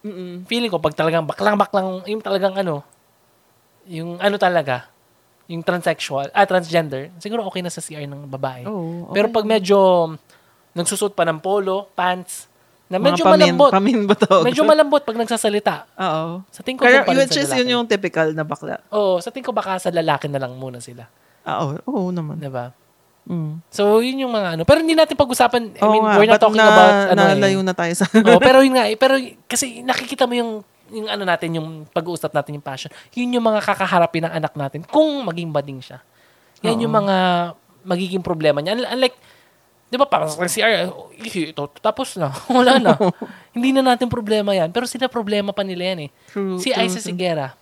Mm-mm. 0.05 0.45
Feeling 0.45 0.69
ko, 0.69 0.77
pag 0.77 0.93
talagang 0.93 1.25
baklang-baklang, 1.25 2.05
yung 2.05 2.21
talagang 2.21 2.53
ano, 2.53 2.85
yung 3.89 4.21
ano 4.21 4.37
talaga, 4.37 4.92
yung 5.53 5.61
transsexual, 5.61 6.33
ah, 6.33 6.49
transgender, 6.49 7.13
siguro 7.21 7.45
okay 7.45 7.61
na 7.61 7.69
sa 7.69 7.85
CR 7.85 8.09
ng 8.09 8.25
babae. 8.25 8.65
Oo. 8.65 9.13
okay. 9.13 9.21
Pero 9.21 9.27
pag 9.29 9.45
medyo 9.45 9.77
nagsusot 10.73 11.13
pa 11.13 11.29
ng 11.29 11.45
polo, 11.45 11.93
pants, 11.93 12.49
na 12.89 13.01
Mga 13.01 13.05
medyo 13.09 13.25
pamin, 13.25 13.37
malambot, 13.37 13.71
Pamin 13.73 13.99
ba 14.05 14.15
tawag? 14.17 14.45
medyo 14.45 14.63
malambot 14.69 15.03
pag 15.05 15.17
nagsasalita. 15.17 15.75
Oo. 15.97 16.45
Sa 16.53 16.61
tingin 16.61 16.77
ko, 16.77 16.85
Pero 16.85 17.01
doon 17.01 17.09
pa 17.09 17.13
which 17.25 17.41
is 17.41 17.49
yun 17.53 17.69
yung 17.69 17.85
typical 17.89 18.33
na 18.37 18.45
bakla. 18.45 18.85
Oo, 18.93 19.17
sa 19.21 19.33
tingin 19.33 19.49
ko 19.49 19.53
baka 19.57 19.81
sa 19.81 19.89
lalaki 19.89 20.29
na 20.29 20.37
lang 20.37 20.53
muna 20.57 20.77
sila. 20.77 21.09
Ah, 21.41 21.65
Oo, 21.65 21.81
oo 21.89 22.09
naman. 22.13 22.37
Diba? 22.37 22.73
Mm. 23.25 23.65
So, 23.73 24.05
yun 24.05 24.29
yung 24.29 24.33
mga 24.37 24.61
ano. 24.61 24.63
Pero 24.69 24.85
hindi 24.85 24.93
natin 24.93 25.17
pag-usapan, 25.17 25.73
I 25.79 25.87
mean, 25.89 26.05
nga, 26.05 26.17
we're 26.21 26.29
not 26.29 26.43
talking 26.43 26.61
na, 26.61 26.69
about, 26.69 26.95
ano 27.17 27.21
eh. 27.23 27.31
nalayo 27.33 27.61
na 27.65 27.73
tayo 27.73 27.93
sa... 27.97 28.05
Oo, 28.13 28.41
pero 28.43 28.61
yun 28.61 28.77
nga, 28.77 28.85
eh, 28.91 28.97
pero 28.99 29.17
kasi 29.49 29.81
nakikita 29.81 30.29
mo 30.29 30.35
yung 30.37 30.53
yung 30.93 31.09
ano 31.09 31.25
natin, 31.25 31.57
yung 31.57 31.69
pag-uusap 31.89 32.31
natin 32.31 32.61
yung 32.61 32.65
passion. 32.65 32.93
Yun 33.17 33.41
yung 33.41 33.47
mga 33.49 33.65
kakaharapin 33.65 34.29
ng 34.29 34.35
anak 34.37 34.53
natin 34.53 34.85
kung 34.85 35.25
maging 35.25 35.49
bading 35.51 35.81
siya. 35.81 35.99
Yan 36.63 36.77
Oo. 36.79 36.83
yung 36.87 36.95
mga 36.95 37.17
magiging 37.83 38.23
problema 38.23 38.61
niya. 38.61 38.77
Un- 38.77 38.87
Unlike, 38.87 39.17
di 39.89 39.97
ba, 39.99 40.07
parang 40.07 40.29
sa 40.31 40.39
CR, 40.47 40.93
"Ih, 41.19 41.51
ito, 41.51 41.65
tapos 41.81 42.15
na. 42.21 42.31
Wala 42.53 42.79
na. 42.79 42.95
Hindi 43.57 43.73
na 43.73 43.83
natin 43.83 44.07
problema 44.07 44.53
yan. 44.55 44.71
Pero 44.71 44.87
sila 44.87 45.09
problema 45.11 45.51
pa 45.51 45.65
nila 45.67 45.97
yan 45.97 46.07
eh. 46.07 46.11
True, 46.31 46.61
Si 46.61 46.71
true, 46.71 46.85
Isa 46.87 47.01
true. 47.01 47.09
Sigera. 47.11 47.57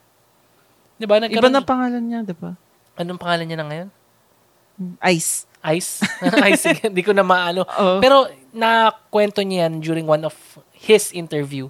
Di 1.00 1.08
ba? 1.08 1.16
Iba 1.16 1.48
na 1.48 1.64
pangalan 1.64 2.02
niya, 2.04 2.20
di 2.20 2.36
ba? 2.36 2.52
Anong 3.00 3.16
pangalan 3.16 3.46
niya 3.48 3.58
na 3.58 3.66
ngayon? 3.70 3.88
Ice. 5.08 5.48
Ice? 5.72 6.00
Ice. 6.52 6.64
Hindi 6.84 7.00
ko 7.00 7.12
na 7.16 7.24
maano. 7.24 7.64
Oo. 7.64 8.00
Pero 8.04 8.28
nakwento 8.52 9.40
niya 9.40 9.68
yan 9.68 9.80
during 9.80 10.04
one 10.04 10.24
of 10.24 10.36
his 10.76 11.12
interview 11.12 11.68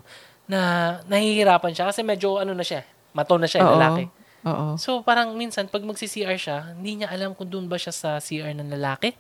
na 0.51 0.61
nahihirapan 1.07 1.71
siya 1.71 1.87
kasi 1.95 2.03
medyo 2.03 2.43
ano 2.43 2.51
na 2.51 2.67
siya, 2.67 2.83
mato 3.15 3.39
na 3.39 3.47
siya, 3.47 3.63
Oo. 3.63 3.79
lalaki. 3.79 4.05
Oo. 4.43 4.75
So 4.75 5.07
parang 5.07 5.39
minsan 5.39 5.71
pag 5.71 5.87
magsi-CR 5.87 6.35
siya, 6.35 6.75
hindi 6.75 7.01
niya 7.01 7.09
alam 7.09 7.39
kung 7.39 7.47
doon 7.47 7.71
ba 7.71 7.79
siya 7.79 7.95
sa 7.95 8.19
CR 8.19 8.51
ng 8.51 8.67
lalaki 8.73 9.15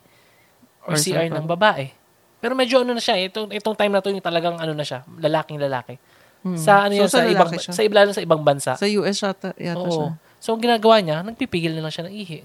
or, 0.82 0.92
Or 0.92 0.98
sa 0.98 1.06
CR 1.14 1.30
ng 1.30 1.46
babae. 1.46 1.94
Pero 2.40 2.56
medyo 2.56 2.80
ano 2.80 2.96
na 2.96 3.02
siya, 3.04 3.20
itong, 3.20 3.52
itong 3.52 3.76
time 3.76 3.92
na 3.92 4.00
to 4.00 4.08
yung 4.08 4.24
talagang 4.24 4.56
ano 4.56 4.72
na 4.72 4.82
siya, 4.82 5.04
lalaking 5.20 5.60
lalaki. 5.60 6.00
Hmm. 6.40 6.56
Sa 6.56 6.88
ano 6.88 6.96
So, 6.96 7.00
yun, 7.04 7.08
sa, 7.12 7.18
lalaki 7.20 7.36
ibang, 7.36 7.50
siya. 7.60 7.72
sa, 7.76 7.82
lalo 7.84 8.10
sa 8.16 8.22
ibang 8.24 8.42
bansa. 8.42 8.72
Sa 8.74 8.88
US 8.88 9.16
yata, 9.20 9.52
yata 9.60 9.76
Oo. 9.76 9.92
siya. 9.92 10.08
So 10.40 10.56
ang 10.56 10.62
ginagawa 10.64 11.04
niya, 11.04 11.20
nagpipigil 11.20 11.76
na 11.76 11.84
lang 11.84 11.92
siya 11.92 12.08
ng 12.08 12.14
ihi. 12.16 12.40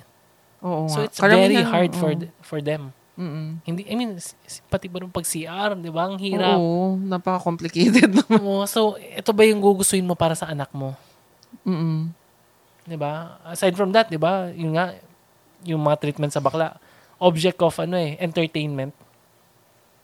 Oo 0.59 0.91
So 0.91 0.99
it's 0.99 1.15
very 1.15 1.55
Karamihan, 1.55 1.71
hard 1.71 1.91
for 1.95 2.11
oo. 2.11 2.19
th- 2.19 2.33
for 2.43 2.59
them. 2.59 2.91
Mm-mm. 3.15 3.63
Hindi, 3.63 3.87
I 3.87 3.95
mean, 3.95 4.19
pati 4.67 4.91
ba 4.91 4.99
nung 4.99 5.11
pag 5.11 5.23
CR, 5.23 5.79
di 5.79 5.87
ba? 5.87 6.11
Ang 6.11 6.19
hirap. 6.19 6.59
Oo, 6.59 6.99
napaka-complicated 6.99 8.11
naman. 8.19 8.39
Oo, 8.43 8.67
so, 8.67 8.99
ito 8.99 9.31
ba 9.31 9.47
yung 9.47 9.63
gugustuhin 9.63 10.03
mo 10.03 10.19
para 10.19 10.35
sa 10.35 10.51
anak 10.51 10.67
mo? 10.75 10.91
Mm-mm. 11.63 12.11
Di 12.83 12.97
ba? 12.99 13.39
Aside 13.47 13.73
from 13.73 13.95
that, 13.95 14.11
di 14.11 14.19
ba? 14.19 14.51
Yung 14.51 14.75
nga, 14.75 14.91
yung 15.63 15.79
mga 15.79 15.97
treatment 16.03 16.35
sa 16.35 16.43
bakla, 16.43 16.75
object 17.15 17.57
of 17.63 17.73
ano 17.79 17.95
eh, 17.95 18.19
entertainment. 18.19 18.91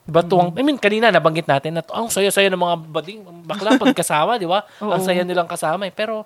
Di 0.07 0.11
ba? 0.15 0.23
Tuwang, 0.23 0.55
I 0.55 0.63
mean, 0.63 0.79
kanina 0.79 1.11
nabanggit 1.11 1.45
natin 1.51 1.77
na 1.77 1.83
ang 1.91 2.07
saya-saya 2.07 2.47
ng 2.47 2.63
mga 2.63 2.75
bading, 2.95 3.19
bakla 3.43 3.75
pag 3.81 3.91
kasama, 3.91 4.39
di 4.39 4.47
ba? 4.47 4.63
Ang 4.79 5.03
saya 5.03 5.27
nilang 5.27 5.51
kasama 5.51 5.83
eh. 5.83 5.93
Pero, 5.93 6.23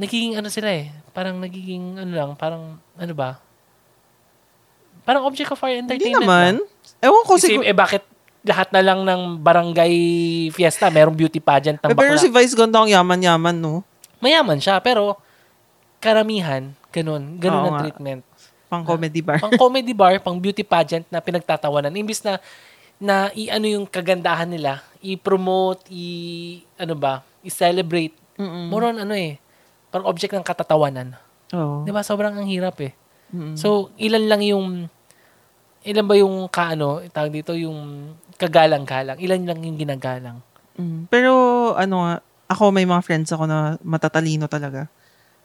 nagiging 0.00 0.40
ano 0.40 0.48
sila 0.48 0.72
eh. 0.72 0.88
Parang 1.12 1.36
nagiging 1.36 2.00
ano 2.00 2.12
lang, 2.16 2.30
parang 2.32 2.80
ano 2.96 3.12
ba? 3.12 3.44
Parang 5.06 5.22
object 5.22 5.54
of 5.54 5.60
our 5.62 5.70
Hindi 5.70 5.86
entertainment 5.86 6.26
naman. 6.26 6.52
lang. 6.58 6.66
Ewan 6.98 7.22
ko 7.22 7.32
siguro. 7.38 7.62
eh 7.62 7.70
bakit 7.70 8.02
lahat 8.42 8.68
na 8.70 8.82
lang 8.82 9.00
ng 9.02 9.38
barangay 9.38 9.94
fiesta, 10.50 10.90
merong 10.90 11.14
beauty 11.14 11.38
pageant 11.38 11.78
ng 11.78 11.94
pero 11.94 12.14
si 12.14 12.26
Vice 12.26 12.54
ganda 12.54 12.78
ang 12.78 12.90
yaman-yaman, 12.90 13.54
no? 13.54 13.82
Mayaman 14.18 14.58
siya, 14.58 14.78
pero 14.78 15.18
karamihan, 15.98 16.70
ganun. 16.90 17.38
Ganun 17.38 17.58
Oo 17.58 17.66
ang 17.66 17.74
nga. 17.74 17.82
treatment. 17.86 18.22
Pang 18.66 18.82
comedy 18.82 19.22
bar. 19.22 19.38
Pang 19.38 19.54
comedy 19.54 19.94
bar, 19.94 20.18
pang 20.18 20.38
beauty 20.38 20.66
pageant 20.66 21.06
na 21.06 21.22
pinagtatawanan. 21.22 21.94
Imbis 21.94 22.22
na 22.22 22.42
na 22.96 23.28
i-ano 23.36 23.66
yung 23.68 23.84
kagandahan 23.86 24.48
nila, 24.48 24.80
i-promote, 25.04 25.86
i 25.92 26.06
ano 26.74 26.96
ba, 26.96 27.20
i-celebrate. 27.44 28.16
Mm-mm. 28.40 28.72
More 28.72 28.90
on 28.90 28.98
ano 28.98 29.14
eh, 29.14 29.38
parang 29.92 30.08
object 30.08 30.32
ng 30.34 30.42
katatawanan. 30.42 31.14
Oo. 31.52 31.84
'Di 31.86 31.92
ba? 31.92 32.02
Sobrang 32.02 32.34
ang 32.34 32.48
hirap 32.48 32.80
eh. 32.80 32.92
Mm-mm. 33.30 33.54
So, 33.54 33.90
ilan 33.98 34.26
lang 34.26 34.42
yung 34.42 34.88
ilan 35.86 36.04
ba 36.04 36.14
yung 36.14 36.50
kaano, 36.50 37.00
tawag 37.08 37.30
dito 37.32 37.54
yung 37.54 38.10
kagalang-galang. 38.36 39.16
Ilan 39.16 39.46
lang 39.46 39.62
yung 39.62 39.78
ginagalang. 39.78 40.42
Mm. 40.74 41.06
Pero, 41.08 41.32
ano 41.72 41.94
nga, 42.02 42.14
ako 42.46 42.68
may 42.68 42.84
mga 42.84 43.02
friends 43.02 43.30
ako 43.30 43.46
na 43.46 43.78
matatalino 43.80 44.44
talaga 44.46 44.90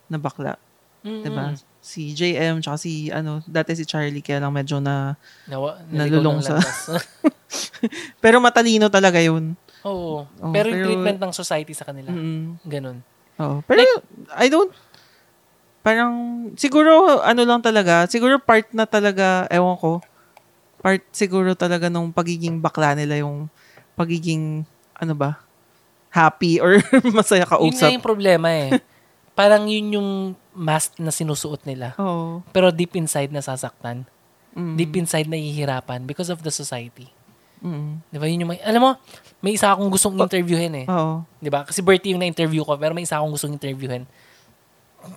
na 0.10 0.18
bakla. 0.18 0.58
Mm-mm. 1.02 1.24
Diba? 1.24 1.56
Si 1.82 2.14
JM, 2.14 2.62
tsaka 2.62 2.78
si, 2.78 3.10
ano, 3.10 3.42
dati 3.46 3.74
si 3.74 3.86
Charlie, 3.86 4.22
kaya 4.22 4.38
lang 4.38 4.54
medyo 4.54 4.78
na, 4.78 5.18
Nawa, 5.48 5.82
Nalulong 5.90 6.46
sa- 6.46 6.62
pero 8.24 8.38
matalino 8.38 8.86
talaga 8.86 9.18
yun. 9.18 9.58
Oo. 9.82 10.30
Oh, 10.30 10.52
pero 10.54 10.70
yung 10.70 10.78
pero- 10.78 10.86
treatment 10.86 11.18
ng 11.18 11.34
society 11.34 11.74
sa 11.74 11.90
kanila, 11.90 12.14
Mm. 12.14 12.62
ganun. 12.66 12.98
Oo. 13.42 13.66
Pero, 13.66 13.82
I 14.38 14.46
don't, 14.46 14.70
parang, 15.82 16.14
siguro, 16.54 17.18
ano 17.26 17.42
lang 17.42 17.66
talaga, 17.66 18.06
siguro 18.06 18.38
part 18.38 18.70
na 18.70 18.86
talaga, 18.86 19.50
ewan 19.50 19.74
ko, 19.82 20.06
part 20.82 21.06
siguro 21.14 21.54
talaga 21.54 21.88
nung 21.88 22.10
pagiging 22.10 22.58
bakla 22.58 22.98
nila 22.98 23.22
yung 23.22 23.46
pagiging, 23.94 24.66
ano 24.98 25.14
ba, 25.14 25.38
happy 26.10 26.58
or 26.60 26.82
masaya 27.16 27.46
Yun 27.46 27.48
nga 27.48 27.56
kausap. 27.56 27.90
yung 27.94 28.04
problema 28.04 28.50
eh. 28.52 28.82
Parang 29.40 29.64
yun 29.70 29.96
yung 29.96 30.10
mask 30.52 31.00
na 31.00 31.14
sinusuot 31.14 31.64
nila. 31.64 31.96
Oo. 31.96 32.44
Pero 32.52 32.68
deep 32.74 33.00
inside 33.00 33.32
nasasaktan. 33.32 34.04
Mm. 34.52 34.76
Deep 34.76 34.94
inside 35.00 35.32
nahihirapan 35.32 36.04
because 36.04 36.28
of 36.28 36.44
the 36.44 36.52
society. 36.52 37.08
Mm. 37.64 38.04
Di 38.12 38.18
ba? 38.20 38.26
Yun 38.28 38.44
yung 38.44 38.52
may, 38.52 38.60
alam 38.60 38.82
mo, 38.84 38.92
may 39.40 39.56
isa 39.56 39.72
akong 39.72 39.88
gustong 39.88 40.20
interviewin 40.20 40.84
eh. 40.84 40.88
Oo. 40.92 41.24
Di 41.40 41.48
ba? 41.48 41.64
Kasi 41.64 41.80
Bertie 41.80 42.12
yung 42.12 42.20
na-interview 42.20 42.66
ko, 42.68 42.76
pero 42.76 42.92
may 42.92 43.08
isa 43.08 43.22
akong 43.22 43.32
gustong 43.32 43.56
interviewin. 43.56 44.04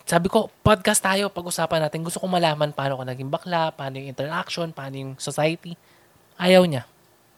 Sabi 0.04 0.28
ko, 0.32 0.48
podcast 0.64 1.00
tayo, 1.00 1.28
pag-usapan 1.28 1.88
natin. 1.88 2.04
Gusto 2.04 2.20
ko 2.20 2.26
malaman 2.28 2.72
paano 2.72 3.00
ka 3.00 3.04
naging 3.04 3.28
bakla, 3.28 3.72
paano 3.72 4.00
yung 4.00 4.08
interaction, 4.08 4.72
paano 4.72 4.94
yung 4.96 5.12
society. 5.20 5.76
Ayaw 6.40 6.64
niya. 6.64 6.88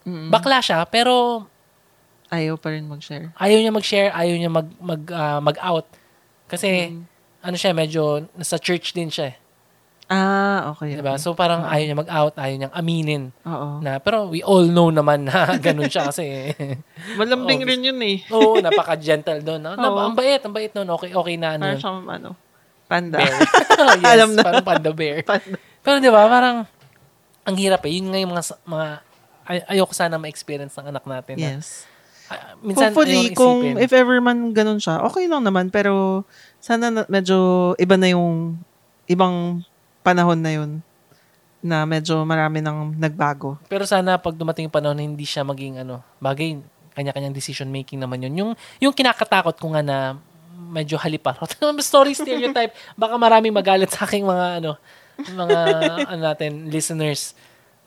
Mm. 0.07 0.31
Bakla 0.31 0.63
siya, 0.63 0.83
pero 0.87 1.45
Ayaw 2.27 2.59
pa 2.59 2.75
rin 2.75 2.83
mag-share. 2.87 3.31
ayaw 3.39 3.57
niya 3.59 3.71
mag-share, 3.71 4.11
ayaw 4.11 4.35
niya 4.35 4.51
mag, 4.51 4.67
mag, 4.83 5.01
ah, 5.15 5.39
mag-out. 5.39 5.87
Kasi, 6.51 6.91
ano 7.39 7.55
siya, 7.55 7.71
medyo 7.71 8.27
nasa 8.35 8.59
church 8.59 8.91
din 8.91 9.07
siya 9.07 9.31
eh. 9.31 9.37
Ah, 10.07 10.71
okay. 10.71 10.95
Diba? 10.95 11.19
okay. 11.19 11.19
So, 11.19 11.35
parang 11.35 11.67
ayaw 11.67 11.83
niya 11.83 11.97
mag-out, 11.99 12.33
ayaw 12.39 12.55
niyang 12.55 12.75
aminin. 12.75 13.23
Oo. 13.43 13.83
Na, 13.83 13.99
pero 13.99 14.31
we 14.31 14.39
all 14.39 14.63
know 14.71 14.87
naman 14.87 15.27
na 15.27 15.51
ganun 15.65 15.91
siya 15.91 16.07
kasi. 16.07 16.55
Malambing 17.19 17.67
Oo. 17.67 17.67
rin 17.67 17.81
yun 17.83 17.99
eh. 17.99 18.23
Oo, 18.35 18.63
napaka-gentle 18.63 19.43
doon. 19.43 19.67
No? 19.67 19.75
Oo. 19.75 19.99
Ang 20.07 20.15
bait, 20.15 20.39
ang 20.39 20.55
bait 20.55 20.71
noon. 20.71 20.87
Okay, 20.95 21.11
okay 21.11 21.35
na 21.35 21.59
ano. 21.59 21.67
Parang 21.67 21.75
yun. 21.75 21.83
siyang, 21.83 22.01
ano, 22.07 22.29
panda. 22.87 23.19
Bear. 23.19 23.35
yes, 23.99 24.07
Alam 24.07 24.29
na. 24.31 24.41
Parang 24.47 24.63
panda 24.63 24.91
bear. 24.95 25.17
Panda. 25.27 25.59
Pero 25.83 25.95
di 25.99 26.07
ba, 26.07 26.23
parang 26.31 26.57
ang 27.43 27.55
hirap 27.59 27.83
eh. 27.83 27.91
Yun 27.99 28.07
nga 28.07 28.19
yung 28.23 28.31
mga, 28.31 28.43
mga 28.63 28.87
ay, 29.47 29.57
ayoko 29.75 29.91
sana 29.91 30.15
ma-experience 30.15 30.75
ng 30.79 30.87
anak 30.91 31.03
natin. 31.03 31.35
Na, 31.35 31.59
Yes. 31.59 31.83
ah, 32.31 32.55
minsan, 32.63 32.95
Hopefully, 32.95 33.35
kung 33.35 33.75
if 33.75 33.91
ever 33.91 34.23
man 34.23 34.55
ganun 34.55 34.79
siya, 34.79 35.03
okay 35.03 35.27
lang 35.27 35.43
naman. 35.43 35.67
Pero, 35.67 36.23
sana 36.63 36.87
na, 36.91 37.03
medyo 37.11 37.71
iba 37.75 37.95
na 37.99 38.07
yung 38.11 38.59
ibang 39.07 39.63
panahon 40.07 40.39
na 40.39 40.51
yun 40.55 40.71
na 41.59 41.83
medyo 41.83 42.23
marami 42.23 42.63
nang 42.63 42.95
nagbago. 42.95 43.59
Pero 43.67 43.83
sana 43.83 44.15
pag 44.15 44.37
dumating 44.37 44.71
yung 44.71 44.75
panahon 44.75 44.95
na 44.95 45.03
hindi 45.03 45.27
siya 45.27 45.43
maging 45.43 45.83
ano, 45.83 45.99
bagay, 46.23 46.55
kanya-kanyang 46.95 47.35
decision 47.35 47.67
making 47.67 47.99
naman 47.99 48.23
yun. 48.23 48.33
Yung, 48.39 48.51
yung 48.79 48.93
kinakatakot 48.95 49.59
ko 49.59 49.75
nga 49.75 49.83
na 49.83 50.15
medyo 50.55 50.95
haliparot. 50.95 51.51
Story 51.83 52.15
stereotype. 52.15 52.71
Baka 52.95 53.19
maraming 53.19 53.51
magalit 53.51 53.91
sa 53.91 54.07
aking 54.07 54.23
mga 54.23 54.63
ano, 54.63 54.79
mga 55.19 55.59
ano 56.15 56.21
natin, 56.31 56.71
listeners 56.71 57.35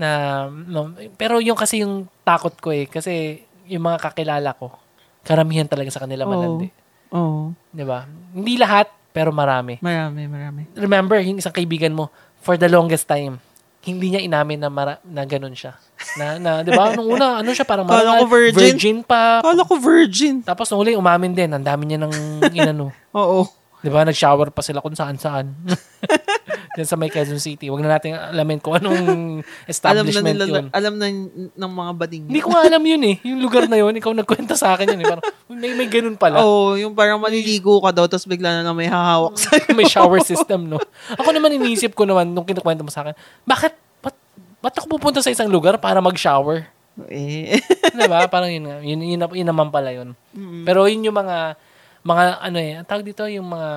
na 0.00 0.48
no, 0.48 0.96
pero 1.20 1.44
yung 1.44 1.56
kasi 1.56 1.84
yung 1.84 2.08
takot 2.24 2.56
ko 2.56 2.72
eh 2.72 2.88
kasi 2.88 3.44
yung 3.68 3.84
mga 3.84 4.00
kakilala 4.00 4.56
ko 4.56 4.72
karamihan 5.20 5.68
talaga 5.68 5.92
sa 5.92 6.00
kanila 6.08 6.24
Oo. 6.24 6.32
malandi. 6.32 6.68
Oo. 7.12 7.52
'Di 7.68 7.84
ba? 7.84 8.08
Hindi 8.32 8.56
lahat 8.56 8.88
pero 9.10 9.30
marami. 9.34 9.78
Marami, 9.82 10.26
marami. 10.26 10.60
Remember, 10.74 11.18
yung 11.22 11.38
isang 11.38 11.54
kaibigan 11.54 11.94
mo 11.94 12.08
for 12.40 12.56
the 12.56 12.70
longest 12.70 13.06
time 13.06 13.38
hindi 13.80 14.12
niya 14.12 14.20
inamin 14.20 14.60
na 14.60 14.68
mara, 14.68 15.00
na 15.08 15.24
ganun 15.24 15.56
siya. 15.56 15.72
Na, 16.20 16.36
na 16.36 16.50
'di 16.60 16.72
ba? 16.76 16.92
Nung 16.92 17.16
una, 17.16 17.40
ano 17.40 17.48
siya 17.48 17.64
parang 17.64 17.88
Kala 17.88 18.20
ko 18.20 18.28
marangal, 18.28 18.52
virgin. 18.52 19.00
pa. 19.00 19.40
Kala 19.40 19.64
ko 19.64 19.80
virgin. 19.80 20.44
Tapos 20.44 20.68
nung 20.68 20.84
huli, 20.84 20.92
umamin 20.92 21.32
din. 21.32 21.48
Ang 21.48 21.64
dami 21.64 21.88
niya 21.88 22.00
ng 22.04 22.12
inano. 22.52 22.92
Oo. 23.16 23.48
Di 23.80 23.88
ba? 23.88 24.04
Nag-shower 24.04 24.52
pa 24.52 24.60
sila 24.60 24.84
kung 24.84 24.96
saan-saan. 24.96 25.52
Diyan 26.76 26.86
sa 26.86 26.94
may 26.94 27.10
Quezon 27.10 27.42
City. 27.42 27.66
Huwag 27.66 27.82
na 27.82 27.98
natin 27.98 28.14
alamin 28.14 28.62
kung 28.62 28.78
anong 28.78 28.94
Alam 28.94 29.42
na 29.42 29.66
establishment 29.66 30.26
nila, 30.38 30.44
yun. 30.46 30.66
alam 30.70 30.94
na 31.00 31.06
ng 31.50 31.72
mga 31.74 31.92
bading. 31.98 32.24
Hindi 32.30 32.40
ko 32.44 32.48
nga 32.54 32.62
alam 32.62 32.82
yun 32.84 33.02
eh. 33.10 33.16
Yung 33.26 33.40
lugar 33.42 33.66
na 33.66 33.80
yun, 33.80 33.90
ikaw 33.98 34.14
nagkwenta 34.14 34.54
sa 34.54 34.78
akin 34.78 34.94
yun 34.94 35.02
eh. 35.02 35.06
Parang, 35.10 35.24
may, 35.50 35.74
may 35.74 35.88
ganun 35.90 36.14
pala. 36.14 36.38
Oo, 36.46 36.78
yung 36.78 36.94
parang 36.94 37.18
maliligo 37.18 37.82
ka 37.82 37.90
daw, 37.90 38.06
tapos 38.06 38.28
bigla 38.30 38.60
na 38.60 38.62
lang 38.62 38.76
may 38.78 38.86
hahawak 38.86 39.34
sa'yo. 39.34 39.74
may 39.74 39.88
shower 39.90 40.22
system, 40.22 40.70
no? 40.70 40.78
Ako 41.18 41.34
naman 41.34 41.58
iniisip 41.58 41.96
ko 41.98 42.06
naman, 42.06 42.30
nung 42.30 42.46
kinukwento 42.46 42.86
mo 42.86 42.92
sa 42.94 43.02
akin, 43.02 43.18
bakit, 43.42 43.74
ba't, 43.98 44.14
ba't 44.62 44.74
ako 44.78 44.94
pupunta 44.94 45.18
sa 45.18 45.34
isang 45.34 45.50
lugar 45.50 45.74
para 45.82 45.98
mag-shower? 45.98 46.70
eh. 47.08 47.58
Di 47.98 48.04
ba? 48.10 48.26
Parang 48.28 48.50
yun 48.50 48.66
nga. 48.66 48.78
Yun, 48.82 49.00
yun, 49.00 49.20
yun, 49.24 49.48
naman 49.48 49.72
pala 49.72 49.94
yun. 49.94 50.12
Mm. 50.36 50.64
Pero 50.66 50.84
yun 50.90 51.06
yung 51.06 51.16
mga, 51.16 51.56
mga 52.04 52.24
ano 52.40 52.58
eh, 52.58 52.72
ang 52.80 52.86
tawag 52.88 53.04
dito 53.04 53.24
yung 53.28 53.48
mga, 53.50 53.70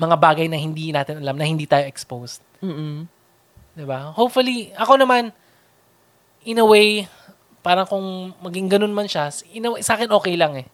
mga 0.00 0.16
bagay 0.16 0.46
na 0.48 0.58
hindi 0.58 0.90
natin 0.90 1.20
alam, 1.20 1.36
na 1.36 1.46
hindi 1.46 1.68
tayo 1.68 1.84
exposed. 1.84 2.40
Mm-mm. 2.64 3.06
'Di 3.74 3.84
ba? 3.84 4.14
Hopefully, 4.14 4.72
ako 4.74 5.02
naman 5.02 5.34
in 6.46 6.60
a 6.60 6.66
way 6.66 7.04
parang 7.64 7.88
kung 7.88 8.36
maging 8.44 8.68
ganun 8.76 8.92
man 8.92 9.08
siya, 9.08 9.32
in 9.56 9.64
a 9.64 9.70
way, 9.72 9.80
sa 9.80 9.96
akin 9.96 10.12
okay 10.12 10.36
lang 10.36 10.52
eh. 10.60 10.68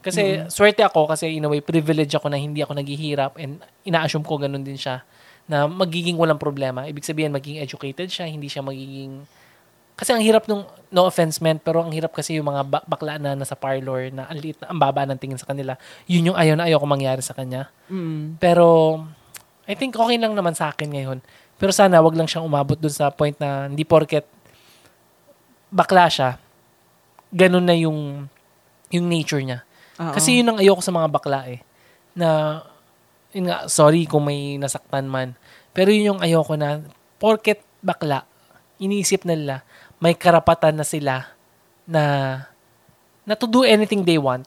Kasi 0.00 0.48
swerte 0.48 0.80
ako 0.80 1.10
kasi 1.10 1.36
in 1.36 1.44
a 1.44 1.50
way 1.52 1.60
privilege 1.60 2.14
ako 2.16 2.32
na 2.32 2.40
hindi 2.40 2.64
ako 2.64 2.72
naghihirap 2.80 3.36
and 3.36 3.60
ina-assume 3.84 4.24
ko 4.24 4.40
ganun 4.40 4.64
din 4.64 4.78
siya 4.78 5.04
na 5.44 5.68
magiging 5.68 6.16
walang 6.16 6.40
problema. 6.40 6.88
Ibig 6.88 7.04
sabihin 7.04 7.34
magiging 7.34 7.60
educated 7.60 8.08
siya, 8.08 8.24
hindi 8.24 8.48
siya 8.48 8.64
magiging 8.64 9.26
kasi 9.98 10.14
ang 10.14 10.22
hirap 10.22 10.46
nung 10.46 10.62
no 10.94 11.10
offense 11.10 11.42
meant 11.42 11.58
pero 11.58 11.82
ang 11.82 11.90
hirap 11.90 12.14
kasi 12.14 12.38
yung 12.38 12.46
mga 12.46 12.62
ba- 12.62 12.86
bakla 12.86 13.18
na 13.18 13.34
nasa 13.34 13.58
parlor 13.58 14.14
na 14.14 14.30
ang 14.30 14.38
liit 14.38 14.54
na 14.62 14.70
ang 14.70 14.78
baba 14.78 15.02
ng 15.02 15.18
tingin 15.18 15.36
sa 15.36 15.50
kanila. 15.50 15.74
Yun 16.06 16.32
yung 16.32 16.38
ayaw 16.38 16.54
na 16.54 16.70
ayaw 16.70 16.78
ko 16.78 16.86
mangyari 16.86 17.18
sa 17.18 17.34
kanya. 17.34 17.66
Mm. 17.90 18.38
Pero, 18.38 19.02
I 19.66 19.74
think 19.74 19.98
okay 19.98 20.16
lang 20.16 20.38
naman 20.38 20.54
sa 20.54 20.70
akin 20.70 20.86
ngayon. 20.86 21.18
Pero 21.58 21.74
sana 21.74 21.98
wag 21.98 22.14
lang 22.14 22.30
siyang 22.30 22.46
umabot 22.46 22.78
dun 22.78 22.94
sa 22.94 23.10
point 23.10 23.34
na 23.42 23.66
hindi 23.66 23.82
porket 23.82 24.22
bakla 25.68 26.06
siya, 26.08 26.38
ganun 27.34 27.66
na 27.66 27.74
yung 27.74 28.30
yung 28.88 29.06
nature 29.10 29.42
niya. 29.42 29.66
Oo. 29.98 30.14
Kasi 30.14 30.40
yun 30.40 30.48
ang 30.48 30.58
ayoko 30.62 30.80
sa 30.80 30.94
mga 30.94 31.08
bakla 31.10 31.44
eh. 31.50 31.60
Na, 32.14 32.62
yun 33.34 33.50
nga, 33.50 33.68
sorry 33.68 34.08
kung 34.08 34.24
may 34.24 34.56
nasaktan 34.56 35.10
man. 35.10 35.36
Pero 35.76 35.92
yun 35.92 36.16
yung 36.16 36.20
ayoko 36.24 36.56
na, 36.56 36.80
porket 37.20 37.60
bakla, 37.84 38.24
iniisip 38.80 39.26
na 39.28 39.34
nila, 39.36 39.56
may 39.98 40.14
karapatan 40.14 40.74
na 40.74 40.86
sila 40.86 41.26
na 41.84 42.02
na 43.22 43.34
to 43.34 43.44
do 43.44 43.62
anything 43.62 44.02
they 44.02 44.16
want. 44.16 44.46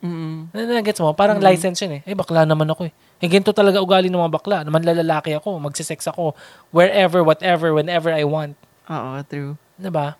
Mm-mm. 0.00 0.48
Na, 0.52 0.80
gets 0.80 1.00
mo? 1.00 1.12
Parang 1.12 1.36
Mm-hmm. 1.36 1.48
license 1.52 1.78
yun 1.82 1.98
eh. 1.98 2.02
Eh, 2.04 2.14
bakla 2.14 2.44
naman 2.44 2.68
ako 2.68 2.86
eh. 2.86 2.92
Eh, 3.18 3.28
ganito 3.28 3.50
talaga 3.50 3.80
ugali 3.80 4.06
ng 4.08 4.16
mga 4.16 4.32
bakla. 4.32 4.56
Naman 4.62 4.84
lalaki 4.84 5.32
ako, 5.34 5.56
magsisex 5.58 6.04
ako, 6.06 6.36
wherever, 6.70 7.24
whatever, 7.24 7.72
whenever 7.72 8.12
I 8.12 8.22
want. 8.22 8.54
Oo, 8.86 9.20
true. 9.24 9.52
Diba? 9.74 10.14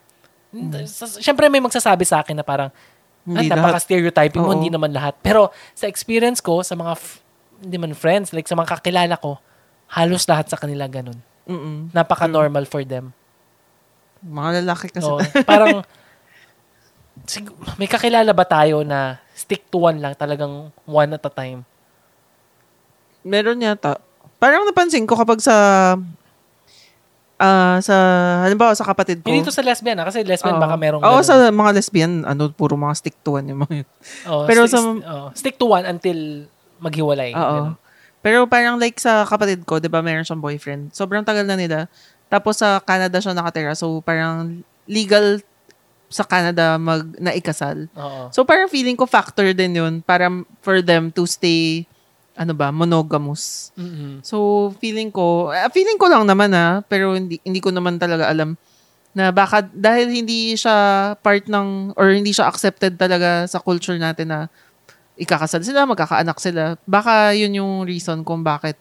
Sa- 0.85 1.21
Siyempre 1.21 1.47
may 1.47 1.61
magsasabi 1.61 2.03
sa 2.03 2.21
akin 2.21 2.37
na 2.37 2.45
parang, 2.45 2.73
Mm-hmm. 3.27 3.43
Hindi 3.43 3.51
ah, 3.51 3.59
napaka-stereotyping 3.59 4.39
mo, 4.39 4.55
hindi 4.55 4.71
naman 4.71 4.95
lahat. 4.95 5.19
Pero 5.19 5.51
sa 5.75 5.91
experience 5.91 6.39
ko, 6.39 6.63
sa 6.63 6.79
mga, 6.79 6.95
f- 6.95 7.19
hindi 7.59 7.75
man 7.75 7.91
friends, 7.91 8.31
like 8.31 8.47
sa 8.47 8.55
mga 8.55 8.79
kakilala 8.79 9.19
ko, 9.19 9.43
halos 9.91 10.31
lahat 10.31 10.47
sa 10.47 10.55
kanila 10.55 10.87
ganun. 10.87 11.19
Mm-mm. 11.43 11.91
Napaka-normal 11.91 12.71
for 12.71 12.87
them. 12.87 13.11
Mga 14.21 14.65
lalaki 14.65 14.89
kasi. 14.89 15.07
Oo. 15.07 15.21
parang, 15.51 15.83
sig- 17.25 17.53
may 17.77 17.89
kakilala 17.89 18.31
ba 18.31 18.45
tayo 18.45 18.81
na 18.83 19.21
stick 19.33 19.69
to 19.69 19.83
one 19.83 20.01
lang, 20.01 20.17
talagang 20.17 20.73
one 20.85 21.11
at 21.13 21.25
a 21.25 21.33
time? 21.33 21.61
Meron 23.21 23.59
yata. 23.59 23.99
Parang 24.39 24.65
napansin 24.65 25.05
ko 25.05 25.17
kapag 25.17 25.43
sa 25.43 25.57
ah 27.37 27.77
sa 27.85 27.97
halimbawa 28.49 28.73
sa 28.73 28.87
kapatid 28.87 29.21
ko. 29.21 29.29
Hindi 29.29 29.45
to 29.45 29.53
sa 29.53 29.61
lesbian 29.61 30.01
ah, 30.01 30.09
kasi 30.09 30.25
lesbian 30.25 30.57
Oo. 30.57 30.63
baka 30.63 30.77
merong 30.81 31.05
Oo, 31.05 31.21
ganun. 31.21 31.27
sa 31.27 31.53
mga 31.53 31.71
lesbian, 31.77 32.13
ano, 32.25 32.49
puro 32.49 32.81
mga 32.81 32.97
stick 32.97 33.17
to 33.21 33.37
one 33.37 33.45
yung 33.45 33.61
mga 33.61 33.85
yun. 33.85 33.89
Oo, 34.25 34.45
pero 34.49 34.65
sti- 34.65 34.73
sa- 34.73 35.05
oo, 35.05 35.27
stick 35.37 35.61
to 35.61 35.69
one 35.69 35.85
until 35.85 36.49
maghiwalay. 36.81 37.37
Oo. 37.37 37.77
Ganun. 37.77 37.77
Pero 38.25 38.49
parang 38.49 38.81
like 38.81 38.97
sa 38.97 39.23
kapatid 39.23 39.69
ko, 39.69 39.77
'di 39.77 39.93
ba, 39.93 40.01
meron 40.01 40.25
siyang 40.25 40.41
boyfriend. 40.41 40.97
Sobrang 40.97 41.23
tagal 41.23 41.45
na 41.45 41.61
nila. 41.61 41.93
Tapos 42.27 42.59
sa 42.59 42.83
Canada 42.83 43.19
siya 43.23 43.35
nakatira. 43.37 43.75
So 43.79 44.03
parang 44.03 44.63
legal 44.87 45.43
sa 46.07 46.23
Canada 46.23 46.79
mag 46.79 47.03
naikasal. 47.19 47.91
Oo. 47.95 48.31
So 48.31 48.47
parang 48.47 48.71
feeling 48.71 48.95
ko 48.95 49.07
factor 49.07 49.51
din 49.51 49.79
'yun 49.79 49.95
para 50.03 50.31
for 50.63 50.79
them 50.83 51.11
to 51.11 51.27
stay 51.27 51.87
ano 52.37 52.53
ba, 52.53 52.69
monogamous. 52.69 53.73
Mm-mm. 53.81 54.21
So 54.21 54.69
feeling 54.77 55.09
ko, 55.09 55.49
ah, 55.51 55.73
feeling 55.73 55.97
ko 55.97 56.07
lang 56.07 56.29
naman 56.29 56.53
ah, 56.53 56.85
pero 56.85 57.17
hindi 57.17 57.41
hindi 57.43 57.65
ko 57.65 57.73
naman 57.73 57.97
talaga 57.97 58.29
alam 58.29 58.61
na 59.17 59.33
baka 59.33 59.65
dahil 59.65 60.13
hindi 60.13 60.53
siya 60.53 61.17
part 61.25 61.49
ng 61.49 61.97
or 61.97 62.13
hindi 62.13 62.37
siya 62.37 62.53
accepted 62.53 63.01
talaga 63.01 63.49
sa 63.49 63.57
culture 63.57 63.97
natin 63.97 64.29
na 64.29 64.41
ikakasal 65.17 65.65
sila, 65.65 65.89
magkakaanak 65.89 66.37
sila. 66.37 66.77
Baka 66.85 67.33
yun 67.33 67.57
yung 67.57 67.75
reason 67.89 68.21
kung 68.21 68.45
bakit 68.45 68.77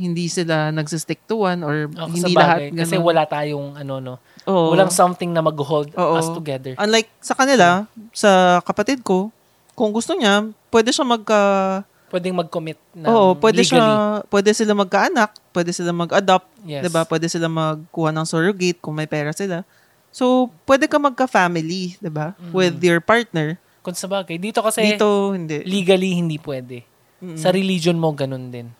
hindi 0.00 0.32
sila 0.32 0.72
nagsistick 0.72 1.20
to 1.28 1.44
one 1.44 1.60
or 1.60 1.92
Oo, 1.92 2.08
hindi 2.08 2.24
sa 2.24 2.28
lahat 2.32 2.56
bagay. 2.56 2.68
Kasi 2.72 2.94
ganun. 2.96 3.04
wala 3.04 3.22
tayong 3.28 3.68
ano 3.76 3.94
no. 4.00 4.14
Oo. 4.48 4.72
Walang 4.72 4.88
something 4.88 5.28
na 5.28 5.44
mag-hold 5.44 5.92
Oo. 5.92 6.16
us 6.16 6.32
together. 6.32 6.72
Unlike 6.80 7.12
sa 7.20 7.36
kanila, 7.36 7.84
sa 8.16 8.30
kapatid 8.64 9.04
ko, 9.04 9.28
kung 9.76 9.92
gusto 9.92 10.16
niya, 10.16 10.48
pwede 10.72 10.88
siya 10.88 11.04
magka 11.04 11.40
Pwedeng 12.10 12.34
mag-commit 12.34 12.74
na 12.90 13.06
Oo, 13.06 13.38
pwede 13.38 13.62
legally. 13.62 13.78
siya, 13.78 13.86
pwede 14.26 14.50
sila 14.50 14.74
magkaanak, 14.74 15.30
pwede 15.54 15.70
sila 15.70 15.94
mag-adopt, 15.94 16.50
Yes. 16.66 16.82
'di 16.82 16.90
ba? 16.90 17.06
Pwede 17.06 17.30
sila 17.30 17.46
magkuha 17.46 18.10
ng 18.10 18.26
surrogate 18.26 18.82
kung 18.82 18.98
may 18.98 19.06
pera 19.06 19.30
sila. 19.30 19.62
So, 20.10 20.50
pwede 20.66 20.90
ka 20.90 20.98
magka-family, 20.98 21.94
'di 22.02 22.10
ba? 22.10 22.34
Mm. 22.34 22.50
With 22.50 22.76
your 22.82 22.98
partner. 22.98 23.62
Kung 23.86 23.94
sa 23.94 24.10
bagay. 24.10 24.42
Dito 24.42 24.58
kasi 24.58 24.82
Dito 24.82 25.30
hindi. 25.38 25.62
legally 25.62 26.18
hindi 26.18 26.34
pwede. 26.42 26.82
Mm-mm. 27.22 27.38
Sa 27.38 27.54
religion 27.54 27.94
mo 27.94 28.10
ganun 28.10 28.50
din. 28.50 28.74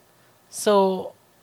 So, 0.50 0.72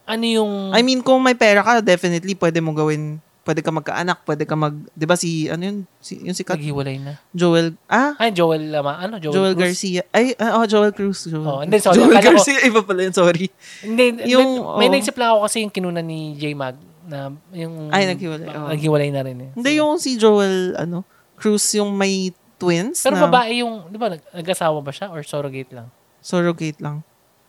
ano 0.03 0.24
yung 0.24 0.51
I 0.72 0.84
mean, 0.84 0.99
kung 0.99 1.20
may 1.20 1.34
pera 1.34 1.60
ka, 1.60 1.80
definitely 1.80 2.36
pwede 2.36 2.60
mo 2.60 2.72
gawin, 2.72 3.18
pwede 3.41 3.64
ka 3.64 3.72
magkaanak, 3.72 4.20
pwede 4.24 4.43
ka 4.43 4.53
mag, 4.53 4.76
'di 4.91 5.05
ba 5.08 5.16
si 5.16 5.47
ano 5.47 5.64
yun, 5.64 5.78
si 5.97 6.20
yung 6.20 6.36
sikat 6.36 6.60
naghiwalay 6.60 6.99
na? 6.99 7.16
Joel, 7.32 7.80
ah, 7.88 8.12
Ay, 8.18 8.32
Joel 8.32 8.68
Lama. 8.68 8.99
Ano? 8.99 9.16
Joel, 9.18 9.32
Joel, 9.34 9.53
Cruz? 9.55 9.64
Garcia. 9.72 10.03
Ay, 10.12 10.36
ah, 10.38 10.60
oh, 10.60 10.68
Joel 10.68 10.91
Cruz. 10.91 11.24
Joel, 11.24 11.47
Oh, 11.47 11.60
hindi, 11.64 11.80
sorry, 11.80 11.95
Joel 11.97 12.12
akala 12.14 12.20
ko- 12.20 12.43
Garcia, 12.43 12.60
iba 12.62 12.82
pala 12.84 12.99
yun, 13.01 13.16
sorry. 13.16 13.47
Hindi, 13.80 14.03
Yung- 14.28 14.43
yung, 14.43 14.49
may 14.76 14.88
oo. 14.88 14.93
naisip 14.93 15.16
lang 15.16 15.32
ako 15.32 15.39
kasi 15.43 15.64
yung 15.64 15.72
kinuna 15.72 16.03
ni 16.03 16.36
J-Mag 16.36 16.76
na 17.08 17.32
yung 17.55 17.88
Ay, 17.88 18.03
naghiwalay, 18.05 18.47
oo. 18.49 18.68
naghiwalay 18.68 19.10
na 19.10 19.22
rin 19.24 19.38
eh. 19.39 19.49
Hindi 19.55 19.72
yung 19.80 19.95
si 19.95 20.20
Joel, 20.20 20.76
ano, 20.76 21.08
Cruz 21.36 21.64
yung 21.72 21.95
may 21.95 22.36
twins 22.58 22.99
Pero 22.99 23.16
na 23.16 23.24
babae 23.24 23.64
yung, 23.64 23.88
di 23.88 23.95
ba, 23.95 24.12
nag- 24.12 24.28
nag-asawa 24.34 24.84
ba 24.84 24.91
siya 24.91 25.08
or 25.08 25.24
surrogate 25.24 25.72
lang? 25.72 25.88
surrogate 26.20 26.84
lang. 26.84 27.07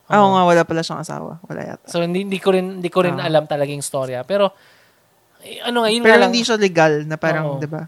Ah, 0.09 0.25
Oo 0.25 0.33
nga, 0.33 0.43
wala 0.45 0.63
pala 0.65 0.81
siyang 0.81 1.05
asawa. 1.05 1.37
Wala 1.45 1.61
yata. 1.63 1.85
So 1.85 2.01
hindi, 2.01 2.25
hindi 2.25 2.41
ko 2.41 2.51
rin 2.51 2.81
hindi 2.81 2.89
ko 2.89 3.05
rin 3.05 3.21
Ah. 3.21 3.29
alam 3.29 3.45
talaga 3.45 3.69
yung 3.69 3.85
storya. 3.85 4.25
Pero 4.25 4.51
eh, 5.45 5.61
ano 5.61 5.85
nga, 5.85 5.91
yun 5.93 6.01
Pero 6.01 6.17
nga 6.17 6.21
lang, 6.25 6.31
hindi 6.33 6.43
siya 6.43 6.57
legal 6.57 7.05
na 7.05 7.15
parang, 7.15 7.57
Oo. 7.57 7.61
'di 7.61 7.69
ba? 7.69 7.85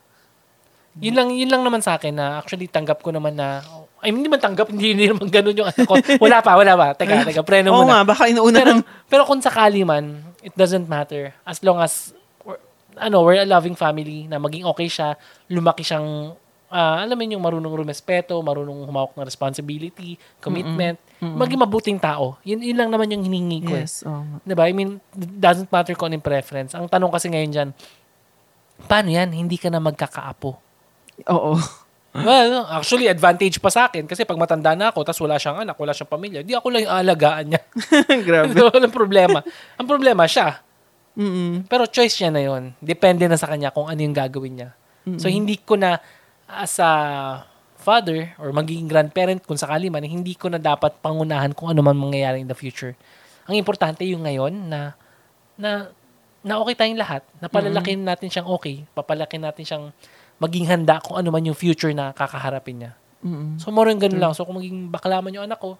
yun 1.00 1.14
lang 1.14 1.28
yun 1.30 1.48
lang 1.48 1.62
naman 1.62 1.80
sa 1.80 1.94
akin 1.96 2.12
na 2.12 2.42
actually 2.42 2.66
tanggap 2.66 2.98
ko 3.00 3.08
naman 3.08 3.32
na 3.32 3.62
I 4.00 4.10
mean, 4.10 4.24
hindi 4.24 4.32
man 4.32 4.40
tanggap, 4.40 4.72
hindi, 4.72 4.96
hindi 4.96 5.12
naman 5.12 5.28
ganun 5.28 5.52
yung 5.52 5.68
ano 5.68 5.82
ko. 5.84 5.92
Wala 6.24 6.40
pa, 6.40 6.56
wala 6.56 6.72
pa. 6.72 6.96
Teka, 6.96 7.20
teka, 7.20 7.44
preno 7.44 7.68
Oo 7.68 7.84
muna. 7.84 8.00
nga, 8.00 8.08
baka 8.08 8.32
inuuna 8.32 8.56
pero, 8.56 8.70
ng 8.72 8.80
pero 9.04 9.22
kung 9.28 9.44
sakali 9.44 9.84
man, 9.84 10.24
it 10.40 10.56
doesn't 10.56 10.88
matter. 10.88 11.36
As 11.44 11.60
long 11.60 11.76
as, 11.76 12.16
we're- 12.40 12.56
ano, 12.96 13.20
we're 13.20 13.36
a 13.36 13.44
loving 13.44 13.76
family 13.76 14.24
na 14.24 14.40
maging 14.40 14.64
okay 14.64 14.88
siya, 14.88 15.20
lumaki 15.52 15.84
siyang, 15.84 16.32
ah, 16.70 17.02
alam 17.02 17.18
mo 17.18 17.22
yun, 17.26 17.36
yung 17.36 17.44
marunong 17.44 17.74
rumespeto, 17.82 18.38
marunong 18.40 18.86
humawak 18.86 19.12
ng 19.18 19.26
responsibility, 19.26 20.14
commitment, 20.38 20.96
maging 21.20 21.60
mabuting 21.60 21.98
tao. 21.98 22.38
Yun, 22.46 22.62
yun 22.62 22.78
lang 22.78 22.88
naman 22.88 23.10
yung 23.10 23.26
hiningi 23.26 23.60
ko. 23.66 23.74
eh. 23.74 23.84
Yes, 23.84 24.06
oo 24.06 24.22
nga. 24.22 24.38
Diba? 24.46 24.64
I 24.64 24.72
mean, 24.72 25.02
doesn't 25.12 25.68
matter 25.68 25.92
kung 25.98 26.08
ano 26.08 26.16
yung 26.16 26.24
preference. 26.24 26.72
Ang 26.72 26.86
tanong 26.86 27.10
kasi 27.10 27.26
ngayon 27.28 27.50
dyan, 27.50 27.68
paano 28.86 29.10
yan? 29.10 29.28
Hindi 29.34 29.58
ka 29.58 29.68
na 29.68 29.82
magkakaapo. 29.82 30.50
Oo. 31.28 31.54
Well, 32.10 32.66
actually, 32.74 33.06
advantage 33.06 33.62
pa 33.62 33.70
sa 33.70 33.86
akin 33.86 34.02
kasi 34.02 34.26
pag 34.26 34.34
matanda 34.34 34.74
na 34.74 34.90
ako, 34.90 35.06
tapos 35.06 35.22
wala 35.22 35.38
siyang 35.38 35.62
anak, 35.62 35.78
wala 35.78 35.94
siyang 35.94 36.10
pamilya, 36.10 36.42
di 36.42 36.58
ako 36.58 36.66
lang 36.74 36.82
yung 36.82 36.90
aalagaan 36.90 37.54
niya. 37.54 37.62
Grabe. 38.26 38.50
Walang 38.66 38.90
problema. 38.90 39.38
Ang 39.78 39.86
problema, 39.86 40.26
siya. 40.26 40.58
Mm-mm. 41.14 41.70
Pero 41.70 41.86
choice 41.86 42.18
niya 42.18 42.30
na 42.34 42.42
yun. 42.42 42.74
Depende 42.82 43.30
na 43.30 43.38
sa 43.38 43.46
kanya 43.46 43.70
kung 43.70 43.86
ano 43.86 43.94
yung 44.02 44.10
gagawin 44.10 44.54
niya. 44.58 44.70
So, 45.22 45.30
hindi 45.30 45.62
ko 45.62 45.78
na 45.78 46.02
as 46.56 46.76
a 46.82 46.92
father 47.80 48.36
or 48.36 48.52
magiging 48.52 48.90
grandparent 48.90 49.40
kung 49.46 49.56
sakali 49.56 49.88
man, 49.88 50.04
hindi 50.04 50.36
ko 50.36 50.52
na 50.52 50.60
dapat 50.60 51.00
pangunahan 51.00 51.56
kung 51.56 51.72
ano 51.72 51.80
man 51.80 51.96
mangyayari 51.96 52.44
in 52.44 52.48
the 52.50 52.56
future. 52.56 52.92
Ang 53.48 53.56
importante 53.56 54.04
yung 54.04 54.26
ngayon 54.26 54.52
na 54.68 54.94
na 55.56 55.88
na 56.40 56.56
okay 56.60 56.72
tayong 56.76 57.00
lahat, 57.00 57.22
na 57.36 57.52
palalakin 57.52 58.00
natin 58.00 58.32
siyang 58.32 58.48
okay, 58.48 58.84
papalakin 58.96 59.44
natin 59.44 59.64
siyang 59.64 59.84
maging 60.40 60.64
handa 60.72 60.96
kung 61.04 61.20
ano 61.20 61.28
man 61.28 61.44
yung 61.44 61.56
future 61.56 61.92
na 61.92 62.16
kakaharapin 62.16 62.80
niya. 62.80 62.92
Mm-mm. 63.20 63.60
So, 63.60 63.68
more 63.68 63.92
yung 63.92 64.00
ganun 64.00 64.16
lang. 64.16 64.32
So, 64.32 64.48
kung 64.48 64.56
maging 64.56 64.88
bakla 64.88 65.20
man 65.20 65.36
yung 65.36 65.44
anak 65.44 65.60
ko, 65.60 65.76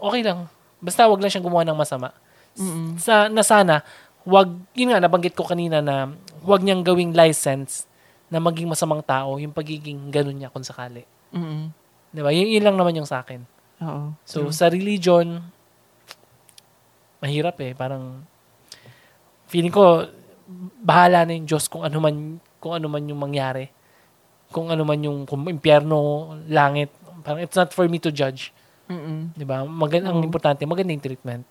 okay 0.00 0.24
lang. 0.24 0.48
Basta 0.80 1.04
wag 1.04 1.20
lang 1.20 1.28
siyang 1.28 1.44
gumawa 1.44 1.68
ng 1.68 1.76
masama. 1.76 2.16
Mm-mm. 2.56 2.96
Sa, 2.96 3.28
na 3.28 3.44
sana, 3.44 3.84
wag, 4.24 4.48
yun 4.72 4.88
nga, 4.88 5.04
nabanggit 5.04 5.36
ko 5.36 5.44
kanina 5.44 5.84
na 5.84 6.16
wag 6.40 6.64
niyang 6.64 6.80
gawing 6.80 7.12
license 7.12 7.84
na 8.26 8.42
maging 8.42 8.66
masamang 8.66 9.02
tao, 9.02 9.38
yung 9.38 9.54
pagiging 9.54 10.10
ganun 10.10 10.34
niya 10.34 10.50
kung 10.50 10.66
sakali. 10.66 11.06
Mm-mm. 11.30 11.70
Di 12.10 12.20
ba? 12.22 12.30
Yun, 12.34 12.48
yun 12.48 12.64
lang 12.64 12.76
naman 12.78 12.98
yung 12.98 13.08
sa 13.08 13.22
akin. 13.22 13.44
Oo. 13.82 14.16
So, 14.26 14.50
sa 14.50 14.66
religion, 14.72 15.42
mahirap 17.22 17.60
eh. 17.62 17.76
Parang, 17.76 18.24
feeling 19.46 19.70
ko, 19.70 20.10
bahala 20.82 21.22
na 21.22 21.38
yung 21.38 21.46
Diyos 21.46 21.70
kung 21.70 21.86
ano 21.86 21.98
man, 22.02 22.42
kung 22.58 22.74
ano 22.74 22.86
man 22.90 23.02
yung 23.06 23.20
mangyari. 23.20 23.70
Kung 24.50 24.70
ano 24.70 24.82
man 24.82 24.98
yung, 25.02 25.22
kung 25.26 25.46
impyerno, 25.46 26.34
langit. 26.50 26.90
Parang, 27.22 27.42
it's 27.42 27.54
not 27.54 27.70
for 27.70 27.86
me 27.86 28.02
to 28.02 28.10
judge. 28.10 28.50
Mm-mm. 28.90 29.34
Di 29.34 29.46
ba? 29.46 29.66
Magan, 29.66 30.06
Ang 30.06 30.26
importante, 30.26 30.62
magandang 30.66 31.02
treatment. 31.02 31.42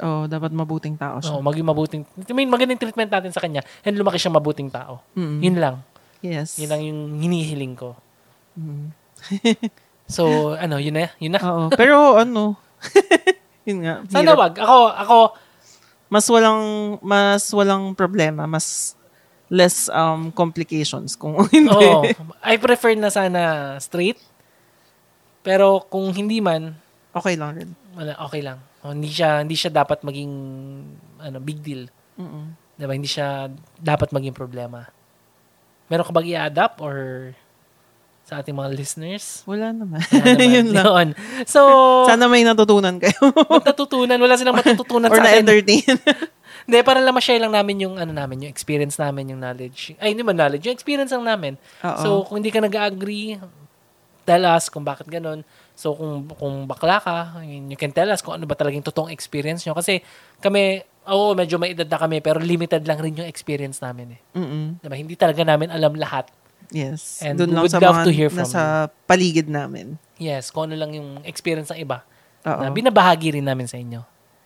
Oo, 0.00 0.24
dapat 0.24 0.50
mabuting 0.56 0.96
tao 0.96 1.20
siya. 1.20 1.36
Oo, 1.36 1.44
maging 1.44 1.68
mabuting, 1.68 2.02
I 2.24 2.32
mean, 2.32 2.48
magandang 2.48 2.80
treatment 2.80 3.12
natin 3.12 3.28
sa 3.28 3.44
kanya 3.44 3.60
and 3.84 3.92
lumaki 3.92 4.16
siya 4.16 4.32
mabuting 4.32 4.72
tao. 4.72 5.04
Mm-mm. 5.12 5.44
Yun 5.44 5.56
lang. 5.60 5.84
Yes. 6.22 6.56
Yun 6.56 6.70
lang 6.70 6.82
yung 6.82 7.00
hinihiling 7.18 7.74
ko. 7.74 7.98
Mm. 8.56 8.90
So, 10.12 10.52
ano, 10.60 10.76
yun 10.76 10.92
na, 10.92 11.08
yun 11.16 11.32
na. 11.32 11.40
Oo. 11.40 11.64
Pero 11.72 12.20
ano, 12.20 12.52
yun 13.68 13.80
nga. 13.80 14.04
Sana 14.12 14.36
hirap. 14.36 14.40
wag. 14.44 14.54
Ako, 14.60 14.76
ako, 14.92 15.18
Mas 16.12 16.26
walang, 16.28 16.62
mas 17.00 17.48
walang 17.48 17.96
problema. 17.96 18.44
Mas 18.44 18.92
less 19.48 19.88
um 19.88 20.28
complications 20.28 21.16
kung 21.16 21.40
hindi. 21.54 21.72
Oo. 21.72 22.04
I 22.44 22.60
prefer 22.60 22.92
na 22.92 23.08
sana 23.08 23.40
straight. 23.80 24.20
Pero 25.40 25.80
kung 25.88 26.12
hindi 26.12 26.44
man, 26.44 26.76
Okay 27.12 27.36
lang 27.36 27.56
rin. 27.56 27.70
wala, 27.96 28.12
okay 28.24 28.44
lang. 28.44 28.60
O, 28.84 28.92
hindi 28.92 29.08
siya 29.08 29.40
hindi 29.40 29.56
siya 29.56 29.72
dapat 29.72 30.04
maging 30.04 30.32
ano 31.20 31.36
big 31.40 31.64
deal. 31.64 31.88
Mm-mm. 32.20 32.52
'Di 32.76 32.84
ba? 32.84 32.92
Hindi 32.92 33.08
siya 33.08 33.48
dapat 33.80 34.12
maging 34.12 34.36
problema. 34.36 34.84
Meron 35.86 36.06
ka 36.06 36.12
bang 36.12 36.28
i-adapt 36.34 36.78
or 36.78 36.96
sa 38.22 38.38
ating 38.40 38.54
mga 38.54 38.70
listeners? 38.72 39.42
Wala 39.44 39.74
naman. 39.74 39.98
Wala 39.98 40.30
naman. 40.32 40.48
yun 40.56 40.68
lang. 40.70 40.86
Yun. 40.86 41.08
So, 41.44 41.60
Sana 42.06 42.30
may 42.30 42.46
natutunan 42.46 42.96
kayo. 43.02 43.18
matututunan. 43.50 44.16
Wala 44.16 44.38
silang 44.38 44.56
matututunan 44.56 45.10
Or 45.10 45.18
sa 45.18 45.26
atin. 45.26 45.42
na-entertain. 45.44 45.98
Hindi, 46.64 46.78
para 46.86 47.02
lang 47.02 47.10
ma-share 47.10 47.42
lang 47.42 47.50
namin 47.50 47.82
yung 47.82 47.94
ano 47.98 48.14
namin, 48.14 48.46
yung 48.46 48.52
experience 48.54 48.94
namin, 48.94 49.34
yung 49.34 49.42
knowledge. 49.42 49.98
Ay, 49.98 50.14
hindi 50.14 50.22
man 50.22 50.38
knowledge, 50.38 50.62
yung 50.70 50.76
experience 50.78 51.10
lang 51.10 51.26
namin. 51.26 51.58
Oo. 51.82 51.98
So, 51.98 52.08
kung 52.22 52.38
hindi 52.38 52.54
ka 52.54 52.62
nag-agree, 52.62 53.34
tell 54.22 54.46
us 54.46 54.70
kung 54.70 54.86
bakit 54.86 55.10
ganun. 55.10 55.42
So, 55.74 55.98
kung, 55.98 56.30
kung 56.38 56.54
bakla 56.70 57.02
ka, 57.02 57.42
you 57.42 57.74
can 57.74 57.90
tell 57.90 58.06
us 58.06 58.22
kung 58.22 58.38
ano 58.38 58.46
ba 58.46 58.54
talagang 58.54 58.86
totoong 58.86 59.10
experience 59.10 59.66
nyo. 59.66 59.74
Kasi 59.74 60.06
kami, 60.38 60.86
oo, 61.08 61.34
medyo 61.34 61.58
may 61.58 61.74
edad 61.74 61.88
na 61.88 61.98
kami, 61.98 62.22
pero 62.22 62.38
limited 62.38 62.86
lang 62.86 62.98
rin 63.02 63.14
yung 63.18 63.28
experience 63.28 63.82
namin 63.82 64.18
eh. 64.18 64.20
Mm-mm. 64.38 64.78
Diba? 64.82 64.96
Hindi 64.98 65.14
talaga 65.18 65.42
namin 65.42 65.70
alam 65.70 65.94
lahat. 65.98 66.30
Yes. 66.72 67.20
And 67.20 67.36
Doon 67.36 67.52
lang 67.52 67.62
would 67.68 67.74
sa 67.74 67.82
love 67.82 68.02
mga 68.02 68.06
to 68.08 68.12
hear 68.14 68.30
from 68.32 68.48
nasa 68.48 68.88
paligid 69.04 69.46
namin. 69.50 70.00
Yes, 70.16 70.48
kung 70.48 70.70
ano 70.70 70.78
lang 70.78 70.96
yung 70.96 71.20
experience 71.26 71.68
ng 71.74 71.84
iba. 71.84 72.06
Oo. 72.48 72.60
Na 72.64 72.72
binabahagi 72.72 73.36
rin 73.36 73.44
namin 73.44 73.68
sa 73.68 73.76
inyo. 73.76 74.00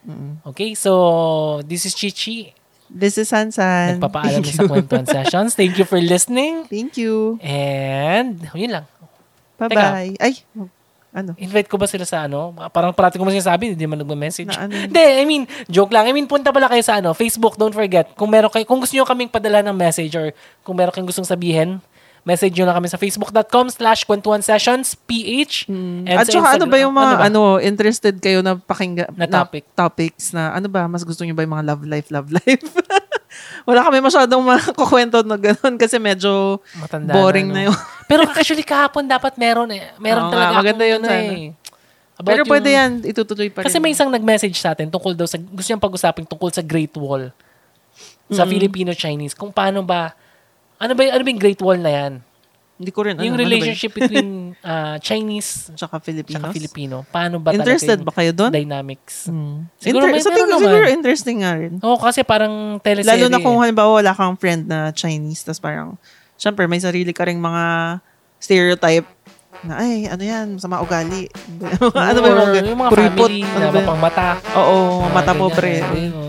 Mm-mm. 0.07 0.43
Okay, 0.55 0.75
so 0.75 1.63
this 1.67 1.87
is 1.87 1.95
Chichi. 1.95 2.55
This 2.87 3.19
is 3.19 3.27
Sansan. 3.27 3.99
Nagpapaalam 3.99 4.43
Thank 4.47 4.55
sa 4.55 4.63
you. 4.63 4.71
Kwentuhan 4.71 5.07
Sessions. 5.07 5.59
Thank 5.59 5.75
you 5.79 5.87
for 5.87 5.99
listening. 5.99 6.71
Thank 6.71 6.95
you. 6.95 7.39
And, 7.43 8.47
yun 8.55 8.71
lang. 8.71 8.87
Bye-bye. 9.59 10.15
Ay, 10.23 10.47
ano? 11.17 11.33
Invite 11.41 11.73
ko 11.73 11.81
ba 11.81 11.89
sila 11.89 12.05
sa 12.05 12.29
ano? 12.29 12.53
Parang 12.69 12.93
parati 12.93 13.17
ko 13.17 13.25
mo 13.25 13.33
sinasabi, 13.33 13.73
hindi 13.73 13.89
man 13.89 14.05
nagme-message. 14.05 14.53
Na 14.53 14.69
ano? 14.69 14.77
Hindi, 14.77 15.01
I 15.01 15.25
mean, 15.25 15.49
joke 15.67 15.89
lang. 15.89 16.05
I 16.05 16.13
mean, 16.13 16.29
punta 16.29 16.53
pala 16.53 16.69
kayo 16.69 16.85
sa 16.85 17.01
ano, 17.01 17.17
Facebook, 17.17 17.57
don't 17.57 17.73
forget. 17.73 18.13
Kung 18.13 18.29
meron 18.29 18.53
kayo, 18.53 18.69
kung 18.69 18.77
gusto 18.77 18.93
niyo 18.93 19.09
kaming 19.09 19.33
padala 19.33 19.65
ng 19.65 19.73
message 19.73 20.13
or 20.13 20.37
kung 20.61 20.77
meron 20.77 20.93
kayong 20.93 21.09
gustong 21.09 21.25
sabihin, 21.25 21.81
message 22.21 22.53
nyo 22.59 22.67
lang 22.69 22.77
kami 22.83 22.91
sa 22.91 22.99
facebook.com 22.99 23.71
slash 23.71 24.03
kwentuhan 24.03 24.43
sessions, 24.43 24.99
PH. 25.07 25.71
And 25.71 26.11
At 26.21 26.27
sa 26.29 26.37
saka 26.37 26.59
ano 26.59 26.67
ba 26.67 26.77
yung 26.77 26.93
mga, 26.93 27.13
ba? 27.17 27.23
ano, 27.31 27.41
interested 27.63 28.19
kayo 28.19 28.45
na 28.45 28.59
pakinggan, 28.61 29.09
Na 29.17 29.25
topic. 29.25 29.65
topics 29.73 30.35
na, 30.37 30.53
ano 30.53 30.69
ba, 30.69 30.85
mas 30.85 31.01
gusto 31.01 31.23
nyo 31.25 31.33
ba 31.33 31.47
yung 31.47 31.55
mga 31.55 31.67
love 31.71 31.83
life, 31.87 32.09
love 32.13 32.29
life? 32.29 32.61
Wala 33.65 33.83
kami 33.83 33.99
masyadong 33.99 34.43
makakwento 34.43 35.21
na 35.23 35.35
ganun 35.35 35.75
kasi 35.83 35.99
medyo 35.99 36.63
Matanda 36.75 37.11
boring 37.11 37.51
na, 37.51 37.53
na, 37.53 37.61
no? 37.61 37.67
yun. 37.69 37.77
Pero 38.11 38.23
actually 38.25 38.63
kahapon 38.63 39.05
dapat 39.05 39.35
meron 39.35 39.71
eh. 39.71 39.91
Meron 39.99 40.27
Oo 40.27 40.31
nga, 40.31 40.35
talaga 40.39 40.55
maganda 40.55 40.83
akong 40.83 40.93
yun 40.93 41.01
ano 41.01 41.09
sana. 41.09 41.33
eh. 41.33 41.49
About 42.17 42.29
Pero 42.33 42.41
yung- 42.41 42.51
pwede 42.51 42.69
yan, 42.71 42.91
itutuloy 43.03 43.49
pa 43.51 43.59
rin. 43.61 43.67
Kasi 43.67 43.77
may 43.77 43.93
isang 43.93 44.09
nag-message 44.09 44.57
sa 44.57 44.73
atin 44.73 44.89
tungkol 44.89 45.13
daw 45.13 45.27
sa, 45.27 45.37
gusto 45.37 45.67
niyang 45.67 45.83
pag-usapin 45.83 46.25
tungkol 46.25 46.49
sa 46.49 46.65
Great 46.65 46.95
Wall. 46.97 47.29
Sa 48.27 48.43
Filipino-Chinese. 48.43 49.37
Kung 49.37 49.53
paano 49.53 49.85
ba, 49.85 50.17
ano 50.77 50.93
ba, 50.95 51.03
ano 51.05 51.23
ba 51.23 51.29
yung 51.29 51.39
Great 51.39 51.61
Wall 51.61 51.77
na 51.77 51.93
yan? 51.93 52.13
Hindi 52.77 52.93
ko 52.93 53.01
rin, 53.03 53.17
ano, 53.17 53.25
yung 53.25 53.37
ano 53.37 53.43
relationship 53.43 53.93
between 53.95 54.53
uh, 54.61 55.01
Chinese? 55.07 55.73
Tsaka 55.73 55.97
Filipinos. 55.97 56.45
at 56.45 56.53
Filipino. 56.53 57.09
Paano 57.09 57.41
ba 57.41 57.57
Interested 57.57 58.05
ba 58.05 58.13
kayo 58.13 58.37
doon? 58.37 58.53
dynamics? 58.53 59.27
Hmm. 59.27 59.65
Siguro 59.81 60.05
Inter- 60.05 60.13
may 60.13 60.21
sa 60.21 60.29
meron 60.29 60.45
naman. 60.47 60.61
siguro 60.61 60.85
interesting 60.87 61.37
nga 61.41 61.53
rin. 61.57 61.73
Oo, 61.81 61.97
kasi 61.97 62.21
parang 62.21 62.77
teleserye. 62.79 63.17
Lalo 63.17 63.33
na 63.33 63.41
kung 63.41 63.57
eh. 63.57 63.61
halimbawa 63.63 63.91
wala 63.97 64.13
kang 64.13 64.37
friend 64.37 64.69
na 64.69 64.93
Chinese, 64.93 65.41
tapos 65.41 65.59
parang, 65.59 65.97
syempre 66.37 66.69
may 66.69 66.77
sarili 66.77 67.11
ka 67.11 67.25
ring 67.25 67.41
mga 67.41 67.65
stereotype 68.37 69.09
na, 69.65 69.81
ay, 69.81 70.05
ano 70.05 70.21
yan, 70.21 70.47
sama 70.61 70.85
ugali. 70.85 71.33
ano 71.81 72.19
ba 72.21 72.29
yung 72.29 72.39
mga, 72.39 72.61
yung 72.63 72.77
mga 72.79 72.91
family 72.93 73.41
ano 73.41 73.57
na 73.59 73.69
ba? 73.73 73.81
pang 73.89 74.01
mata. 74.05 74.27
Oo, 74.53 74.77
Mga 75.01 75.15
mata 75.17 75.25
ganyan, 75.27 75.41
pobre. 75.41 75.73
eh, 75.73 76.13
oh. 76.13 76.29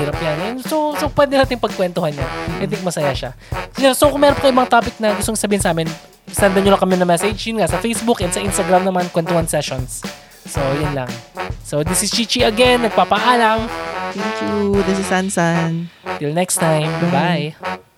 Mahirap 0.00 0.16
yan. 0.24 0.64
So, 0.64 0.96
so 0.96 1.12
pwede 1.12 1.36
natin 1.36 1.60
pagkwentuhan 1.60 2.16
yan. 2.16 2.30
I 2.56 2.64
think 2.64 2.80
masaya 2.80 3.12
siya. 3.12 3.36
So, 3.76 3.92
so 3.92 4.04
kung 4.08 4.24
meron 4.24 4.40
po 4.40 4.48
kayong 4.48 4.56
mga 4.56 4.72
topic 4.72 4.96
na 4.96 5.12
gustong 5.12 5.36
sabihin 5.36 5.60
sa 5.60 5.76
amin, 5.76 5.88
sendan 6.32 6.64
nyo 6.64 6.72
lang 6.72 6.82
kami 6.82 6.96
na 6.96 7.04
message. 7.04 7.36
Yun 7.52 7.60
nga, 7.60 7.68
sa 7.68 7.76
Facebook 7.76 8.24
and 8.24 8.32
sa 8.32 8.40
Instagram 8.40 8.88
naman, 8.88 9.12
Kwentuhan 9.12 9.44
Sessions. 9.44 10.00
So, 10.48 10.64
yun 10.80 10.96
lang. 10.96 11.10
So, 11.62 11.84
this 11.84 12.00
is 12.00 12.08
Chichi 12.08 12.40
again. 12.40 12.80
Nagpapaalam. 12.80 13.68
Thank 14.16 14.36
you. 14.48 14.80
This 14.88 14.98
is 14.98 15.06
Sansan. 15.06 15.92
Till 16.18 16.32
next 16.32 16.56
time. 16.56 16.88
Bye. 17.12 17.54
Bye. 17.60 17.89